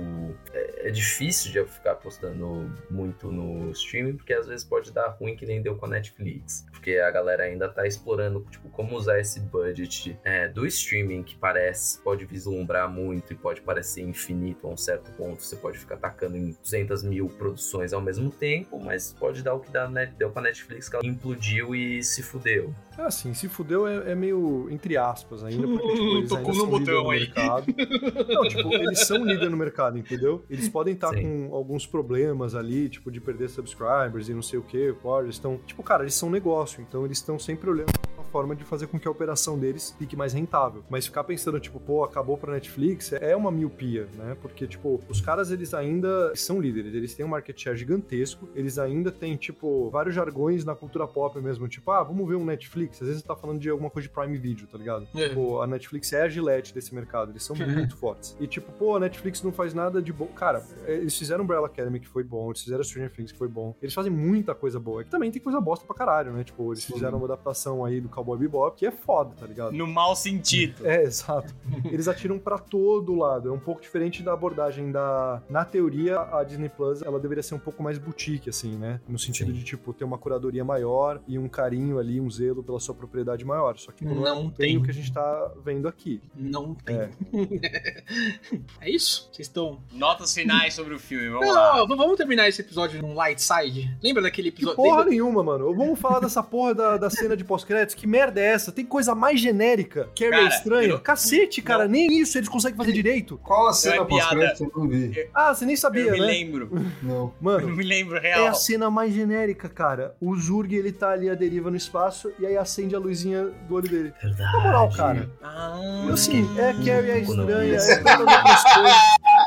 [0.51, 5.35] é, é difícil de ficar apostando muito no streaming, porque às vezes pode dar ruim
[5.35, 6.65] que nem deu com a Netflix.
[6.71, 11.35] Porque a galera ainda tá explorando, tipo, como usar esse budget é, do streaming, que
[11.35, 15.41] parece, pode vislumbrar muito e pode parecer infinito a um certo ponto.
[15.41, 19.59] Você pode ficar atacando em 200 mil produções ao mesmo tempo, mas pode dar o
[19.59, 22.73] que dá, né, deu com a Netflix, que ela implodiu e se fudeu.
[22.97, 26.63] Ah, sim, se fudeu é, é meio entre aspas ainda, porque tipo, eles Tocou ainda
[26.63, 27.19] no botão no aí.
[27.19, 27.65] mercado.
[28.27, 30.43] Não, tipo, eles são líder no mercado, entendeu?
[30.49, 31.47] Eles podem estar Sim.
[31.47, 35.59] com alguns problemas ali, tipo, de perder subscribers e não sei o que, eles estão...
[35.65, 38.99] Tipo, cara, eles são negócio, então eles estão sempre olhando uma forma de fazer com
[38.99, 40.83] que a operação deles fique mais rentável.
[40.89, 44.35] Mas ficar pensando, tipo, pô, acabou pra Netflix, é uma miopia, né?
[44.41, 48.77] Porque, tipo, os caras, eles ainda são líderes, eles têm um market share gigantesco, eles
[48.77, 53.01] ainda têm, tipo, vários jargões na cultura pop mesmo, tipo, ah, vamos ver um Netflix,
[53.01, 55.07] às vezes você tá falando de alguma coisa de Prime Video, tá ligado?
[55.15, 55.29] É.
[55.29, 58.35] Tipo, a Netflix é a Gillette desse mercado, eles são muito fortes.
[58.37, 60.27] E tipo, pô, a Netflix não faz nada de bom.
[60.27, 63.73] Cara, eles fizeram Umbrella Academy, que foi bom, eles fizeram Stranger Things, que foi bom.
[63.81, 64.99] Eles fazem muita coisa boa.
[64.99, 66.43] É que também tem coisa bosta pra caralho, né?
[66.43, 69.73] Tipo, eles fizeram uma adaptação aí do Cowboy Bebop, que é foda, tá ligado?
[69.73, 70.87] No mau sentido.
[70.87, 71.53] É, exato.
[71.85, 73.49] Eles atiram pra todo lado.
[73.49, 75.41] É um pouco diferente da abordagem da.
[75.49, 79.01] Na teoria, a Disney Plus ela deveria ser um pouco mais boutique, assim, né?
[79.07, 79.57] No sentido Sim.
[79.57, 83.43] de, tipo, ter uma curadoria maior e um carinho ali, um zelo pela sua propriedade
[83.43, 83.77] maior.
[83.77, 84.77] Só que não, é Não bem tem.
[84.77, 86.21] o que a gente tá vendo aqui.
[86.33, 86.95] Não tem.
[86.95, 87.09] É.
[88.81, 89.29] É, isso?
[89.31, 89.79] Vocês estão.
[89.91, 91.85] Notas finais sobre o filme, vamos Não, lá.
[91.85, 93.95] vamos terminar esse episódio num light side.
[94.03, 94.75] Lembra daquele Que episódio?
[94.77, 95.73] porra lembra- nenhuma, mano.
[95.75, 97.95] Vamos falar dessa porra da, da cena de pós-créditos.
[98.05, 98.71] Que merda é essa?
[98.71, 100.09] Tem coisa mais genérica.
[100.15, 100.87] Carrie é Cara, estranha.
[100.89, 101.87] eu não- Cacete, cara.
[101.87, 103.39] Nem isso eles conseguem fazer direito.
[103.43, 104.63] Qual a cena é pós-crédito?
[104.63, 105.27] Eu não vi.
[105.33, 106.25] Ah, você nem sabia, Eu me né?
[106.27, 106.69] lembro.
[107.01, 107.15] Não.
[107.15, 108.47] Eu Mano, me lembro, é real.
[108.47, 110.15] a cena mais genérica, cara.
[110.21, 113.73] O Zurg, ele tá ali à deriva no espaço e aí acende a luzinha do
[113.73, 114.13] olho dele.
[114.21, 114.53] Verdade.
[114.53, 115.29] Na moral, cara.
[115.41, 115.79] Ah,
[116.13, 117.77] Assim, é a Carrie é estranha, Economia.
[117.77, 118.97] é outras coisas.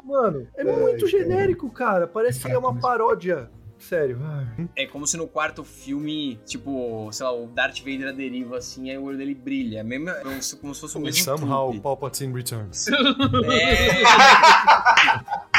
[0.04, 2.09] Mano, é muito genérico, cara.
[2.09, 3.50] Parece que é uma paródia.
[3.79, 4.18] Sério.
[4.22, 4.68] ai.
[4.76, 8.99] É como se no quarto filme, tipo, sei lá, o Darth Vader deriva assim, aí
[8.99, 9.81] o olho dele brilha.
[9.81, 10.22] É mesmo, é
[10.61, 11.81] como se fosse o mesmo Somehow truque.
[11.83, 12.87] Palpatine returns.
[12.89, 12.93] É,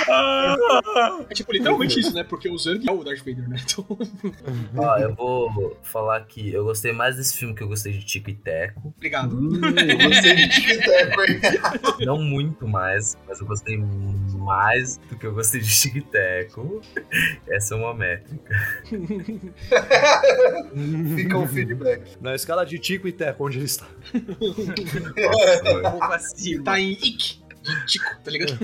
[1.30, 2.24] É tipo, literalmente isso, né?
[2.24, 3.58] Porque o Zang é o Darth Vader, né?
[3.64, 3.86] Então,
[4.78, 8.30] Ó, eu vou falar que eu gostei mais desse filme que eu gostei de Tico
[8.30, 8.94] e Teco.
[8.98, 9.36] obrigado.
[9.36, 11.32] Hum, eu gostei de tic-tac,
[12.00, 12.06] hein?
[12.06, 13.78] Não muito mais, mas eu gostei
[14.50, 16.82] mais do que eu gostei de Tico e Teco.
[17.48, 18.56] Essa é uma métrica.
[21.16, 22.18] Fica o feedback.
[22.20, 23.86] Na escala de Tico e Teco, onde ele está?
[24.16, 26.64] um pouco acima.
[26.64, 27.39] Tá em Ick de
[27.86, 28.58] Tico, tá ligado?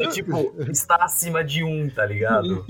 [0.00, 2.64] É tipo, está acima de um, tá ligado?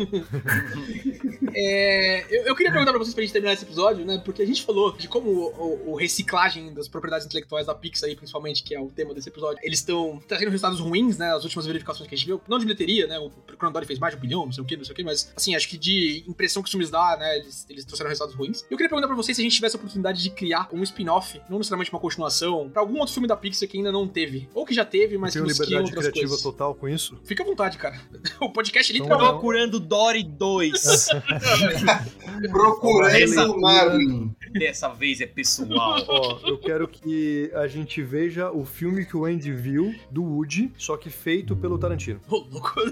[1.55, 4.21] É, eu, eu queria perguntar pra vocês pra gente terminar esse episódio, né?
[4.25, 8.09] Porque a gente falou de como o, o- o reciclagem das propriedades intelectuais da Pixar
[8.09, 11.33] aí, principalmente, que é o tema desse episódio, eles estão trazendo resultados ruins, né?
[11.35, 12.41] As últimas verificações que a gente viu.
[12.49, 13.19] Não de bilheteria, né?
[13.19, 15.05] O Cronodori fez mais de um bilhão, não sei o que, não sei o que,
[15.05, 17.37] mas assim, acho que de impressão que os filmes dá, né?
[17.39, 18.63] Eles, eles trouxeram resultados ruins.
[18.71, 21.41] Eu queria perguntar pra vocês se a gente tivesse a oportunidade de criar um spin-off,
[21.49, 24.49] não necessariamente uma continuação, pra algum outro filme da Pixar que ainda não teve.
[24.55, 26.43] Ou que já teve, mas Tenho que busquem liberdade outras criativa coisas.
[26.43, 27.19] total com isso?
[27.25, 28.01] Fica à vontade, cara.
[28.41, 29.33] O podcast Então, literalmente.
[29.33, 31.09] Procurando Dory 2.
[32.51, 34.35] Procurando Essa- o Marlin.
[34.53, 36.03] Dessa vez é pessoal.
[36.09, 40.73] Ó, eu quero que a gente veja o filme que o Andy viu do Woody,
[40.77, 42.21] só que feito pelo Tarantino.
[42.29, 42.75] Ô, louco.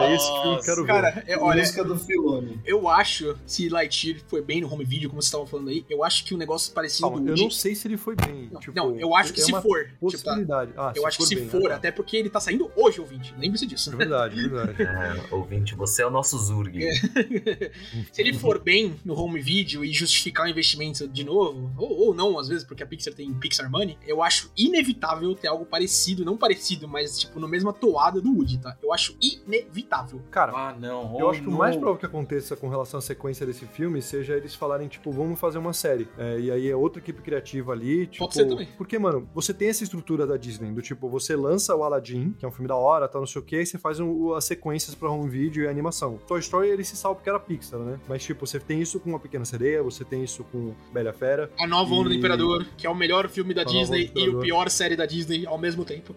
[0.00, 0.86] É esse que eu quero ver.
[0.86, 2.60] Cara, é, olha, Música do Filone.
[2.64, 6.02] eu acho, se Lightyear foi bem no home video, como vocês estavam falando aí, eu
[6.04, 7.42] acho que um negócio parecido Calma, do eu Woody...
[7.42, 8.48] não sei se ele foi bem.
[8.52, 9.90] Não, tipo, não, eu acho que é se uma for.
[10.10, 10.72] Tipo, tá, Possibilidade.
[10.76, 11.74] Ah, eu acho que se bem, for, né?
[11.74, 13.34] até porque ele tá saindo hoje, ouvinte.
[13.38, 13.92] Lembre-se disso.
[13.92, 14.82] É verdade, é verdade.
[15.30, 16.78] É, ouvinte, você é o nosso Zurg.
[18.12, 22.14] se ele for bem no home video e justificar o investimento de novo, ou, ou
[22.14, 26.24] não, às vezes, porque a Pixar tem Pixar Money, eu acho inevitável ter algo parecido,
[26.24, 28.76] não parecido, mas tipo, na mesma toada do Woody, tá?
[28.82, 30.20] Eu acho inevitável.
[30.30, 31.18] Cara, Ah, não.
[31.18, 34.00] Eu Oh, acho que o mais provável que aconteça com relação à sequência desse filme
[34.02, 36.08] seja eles falarem, tipo, vamos fazer uma série.
[36.18, 38.24] É, e aí é outra equipe criativa ali, tipo...
[38.24, 38.68] Pode ser também.
[38.76, 42.44] Porque, mano, você tem essa estrutura da Disney, do tipo, você lança o Aladdin, que
[42.44, 44.44] é um filme da hora, tal, não sei o que, e você faz um- as
[44.44, 46.18] sequências pra home video e animação.
[46.28, 47.98] Toy Story, ele se salva porque era Pixar, né?
[48.08, 51.50] Mas, tipo, você tem isso com A Pequena Sereia, você tem isso com Bela Fera.
[51.58, 54.28] A Nova Onda do E- Imperador, que é o melhor filme da A Disney e
[54.28, 56.14] o pior série da Disney ao mesmo tempo.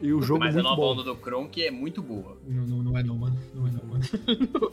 [0.00, 0.92] E o jogo Mas a muito nova bom.
[0.92, 2.36] onda do Kronk é muito boa.
[2.46, 3.36] Não, não, não é não, mano.
[3.54, 4.04] Não é não, mano.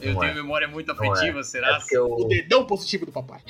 [0.01, 0.33] Eu Não tenho é.
[0.35, 0.93] memória muito é.
[0.93, 1.79] afetiva, É será?
[1.79, 3.41] porque eu, O dedão positivo do papai.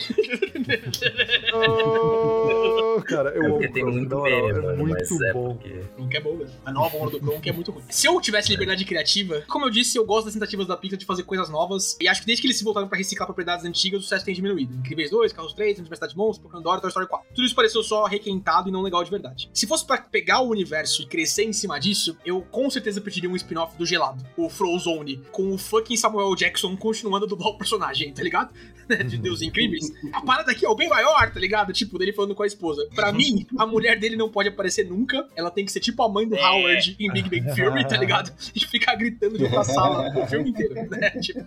[1.53, 5.55] Oh, cara, eu é amo porque tem Kronk, muito meme, é mano, muito é bom.
[5.55, 5.69] porque...
[5.95, 6.49] Kronk é bom, velho.
[6.65, 7.83] A nova onda do Kronk é muito ruim.
[7.89, 11.05] Se eu tivesse liberdade criativa, como eu disse, eu gosto das tentativas da Pixar de
[11.05, 11.97] fazer coisas novas.
[12.01, 14.33] E acho que desde que eles se voltaram pra reciclar propriedades antigas, o sucesso tem
[14.33, 14.73] diminuído.
[14.75, 17.27] Incríveis 2, Carros 3, Universidade de Monstros, Pokémon Dora, Toy Story 4.
[17.33, 19.49] Tudo isso pareceu só requentado e não legal de verdade.
[19.53, 23.29] Se fosse pra pegar o universo e crescer em cima disso, eu com certeza pediria
[23.29, 27.57] um spin-off do Gelado, o Frozone, com o fucking Samuel Jackson continuando a dublar o
[27.57, 28.53] personagem, tá ligado?
[29.03, 29.91] de Deus Incríveis.
[30.11, 31.71] A parada aqui é o bem maior, tá ligado?
[31.73, 32.87] Tipo, dele falando com a esposa.
[32.93, 35.27] Pra mim, a mulher dele não pode aparecer nunca.
[35.35, 36.41] Ela tem que ser tipo a mãe do É.
[36.43, 38.31] Howard em Big Bang Theory, tá ligado?
[38.55, 41.09] E ficar gritando de outra sala o filme inteiro, né?
[41.21, 41.45] Tipo,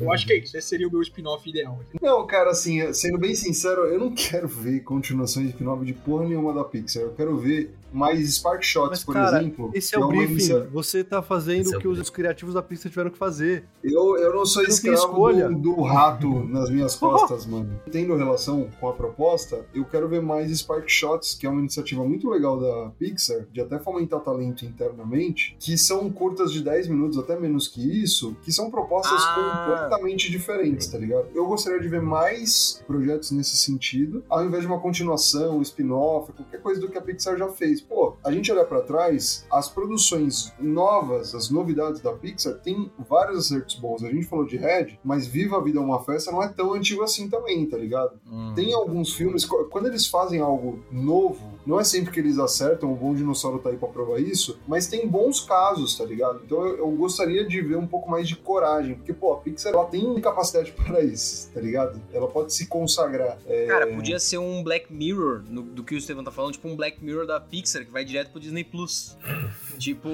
[0.00, 0.56] eu acho que é isso.
[0.56, 1.78] Esse seria o meu spin-off ideal.
[2.00, 6.24] Não, cara, assim, sendo bem sincero, eu não quero ver continuações de spin-off de porra
[6.26, 7.02] nenhuma da Pixar.
[7.02, 9.70] Eu quero ver mais Spark Shots, Mas, por cara, exemplo.
[9.74, 10.32] Esse é o uma briefing.
[10.32, 13.64] inicia- Você tá fazendo Esse é o que os criativos da Pixar tiveram que fazer.
[13.82, 15.48] Eu, eu não sou escravo escolha.
[15.48, 17.80] do, do rato nas minhas costas, mano.
[17.90, 22.04] Tendo relação com a proposta, eu quero ver mais Spark Shots, que é uma iniciativa
[22.04, 27.18] muito legal da Pixar, de até fomentar talento internamente, que são curtas de 10 minutos,
[27.18, 29.64] até menos que isso, que são propostas Ah.
[29.66, 31.28] completamente diferentes, tá ligado?
[31.34, 36.32] Eu gostaria de ver mais projetos nesse sentido, ao invés de uma continuação, um spin-off,
[36.32, 37.80] qualquer coisa do que a Pixar já fez.
[37.80, 43.38] Pô, a gente olhar pra trás, as produções novas, as novidades da Pixar, tem vários
[43.38, 44.02] acertos bons.
[44.02, 46.72] A gente falou de Red, mas Viva a Vida é uma Festa não é tão
[46.74, 48.12] antigo assim também, tá ligado?
[48.30, 48.52] Hum.
[48.54, 52.96] Tem alguns filmes, quando eles fazem algo novo, não é sempre que eles acertam, o
[52.96, 56.40] Bom Dinossauro tá aí pra provar isso, mas tem bons casos, tá ligado?
[56.44, 59.72] Então eu, eu gostaria de ver um pouco mais de coragem, porque, pô, a Pixar,
[59.74, 62.00] ela tem capacidade para isso, tá ligado?
[62.12, 63.38] Ela pode se consagrar.
[63.46, 66.68] É, Cara, podia ser um Black Mirror no- do que o Steven tá falando, tipo
[66.68, 69.16] um Black Mirror da Pixar que vai direto pro Disney Plus.
[69.78, 70.08] tipo,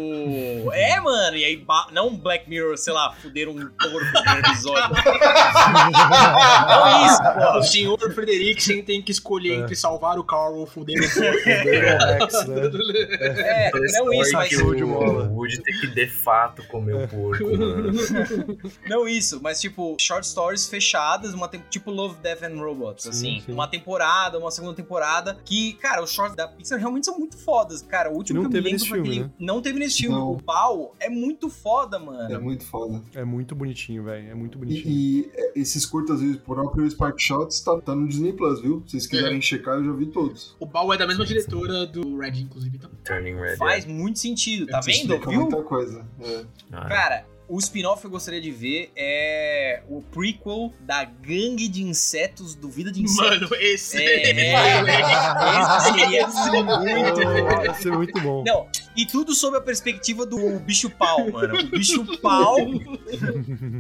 [0.73, 4.95] é, mano, e aí não um Black Mirror, sei lá, fuder um porco no episódio.
[6.69, 7.59] não isso, pô.
[7.59, 9.55] O senhor Frederiksen tem que escolher É.
[9.61, 11.49] entre salvar o Carl ou fuder o porco.
[11.49, 12.65] Né?
[13.37, 17.57] É, Toy não isso, mas que o, Woody tem que de fato comer o porco,
[17.57, 17.93] mano.
[18.89, 23.43] Não isso, mas tipo, short stories fechadas, uma tipo Love, Death and Robots, Sim, assim.
[23.47, 23.53] sim.
[23.53, 27.83] Uma temporada, uma segunda temporada, que, cara, os shorts da Pixar realmente são muito fodas.
[27.83, 29.31] Cara, o último Não que eu me nesse foi aquele- né?
[29.39, 30.17] Não teve nesse filme.
[30.17, 30.33] Não.
[30.33, 32.33] O pau é muito foda, mano.
[32.33, 33.03] É muito foda.
[33.15, 34.31] É muito bonitinho, velho.
[34.31, 34.89] É muito bonitinho.
[34.89, 38.61] E, e, é, esses curtas e o próprio Spark Shots tá, tá no Disney Plus,
[38.61, 38.83] viu?
[38.87, 40.57] Se vocês quiserem checar, eu já vi todos.
[40.59, 42.77] O Bal é da mesma diretora do Red, inclusive.
[42.77, 42.91] Então.
[43.05, 43.57] Turning Red.
[43.57, 45.15] Faz muito sentido, tá Isso vendo?
[45.15, 45.41] explica Viu?
[45.41, 46.07] muita coisa.
[46.21, 46.45] É.
[46.73, 51.83] Ah, Cara, o spin-off que eu gostaria de ver é o prequel da gangue de
[51.83, 53.51] insetos do Vida de Insetos.
[53.51, 53.99] Mano, esse.
[54.03, 54.31] É,
[56.21, 58.45] esse seria muito Vai ser muito bom.
[58.47, 61.59] Não, e tudo sob a perspectiva do bicho pau, mano.
[61.59, 62.57] O bicho pau,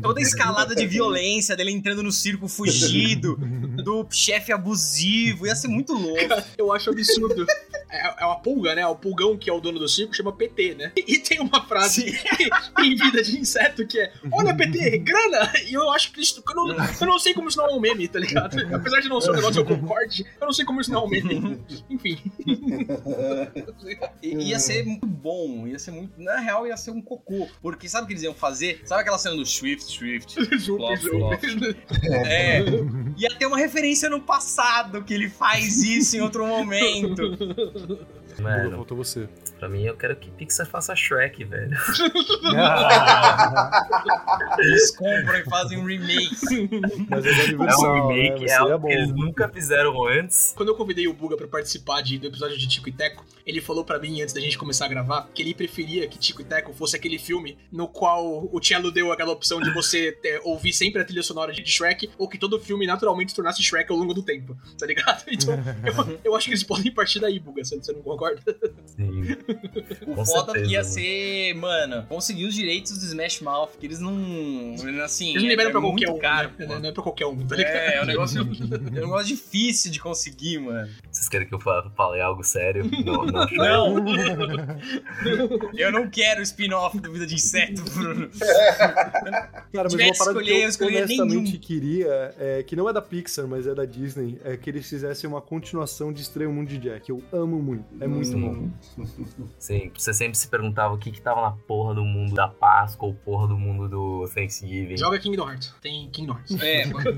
[0.02, 3.36] toda a escalada de violência dele entrando no circo fugido,
[3.82, 6.20] do chefe abusivo, ia ser muito louco.
[6.58, 7.46] Eu acho absurdo.
[7.90, 8.86] É, é uma pulga, né?
[8.86, 10.92] O pulgão que é o dono do circo chama PT, né?
[10.96, 12.18] E tem uma frase
[12.80, 15.52] em vida de inseto que é: Olha, PT, grana!
[15.64, 16.42] E eu acho que isso.
[16.48, 18.58] Eu não, eu não sei como isso não é um meme, tá ligado?
[18.74, 21.02] Apesar de não ser um negócio que eu concorde, eu não sei como isso não
[21.02, 21.60] é um meme.
[21.88, 22.18] Enfim.
[24.22, 26.20] Ia ser bom, ia ser muito.
[26.20, 27.48] Na real, ia ser um cocô.
[27.60, 28.82] Porque sabe o que eles iam fazer?
[28.84, 30.34] Sabe aquela cena do Swift, Swift?
[30.64, 31.76] Flop, super.
[32.26, 32.60] É.
[33.16, 37.22] Ia ter uma referência no passado que ele faz isso em outro momento.
[38.42, 39.28] Mano, faltou você.
[39.58, 41.76] pra mim eu quero que Pixar faça Shrek, velho.
[44.58, 46.36] Eles compram e fazem um remake.
[47.08, 48.00] Mas é É um né?
[48.00, 50.52] remake, Mas é algo que eles nunca fizeram antes.
[50.56, 53.60] Quando eu convidei o Buga pra participar de, do episódio de Tico e Teco, ele
[53.60, 56.44] falou pra mim, antes da gente começar a gravar, que ele preferia que Tico e
[56.44, 60.72] Teco fosse aquele filme no qual o Cello deu aquela opção de você é, ouvir
[60.72, 63.98] sempre a trilha sonora de Shrek, ou que todo filme naturalmente se tornasse Shrek ao
[63.98, 65.24] longo do tempo, tá ligado?
[65.34, 65.54] Então,
[65.84, 68.23] eu, eu acho que eles podem partir daí, Buga, você você não concorda?
[68.86, 69.22] Sim.
[70.06, 70.92] O Com foda certeza, ia mano.
[70.92, 74.14] ser, mano, conseguir os direitos do Smash Mouth, que eles não.
[75.04, 75.30] Assim.
[75.30, 76.50] Eles não liberam é pra qualquer muito um, caro.
[76.58, 76.66] né?
[76.80, 77.74] Não é pra qualquer um, tá ligado?
[77.74, 80.88] É, é um negócio, é um negócio difícil de conseguir, mano.
[81.10, 82.84] Vocês querem que eu fa- fale algo sério?
[83.04, 83.44] Não, não.
[83.54, 84.04] Não!
[85.74, 88.28] eu não quero o spin-off do Vida de Inseto, Bruno.
[89.72, 91.58] Cara, mas uma parada escolher, que eu eu honestamente nenhum.
[91.60, 95.28] queria, é, que não é da Pixar, mas é da Disney, é que eles fizessem
[95.28, 97.08] uma continuação de Estranho Mundo de Jack.
[97.10, 97.84] Eu amo muito.
[98.00, 98.70] É muito bom.
[99.58, 103.08] Sim, você sempre se perguntava o que que tava na porra do mundo da Páscoa
[103.08, 104.96] ou porra do mundo do Thanksgiving.
[104.96, 105.74] Joga Kingdom Hearts.
[105.82, 106.56] Tem Kingdom Hearts.
[106.64, 107.10] É, mano.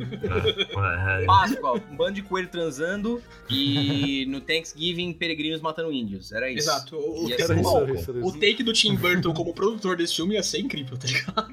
[0.77, 6.33] Ah, Páscoa, um bando de coelho transando e no Thanksgiving, peregrinos matando índios.
[6.33, 6.69] Era isso.
[6.69, 6.97] Exato.
[6.97, 7.79] O, Era ser isso, bom.
[7.83, 10.97] era isso, era o take do Tim Burton como produtor desse filme ia ser incrível,
[10.99, 11.47] tá ligado?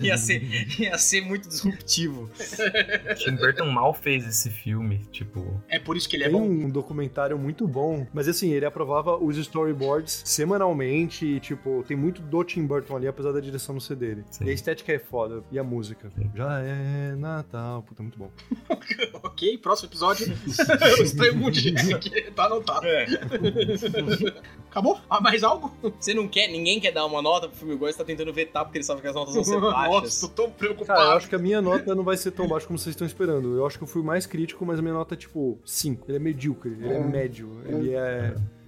[0.00, 0.42] Ia ser,
[0.80, 2.30] ia ser muito disruptivo.
[3.16, 5.60] Tim Burton mal fez esse filme, tipo...
[5.68, 6.44] É por isso que ele é Tem bom.
[6.46, 12.20] um documentário muito bom, mas assim, ele aprovava os storyboards semanalmente, e, tipo, tem muito
[12.20, 14.26] do Tim Burton ali, apesar da direção não ser dele.
[14.30, 14.44] Sim.
[14.44, 16.12] E a estética é foda, e a música.
[16.34, 18.30] Já é Natal, puta, muito bom.
[19.22, 20.26] Ok, próximo episódio.
[20.98, 22.30] o Estranho Mundo de Jack.
[22.32, 22.86] Tá anotado.
[22.86, 23.06] É.
[24.70, 24.98] Acabou?
[25.08, 25.72] Ah, mais algo?
[25.98, 28.64] Você não quer, ninguém quer dar uma nota pro filme igual, você tá tentando vetar
[28.64, 30.02] porque ele sabe que as notas vão ser baixas.
[30.02, 30.98] Nossa, tô tão preocupado.
[30.98, 33.06] Cara, eu acho que a minha nota não vai ser tão baixa como vocês estão
[33.06, 33.56] esperando.
[33.56, 36.06] Eu acho que eu fui mais crítico, mas a minha nota é tipo 5.
[36.08, 37.04] Ele é medíocre, ele é, É.
[37.04, 38.09] médio, ele é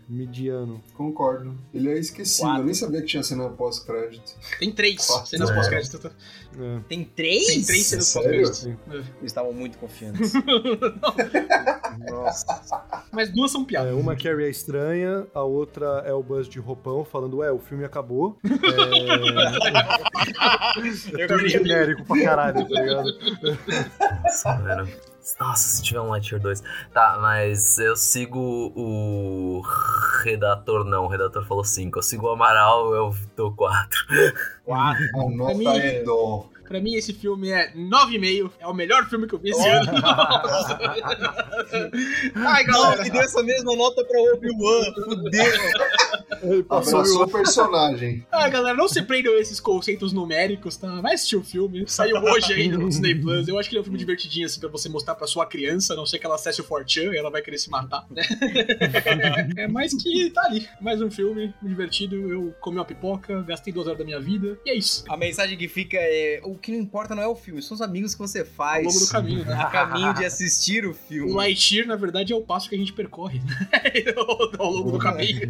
[0.09, 0.83] mediano.
[0.95, 1.57] Concordo.
[1.73, 2.45] Ele é esquecido.
[2.47, 2.61] Quatro.
[2.63, 4.33] Eu nem sabia que tinha cena pós-crédito.
[4.59, 5.27] Tem três Quatro.
[5.29, 5.55] cenas É.
[5.55, 5.99] pós-crédito.
[6.01, 6.11] tá?
[6.59, 6.81] É.
[6.89, 7.47] Tem três?
[7.47, 8.43] Tem três cenas Sério?
[8.47, 8.81] pós-crédito.
[8.93, 10.33] Eles estavam muito confiantes.
[12.11, 12.85] Nossa.
[13.11, 13.95] Mas duas são É, piadas.
[13.95, 17.85] uma Carrie é estranha, a outra é o Buzz de roupão falando, ué, o filme
[17.85, 18.39] acabou.
[18.45, 18.49] É...
[21.23, 23.09] Eu Tudo genérico pra caralho, tá ligado?
[24.25, 24.89] Nossa, mano.
[25.39, 26.63] Nossa, se tiver um Lightyear 2.
[26.93, 29.63] Tá, mas eu sigo o
[30.23, 31.05] redator, não.
[31.05, 31.99] O redator falou 5.
[31.99, 33.99] Eu sigo o Amaral, eu dou 4.
[34.65, 35.05] Quatro.
[35.15, 36.47] A nota mim- é dó.
[36.67, 38.51] Pra mim, esse filme é 9,5.
[38.61, 39.93] É o melhor filme que eu vi esse ano.
[40.01, 40.79] Nossa.
[42.35, 43.03] Ai, Não, galera.
[43.03, 44.85] me deu essa mesma nota pra Obi-Wan.
[45.05, 45.45] Fudeu.
[46.43, 48.27] Ele passou Abraçou o personagem.
[48.33, 51.01] Ai, galera, não se prendam a esses conceitos numéricos, tá?
[51.01, 51.85] Vai assistir o filme.
[51.87, 53.47] Saiu hoje aí no Disney Plus.
[53.49, 55.93] Eu acho que ele é um filme divertidinho, assim, pra você mostrar pra sua criança.
[55.93, 58.23] A não sei que ela acesse o Fortran e ela vai querer se matar, né?
[59.57, 60.67] É mais que tá ali.
[60.81, 62.17] Mais um filme divertido.
[62.17, 64.59] Eu comi uma pipoca, gastei duas horas da minha vida.
[64.65, 65.05] E é isso.
[65.09, 67.81] A mensagem que fica é: o que não importa não é o filme, são os
[67.81, 68.87] amigos que você faz.
[68.87, 69.57] Ao longo do caminho, né?
[69.63, 71.33] No caminho de assistir o O filme.
[71.33, 73.71] Lightyear, na verdade, é o passo que a gente percorre né?
[74.59, 75.41] ao longo do caminho.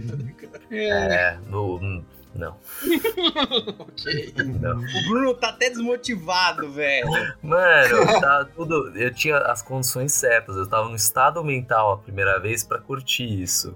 [0.70, 2.02] É, É, no.
[2.34, 2.56] Não,
[3.78, 4.32] ok.
[4.60, 4.78] não.
[4.78, 7.06] O Bruno tá até desmotivado, velho.
[7.42, 8.90] Mano, tá tudo.
[8.96, 10.56] Eu tinha as condições certas.
[10.56, 13.74] Eu tava no estado mental a primeira vez pra curtir isso.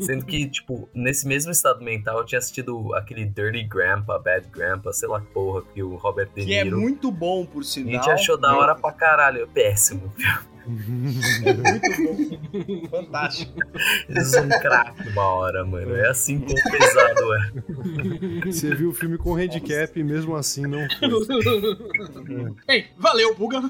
[0.00, 4.92] Sendo que, tipo, nesse mesmo estado mental eu tinha assistido aquele Dirty Grandpa, Bad Grandpa,
[4.92, 6.80] sei lá que porra, que o Robert De Que é Niro.
[6.80, 7.92] muito bom, por a sinal.
[7.92, 9.46] gente achou da hora pra caralho.
[9.54, 10.12] Péssimo.
[10.66, 12.88] Muito bom.
[12.88, 13.52] Fantástico.
[14.08, 15.94] Eles são craque uma hora, mano.
[15.94, 18.46] É assim que o pesado é.
[18.46, 22.54] Você viu o filme com handicap e mesmo assim não foi.
[22.66, 23.62] Bem, valeu, Buga.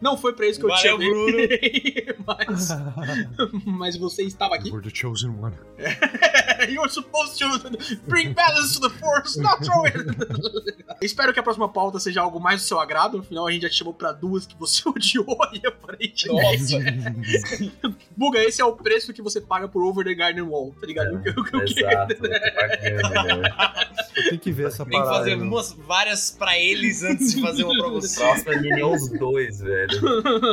[0.00, 2.06] Não foi pra isso que eu te Valeu, chamei.
[2.26, 2.68] mas,
[3.64, 4.68] mas você estava aqui.
[4.68, 5.54] You're the chosen one.
[6.68, 7.46] You're supposed to
[8.08, 9.94] bring balance to the force, not throw it.
[11.00, 13.18] Espero que a próxima pauta seja algo mais do seu agrado.
[13.18, 15.66] Afinal, a gente já te chamou pra duas que você odiou e
[16.30, 17.72] aparentemente.
[18.16, 21.20] Buga, esse é o preço que você paga por Over the Garden Wall, tá ligado?
[21.22, 22.40] Que- o que eu Exato, eu né?
[24.16, 25.18] Eu tenho que ver essa Tem que parada.
[25.18, 28.18] fazer umas, várias pra eles antes de fazer uma pra você.
[28.20, 30.00] Próximo é Minions 2, velho.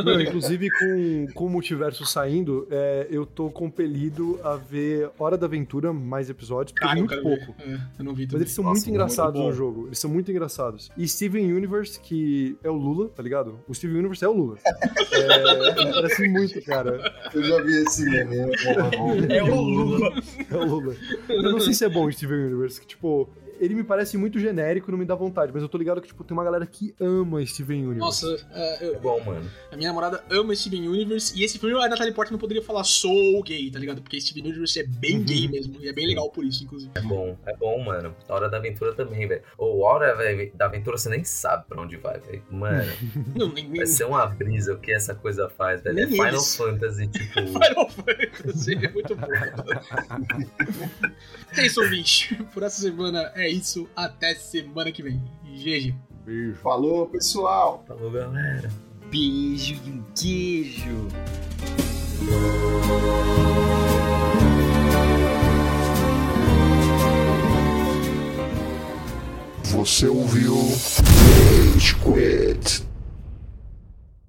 [0.03, 5.45] Não, inclusive, com, com o multiverso saindo, é, eu tô compelido a ver Hora da
[5.47, 7.55] Aventura, mais episódios, porque Cara, é eu muito pouco.
[7.59, 8.41] É, eu não vi Mas também.
[8.43, 9.87] eles são Nossa, muito engraçados muito no jogo.
[9.87, 10.91] Eles são muito engraçados.
[10.97, 13.59] E Steven Universe, que é o Lula, tá ligado?
[13.67, 14.57] O Steven Universe é o Lula.
[15.11, 15.34] É,
[15.93, 17.13] parece muito, cara.
[17.33, 18.37] Eu já vi esse meme.
[19.29, 20.13] É o Lula.
[20.51, 20.95] É o Lula.
[21.29, 23.29] Eu não sei se é bom o Steven Universe, que, tipo,
[23.59, 26.07] ele me parece muito genérico e não me dá vontade, mas eu tô ligado que,
[26.07, 27.99] tipo, tem uma galera que ama Steven Universe.
[27.99, 29.49] Nossa, é, eu- É bom, mano.
[29.71, 32.83] a minha namorada ama Steven Universe e esse filme a Natalie Portman não poderia falar
[32.83, 34.01] sou gay, tá ligado?
[34.01, 36.91] Porque Steven Universe é bem gay mesmo e é bem legal por isso, inclusive.
[36.95, 38.15] É bom, é bom, mano.
[38.27, 39.41] A Hora da Aventura também, velho.
[39.57, 42.43] Ou a Hora véi, da Aventura você nem sabe pra onde vai, velho.
[42.49, 42.91] Mano,
[43.35, 45.99] Não, nem, nem vai ser uma brisa o que essa coisa faz, velho.
[45.99, 46.55] É Final eles.
[46.55, 47.33] Fantasy, tipo.
[47.47, 49.27] Final Fantasy, é muito bom.
[51.57, 52.35] é isso, ouvinte.
[52.53, 53.87] Por essa semana é isso.
[53.95, 55.21] Até semana que vem.
[55.43, 55.95] GG.
[56.25, 56.55] Beijo.
[56.55, 57.83] Falou, pessoal.
[57.87, 58.71] Falou, galera.
[59.09, 61.07] Beijo e um queijo.
[69.63, 72.94] Você ouviu Rage Quit.